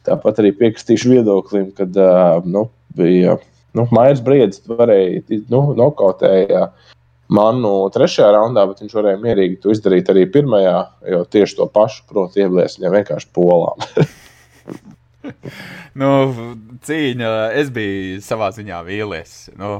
[0.07, 3.37] tāpat arī piekristīšu viedoklim, kad uh, nu, bija
[3.73, 6.71] nu, Maijas Briedis varēja nu, nokautēja.
[7.33, 10.75] Manu trešajā raundā, bet viņš varēja mierīgi to izdarīt arī pirmajā,
[11.09, 13.79] jo tieši to pašu, proti, ieblies viņam vienkārši polām.
[16.01, 16.11] nu,
[16.87, 19.37] cīņa, es biju savā ziņā vīlies.
[19.59, 19.79] Nu,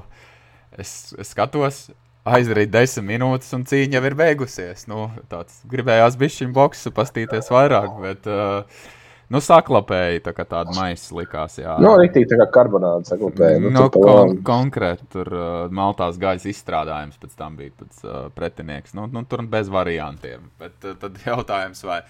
[0.78, 1.86] es, es skatos,
[2.24, 4.88] aizdarīt desmit minūtes, un cīņa jau ir beigusies.
[4.92, 8.30] Nu, tāds gribējās bišķiņu boksu pastīties vairāk, bet.
[8.30, 8.92] Uh,
[9.34, 11.56] Nu, saklapēji tā kā tāda maisa likās.
[11.58, 13.62] Jā, nu, rītīgi tā kā karbonāda saklapēja.
[13.64, 18.94] Nu, nu, kon konkrēti tur uh, maltās gaisa izstrādājums pēc tam bija pēc, uh, pretinieks.
[18.98, 20.52] Nu, nu, tur bez variantiem.
[20.62, 22.02] Bet uh, tad jautājums, vai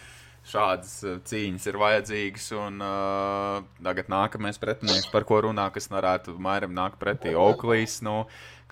[0.50, 2.50] šādas eh, cīņas ir vajadzīgas.
[2.60, 8.02] Un uh, tagad nākamais pretinieks, par ko runā, kas varētu Mairam nākt pretī Oaklīs.
[8.06, 8.24] Nu,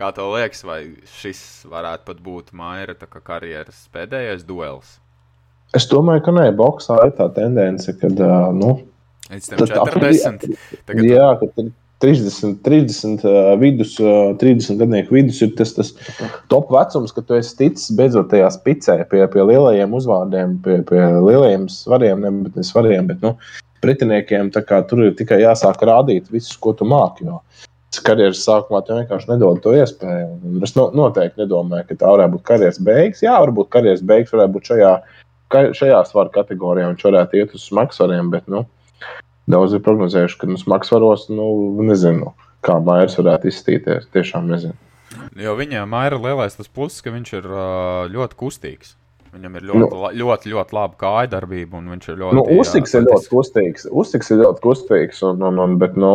[0.02, 0.80] Kā tev liekas, vai
[1.20, 1.40] šis
[1.70, 4.96] varētu pat būt Maira karjeras pēdējais duels?
[5.78, 8.72] Es domāju, ka nē, boxā ir tā tendence, ka uh, nu,
[9.32, 10.48] Līdz 40.
[10.88, 11.06] Tagad...
[11.08, 11.48] Jā, ka
[12.02, 15.94] 30, 30 uh, vidus, uh, 30 gadnieku vidus ir tas, tas
[16.52, 21.02] top vecums, kad tu esi ticis beidzot tajā spicē pie, pie lielajiem uzvārdiem, pie, pie
[21.02, 23.36] lielajiem svariem, ne, bet ne svariem, bet nu,
[23.82, 27.30] pretiniekiem tur ir tikai jāsāk rādīt visu, ko tu māki.
[27.30, 27.42] Jo
[28.00, 30.28] karjeras sākumā tev vienkārši nedod to iespēju.
[30.48, 33.24] Un es no, noteikti nedomāju, ka tā varētu būt karjeras beigas.
[33.26, 34.92] Jā, varbūt karjeras beigas varētu būt šajā,
[35.80, 38.64] šajā svaru kategorijā, viņš varētu iet uz smagsvariem, bet nu,
[39.50, 41.48] Daudz ir prognozējuši, ka nu, smagsvaros, nu,
[41.88, 42.36] nezinu,
[42.66, 44.10] kā Mairs varētu izskatīties.
[44.14, 44.78] Tiešām nezinu.
[45.40, 47.48] Jo viņam Maira lielais tas pluss, ka viņš ir
[48.14, 48.96] ļoti kustīgs.
[49.32, 52.36] Viņam ir ļoti, nu, ļoti, ļoti, ļoti laba kāja darbība, un viņš ir ļoti.
[52.36, 53.86] Nu, Uztiks ir ļoti kustīgs.
[54.02, 56.12] Uztiks ir ļoti kustīgs, un, un, un, bet, nu,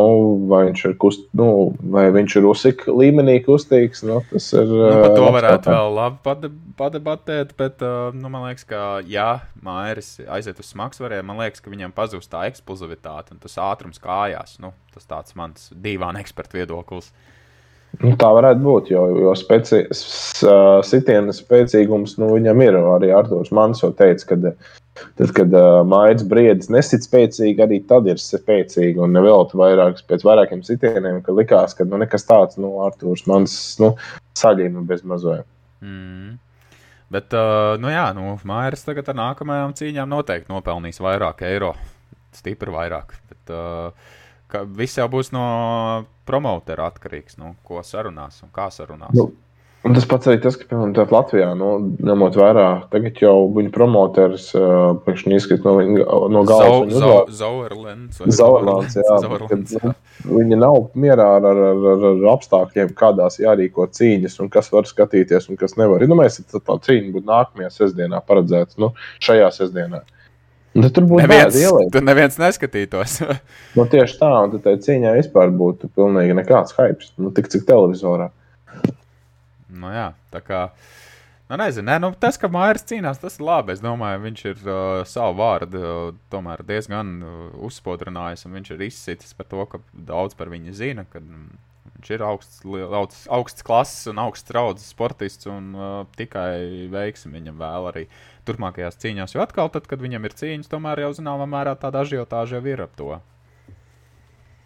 [0.50, 1.46] vai viņš ir, kust, nu,
[1.94, 4.68] vai viņš ir uzsik līmenī kustīgs, nu, tas ir.
[4.68, 7.86] Nu, par to varētu vēl labi padebatēt, bet,
[8.16, 9.30] nu, man liekas, ka, ja
[9.64, 14.58] Mairis aiziet uz smagsvariem, man liekas, ka viņam pazūst tā eksplozivitāte un tas ātrums kājās.
[14.60, 17.08] Nu, tas tāds mans dīvains eksperts viedoklis.
[17.08, 17.32] Uh,
[18.02, 19.86] Nu, tā varētu būt, jo, jo speci,
[20.84, 22.76] sitiena spēcīgums nu, viņam ir.
[22.92, 24.36] Arī Arthurs Mans jau teica, ka
[25.16, 29.00] tad, kad uh, mājas briedis nesit spēcīgi, arī tad ir spēcīgi.
[29.00, 33.54] Un vēl vairāk, pēc vairākiem sitieniem, ka likās, ka nu, nekas tāds, nu, Arthurs Mans
[33.80, 33.94] nu,
[34.36, 35.48] saļina bez mazojuma.
[35.80, 36.36] Mm.
[37.16, 41.72] Bet, uh, nu jā, nu, Mairis tagad ar nākamajām cīņām noteikti nopelnīs vairāk eiro.
[42.36, 43.14] Stipri vairāk.
[43.30, 44.16] Bet, uh,
[44.52, 45.46] ka viss jau būs no
[46.26, 49.14] promotera atkarīgs, nu, ko sarunās un kā sarunās.
[49.16, 49.32] Nu.
[49.86, 51.68] Un tas pats arī tas, ka, piemēram, Latvijā, nu,
[52.08, 56.96] ņemot vērā, tagad jau viņa promoteris uh, izskatās no, no galvas.
[57.38, 58.18] Zauerlens.
[58.34, 59.04] Zauerlens, jā.
[59.22, 59.92] Zauerlens, jā.
[60.24, 61.62] Nu, viņa nav mierā ar, ar,
[61.92, 66.02] ar, ar apstākļiem, kādās jārīko cīņas, un kas var skatīties, un kas nevar.
[66.02, 68.90] Iedomājieties, ja tā cīņa būtu nākamajā sestdienā paredzēta, nu,
[69.22, 70.02] šajā sestdienā.
[70.76, 71.56] Nu, tur būtu neviens,
[71.92, 73.20] tur neviens neskatītos.
[73.78, 77.08] nu, tieši tā, un tā cīņā vispār būtu pilnīgi nekāds hype.
[77.20, 78.28] Nu, tik cik televizorā.
[79.72, 80.62] Nu, jā, tā kā.
[81.46, 83.76] Nu, nezinu, ne, nu, tas, ka Mairis cīnās, tas ir labi.
[83.76, 87.36] Es domāju, viņš ir uh, savu vārdu uh, tomēr diezgan uh,
[87.68, 91.06] uzspodrinājis, un viņš ir izsitis par to, ka daudz par viņu zina.
[91.12, 91.46] Kad, um,
[91.96, 97.62] viņš ir augsts, augsts, augsts klases un augsts raudzes sportists, un uh, tikai veiksim viņam
[97.62, 98.04] vēl arī
[98.48, 99.36] turpmākajās cīņās.
[99.36, 102.84] Jo atkal, tad, kad viņam ir cīņas, tomēr jau zināmā mērā tāda ažiotāža jau ir
[102.86, 103.16] ap to.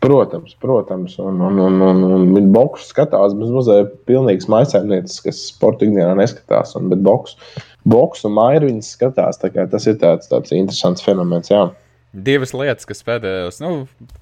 [0.01, 5.43] Protams, protams, un, un, un, un, un viņa boxu skatās bez mazliet pilnīgas maisēmnieces, kas
[5.51, 7.37] sporta ikdienā neskatās, un, bet boxu,
[7.85, 11.67] boxu mairu viņas skatās, tas ir tāds, tāds interesants fenomens, jā
[12.13, 13.71] divas lietas, kas pēdējos, nu,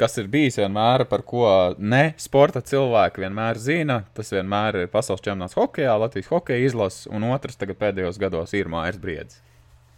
[0.01, 1.48] kas ir bijis vienmēr, par ko
[1.78, 4.02] ne sporta cilvēki vienmēr zina.
[4.16, 8.68] Tas vienmēr ir pasaules čempionāts hokeja, Latvijas hokeja izlases, un otrs tagad pēdējos gados ir
[8.72, 9.40] mājas briedis.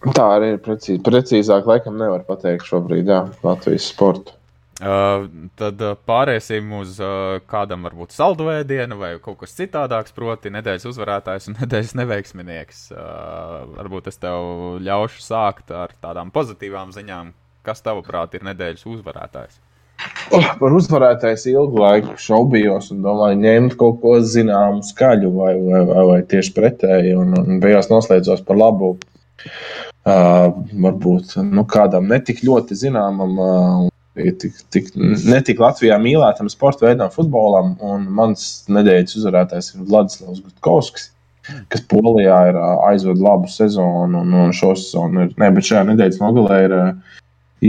[0.05, 1.01] Tā arī ir precīzi.
[1.05, 4.37] Precīzāk, laikam, nevar pateikt šobrīd, jā, Latvijas sporta.
[4.81, 5.27] Uh,
[5.61, 10.89] tad uh, pāriesim uz uh, kādam, varbūt saldu vēdienu vai kaut kas citādāks, proti, nedēļas
[10.89, 12.87] uzvarētājs un nedēļas neveiksminieks.
[12.95, 17.35] Uh, varbūt es tev ļaušu sākt ar tādām pozitīvām ziņām,
[17.67, 19.59] Kas tavuprāt ir nedēļas uzvarētājs?
[20.33, 25.83] Oh, par uzvarētājs ilgu laiku šaubījos un domāju, ņemt kaut ko zināmu, skaļu vai, vai,
[25.91, 27.13] vai, vai tieši pretēji.
[27.21, 28.95] Un, un beigās noslēdzos par labu.
[30.07, 33.37] Varbūt nu, kādam netik ļoti zināmam,
[34.17, 37.75] tik, tik, netik Latvijā mīlētam sporta veidam, futbolam.
[38.09, 41.11] Mans nedēļas uzvarētājs ir Vladislavs Gutkovskis,
[41.69, 44.25] kas Polijā ir aizvadījis labu sezonu.
[44.25, 46.77] Un, un šo sezonu ir, ne, bet šajā nedēļas nogalē ir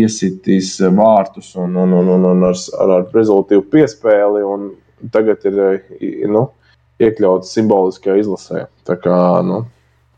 [0.01, 4.47] iesitīs vārtus un, un, un, un, un ar, ar, ar rezultātu piespēli.
[5.11, 6.47] Tagad ir nu,
[7.01, 8.65] iekļauts simboliskajā izlasē.
[8.87, 9.63] Tā kā, nu,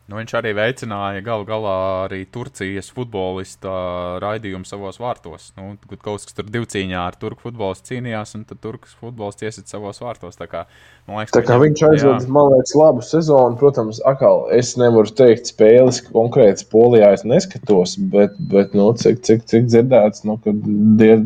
[0.04, 1.74] Nu, viņš arī veicināja galu galā
[2.04, 3.72] arī Turcijas futbolista
[4.20, 5.46] raidījumu savos vārtos.
[5.56, 10.04] Nu, kaut kas tur divcīņā ar turku futbolistu cīnījās, un tad turks futbolists iesit savos
[10.04, 10.36] vārtos.
[10.36, 10.66] Tā kā,
[11.08, 13.56] liekas, tā kā viņš aizvada, man liekas, labu sezonu.
[13.62, 19.48] Protams, atkal es nevaru teikt, spēles konkrēti Polijā es neskatos, bet, bet nu, cik, cik,
[19.48, 20.52] cik dzirdēts, nu, ka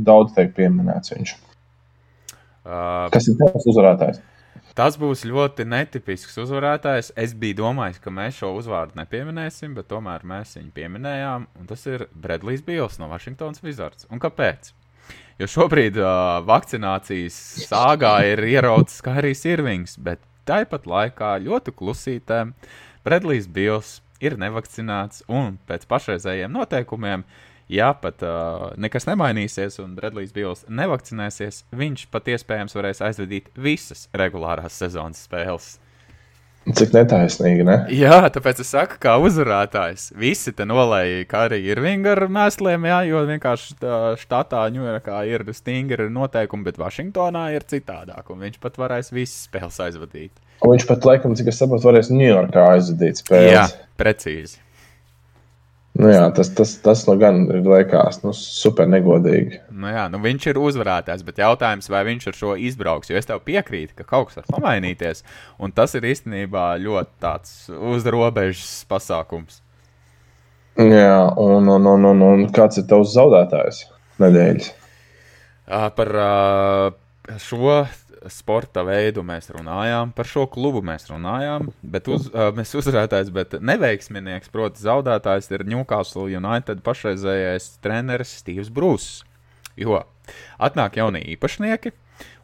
[0.05, 1.35] daudz tiek pieminēts viņš.
[2.67, 4.21] Uh, Kas ir tavs uzvarētājs?
[4.77, 7.07] Tas būs ļoti netipisks uzvarētājs.
[7.17, 11.47] Es biju domājis, ka mēs šo uzvārdu nepieminēsim, bet tomēr mēs viņu pieminējām.
[11.65, 14.05] Tas ir Bredlijs Bils no Washingtonas Wizards.
[14.13, 14.69] Un kāpēc?
[15.41, 22.53] Jo šobrīd uh, vakcinācijas sāgā ir ieraudzis Kairijs Irvings, bet tāpat laikā ļoti klusītēm
[23.05, 27.25] Bredlijs Bils ir nevakcinēts un pēc pašreizējiem noteikumiem
[27.71, 34.07] ja pat uh, nekas nemainīsies un Bredlijs Bils nevakcinēsies, viņš pat iespējams varēs aizvadīt visas
[34.17, 35.75] regulārās sezonas spēles.
[36.67, 37.75] Cik netaisnīgi, ne?
[37.95, 40.09] Jā, tāpēc es saku, kā uzvarētājs.
[40.19, 43.77] Visi te nolēja, kā arī ir vinga ar mēsliem, jā, jo vienkārši
[44.19, 49.79] štatā Ņujorkā ir stingri noteikumi, bet Vašingtonā ir citādāk, un viņš pat varēs visas spēles
[49.87, 50.43] aizvadīt.
[50.59, 53.53] Un viņš pat, laikam, cik es saprotu, varēs Ņujorkā aizvadīt spēles.
[53.55, 54.59] Jā, precīzi.
[55.97, 59.61] Nu jā, tas, tas, tas no gan ir liekas nu, super negodīgi.
[59.73, 63.25] Nu jā, nu viņš ir uzvarētājs, bet jautājums, vai viņš ar šo izbrauks, jo es
[63.25, 65.23] tev piekrītu, ka kaut kas var pamainīties,
[65.57, 69.63] un tas ir īstenībā ļoti tāds uz robežas pasākums.
[70.77, 73.87] Jā, un, un, un, un, un kāds ir tavs zaudētājs
[74.21, 74.69] nedēļas?
[75.97, 76.13] Par
[77.41, 77.79] šo
[78.33, 83.57] sporta veidu mēs runājām, par šo klubu mēs runājām, bet uz, uh, mēs uzvarētājs, bet
[83.61, 89.23] neveiksminieks, proti, zaudētājs ir Newcastle United pašreizējais treneris Steve's Brūss.
[89.77, 90.03] Jo
[90.57, 91.93] atnāk jaunie īpašnieki.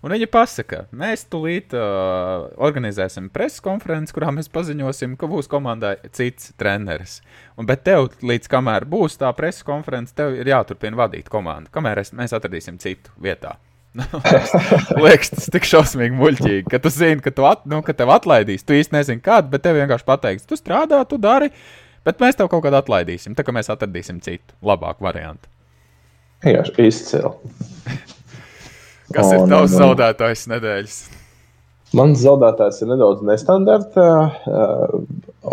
[0.06, 5.96] Un viņi pasaka, mēs tūlīt uh, organizēsim preses konferenci, kurā mēs paziņosim, ka būs komandai
[6.14, 7.22] cits treneris.
[7.58, 12.04] Un, bet tev, līdz kamēr būs tā preses konference, tev ir jāturpina vadīt komandu, kamēr
[12.04, 13.56] es, mēs atradīsim citu vietā.
[15.04, 18.66] Liekas, tas tik šausmīgi muļķīgi, ka tu zini, ka, tu at, nu, ka tev atlaidīs.
[18.66, 21.52] Tu īsti nezini, kādu, bet tev vienkārši pateiks, tu strādā, tu dari,
[22.08, 23.36] bet mēs tev kaut kādā atlaidīsim.
[23.38, 25.50] Tā kā mēs atradīsim citu, labāku variantu.
[26.44, 27.30] Jā, izcili.
[29.14, 30.98] Kas ir tavs zaudētājs nedēļas?
[31.94, 34.96] Mans zaudētājs ir nedaudz nestandarta uh,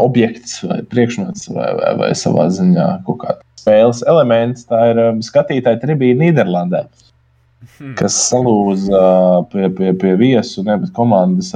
[0.00, 4.64] objekts vai priekšmets vai, vai, vai savā ziņā kaut kāds spēles elements.
[4.70, 6.86] Tā ir um, skatītāja tribīna Nīderlandē.
[6.86, 7.09] Uh,
[7.80, 7.96] hmm.
[7.98, 9.02] kas salūza
[9.52, 11.50] pie, pie, pie viesu nevis komandas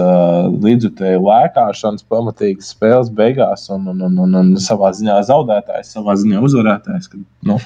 [0.65, 6.43] līdzjutēju lēkāšanas, pamatīgas spēles beigās un, un, un, un, un savā ziņā zaudētājs, savā ziņā
[6.49, 7.11] uzvarētājs.
[7.13, 7.59] Kad, nu,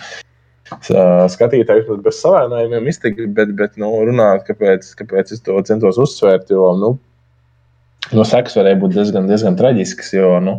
[0.68, 6.74] Skatītājs bez savainojumiem iztika, bet, bet nu, runāt, kāpēc, kāpēc es to centos uzsvērt, jo
[6.76, 6.90] nu,
[8.12, 10.58] no sekas varēja būt diezgan, diezgan traģisks, jo nu,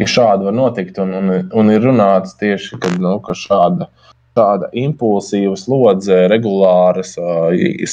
[0.00, 4.03] ja šādi var notikt un, un, un ir runāts tieši, kad, nu, ka šāda uh,
[4.38, 7.14] tāda impulsīva slodze, regulāras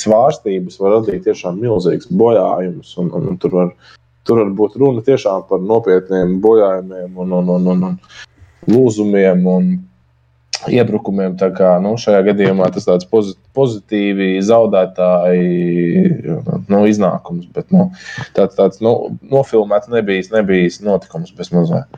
[0.01, 2.95] svārstības var radīt tiešām milzīgus bojājumus.
[3.01, 3.71] Un, un, un tur, var,
[4.27, 9.47] tur var būt runa tiešām par nopietniem bojājumiem un, un, un, un, un lūzumiem.
[9.55, 9.71] Un,
[10.69, 11.33] Iebrukumiem.
[11.41, 13.07] Tā kā, nu, šajā gadījumā tas ir
[13.57, 16.35] pozitīvi zaudētāji
[16.69, 17.47] nu, iznākums.
[17.55, 17.87] Bet nu,
[18.37, 18.93] tāds, tāds nu,
[19.31, 21.97] nofilmēts nebija, nebija notikums bez mazliet.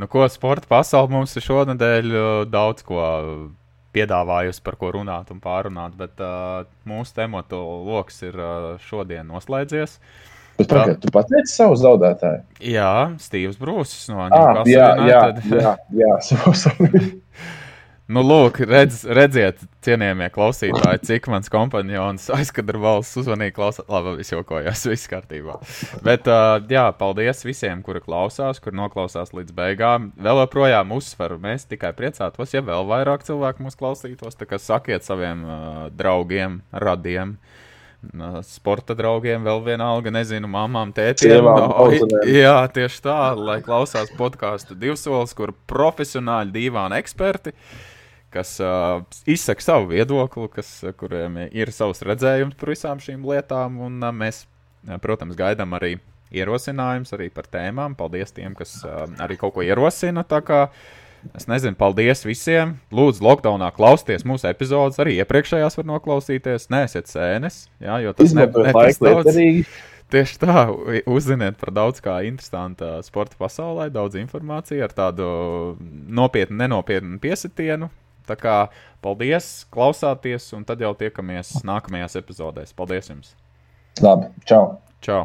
[0.00, 3.02] Nu, ko sporta pasaule mums ir šonadēļ uh, daudz ko
[3.92, 9.98] piedāvājusi, par ko runāt un pārunāt, bet uh, mūsu tematu lokus ir uh, šodien noslēdzies.
[10.56, 12.40] Bet tagad tu pateici savu zaudētāju?
[12.64, 14.72] Jā, Stīvs Brūsis no Nīderlandes.
[14.72, 15.20] Ah, jā, jā,
[15.52, 17.12] jā, jā, jā,
[18.10, 23.54] Nu, lūk, redz, redziet, cienījamie klausītāji, cik mans kompanjons aizkadra valsts uzvanīja.
[23.54, 23.84] Klausā...
[23.86, 25.60] Labi, es jokojos, viss kārtībā.
[26.02, 30.08] Bet, uh, jā, paldies visiem, kuri klausās, kur noklausās līdz beigām.
[30.18, 34.38] Vēl joprojām uzsveru, mēs tikai priecātos, ja vēl vairāk cilvēku mūs klausītos.
[34.40, 35.60] Tā kā sakiet saviem uh,
[35.94, 37.36] draugiem, radiem.
[38.10, 41.46] Uh, sporta draugiem, vēl vienalga, nezinu, mamām, tētiem.
[41.46, 41.86] No,
[42.26, 47.86] jā, tieši tā, lai klausās podkāstu divsolis, kur profesionāļi, divāni eksperti uh,
[48.32, 50.70] kas uh, izsaka savu viedokli, kas,
[51.00, 53.80] kuriem ir savs redzējums par visām šīm lietām.
[53.86, 54.44] Un, uh, mēs,
[55.02, 55.96] protams, gaidām arī
[56.30, 57.96] ierosinājumus arī par tēmām.
[57.98, 60.24] Paldies tiem, kas uh, arī kaut ko ierosina.
[61.36, 62.78] Es nezinu, paldies visiem.
[62.96, 64.96] Lūdzu, lockdownā klausieties mūsu epizodus.
[65.02, 66.70] Arī iepriekšējās var noklausīties.
[66.72, 69.40] Nē, esiet sēnes, jā, jo tas nebūs daudz.
[70.10, 70.64] Tieši tā,
[71.06, 75.26] uzziniet par daudz kā interesantu sporta pasaulē, daudz informāciju ar tādu
[75.78, 77.92] nopietnu, nenopietnu piesitienu.
[78.28, 78.56] Tā kā
[79.04, 82.76] paldies, klausāties, un tad jau tiekamies nākamajās epizodēs.
[82.76, 83.34] Paldies jums!
[84.04, 84.78] Labi, čau!
[85.04, 85.24] Čau!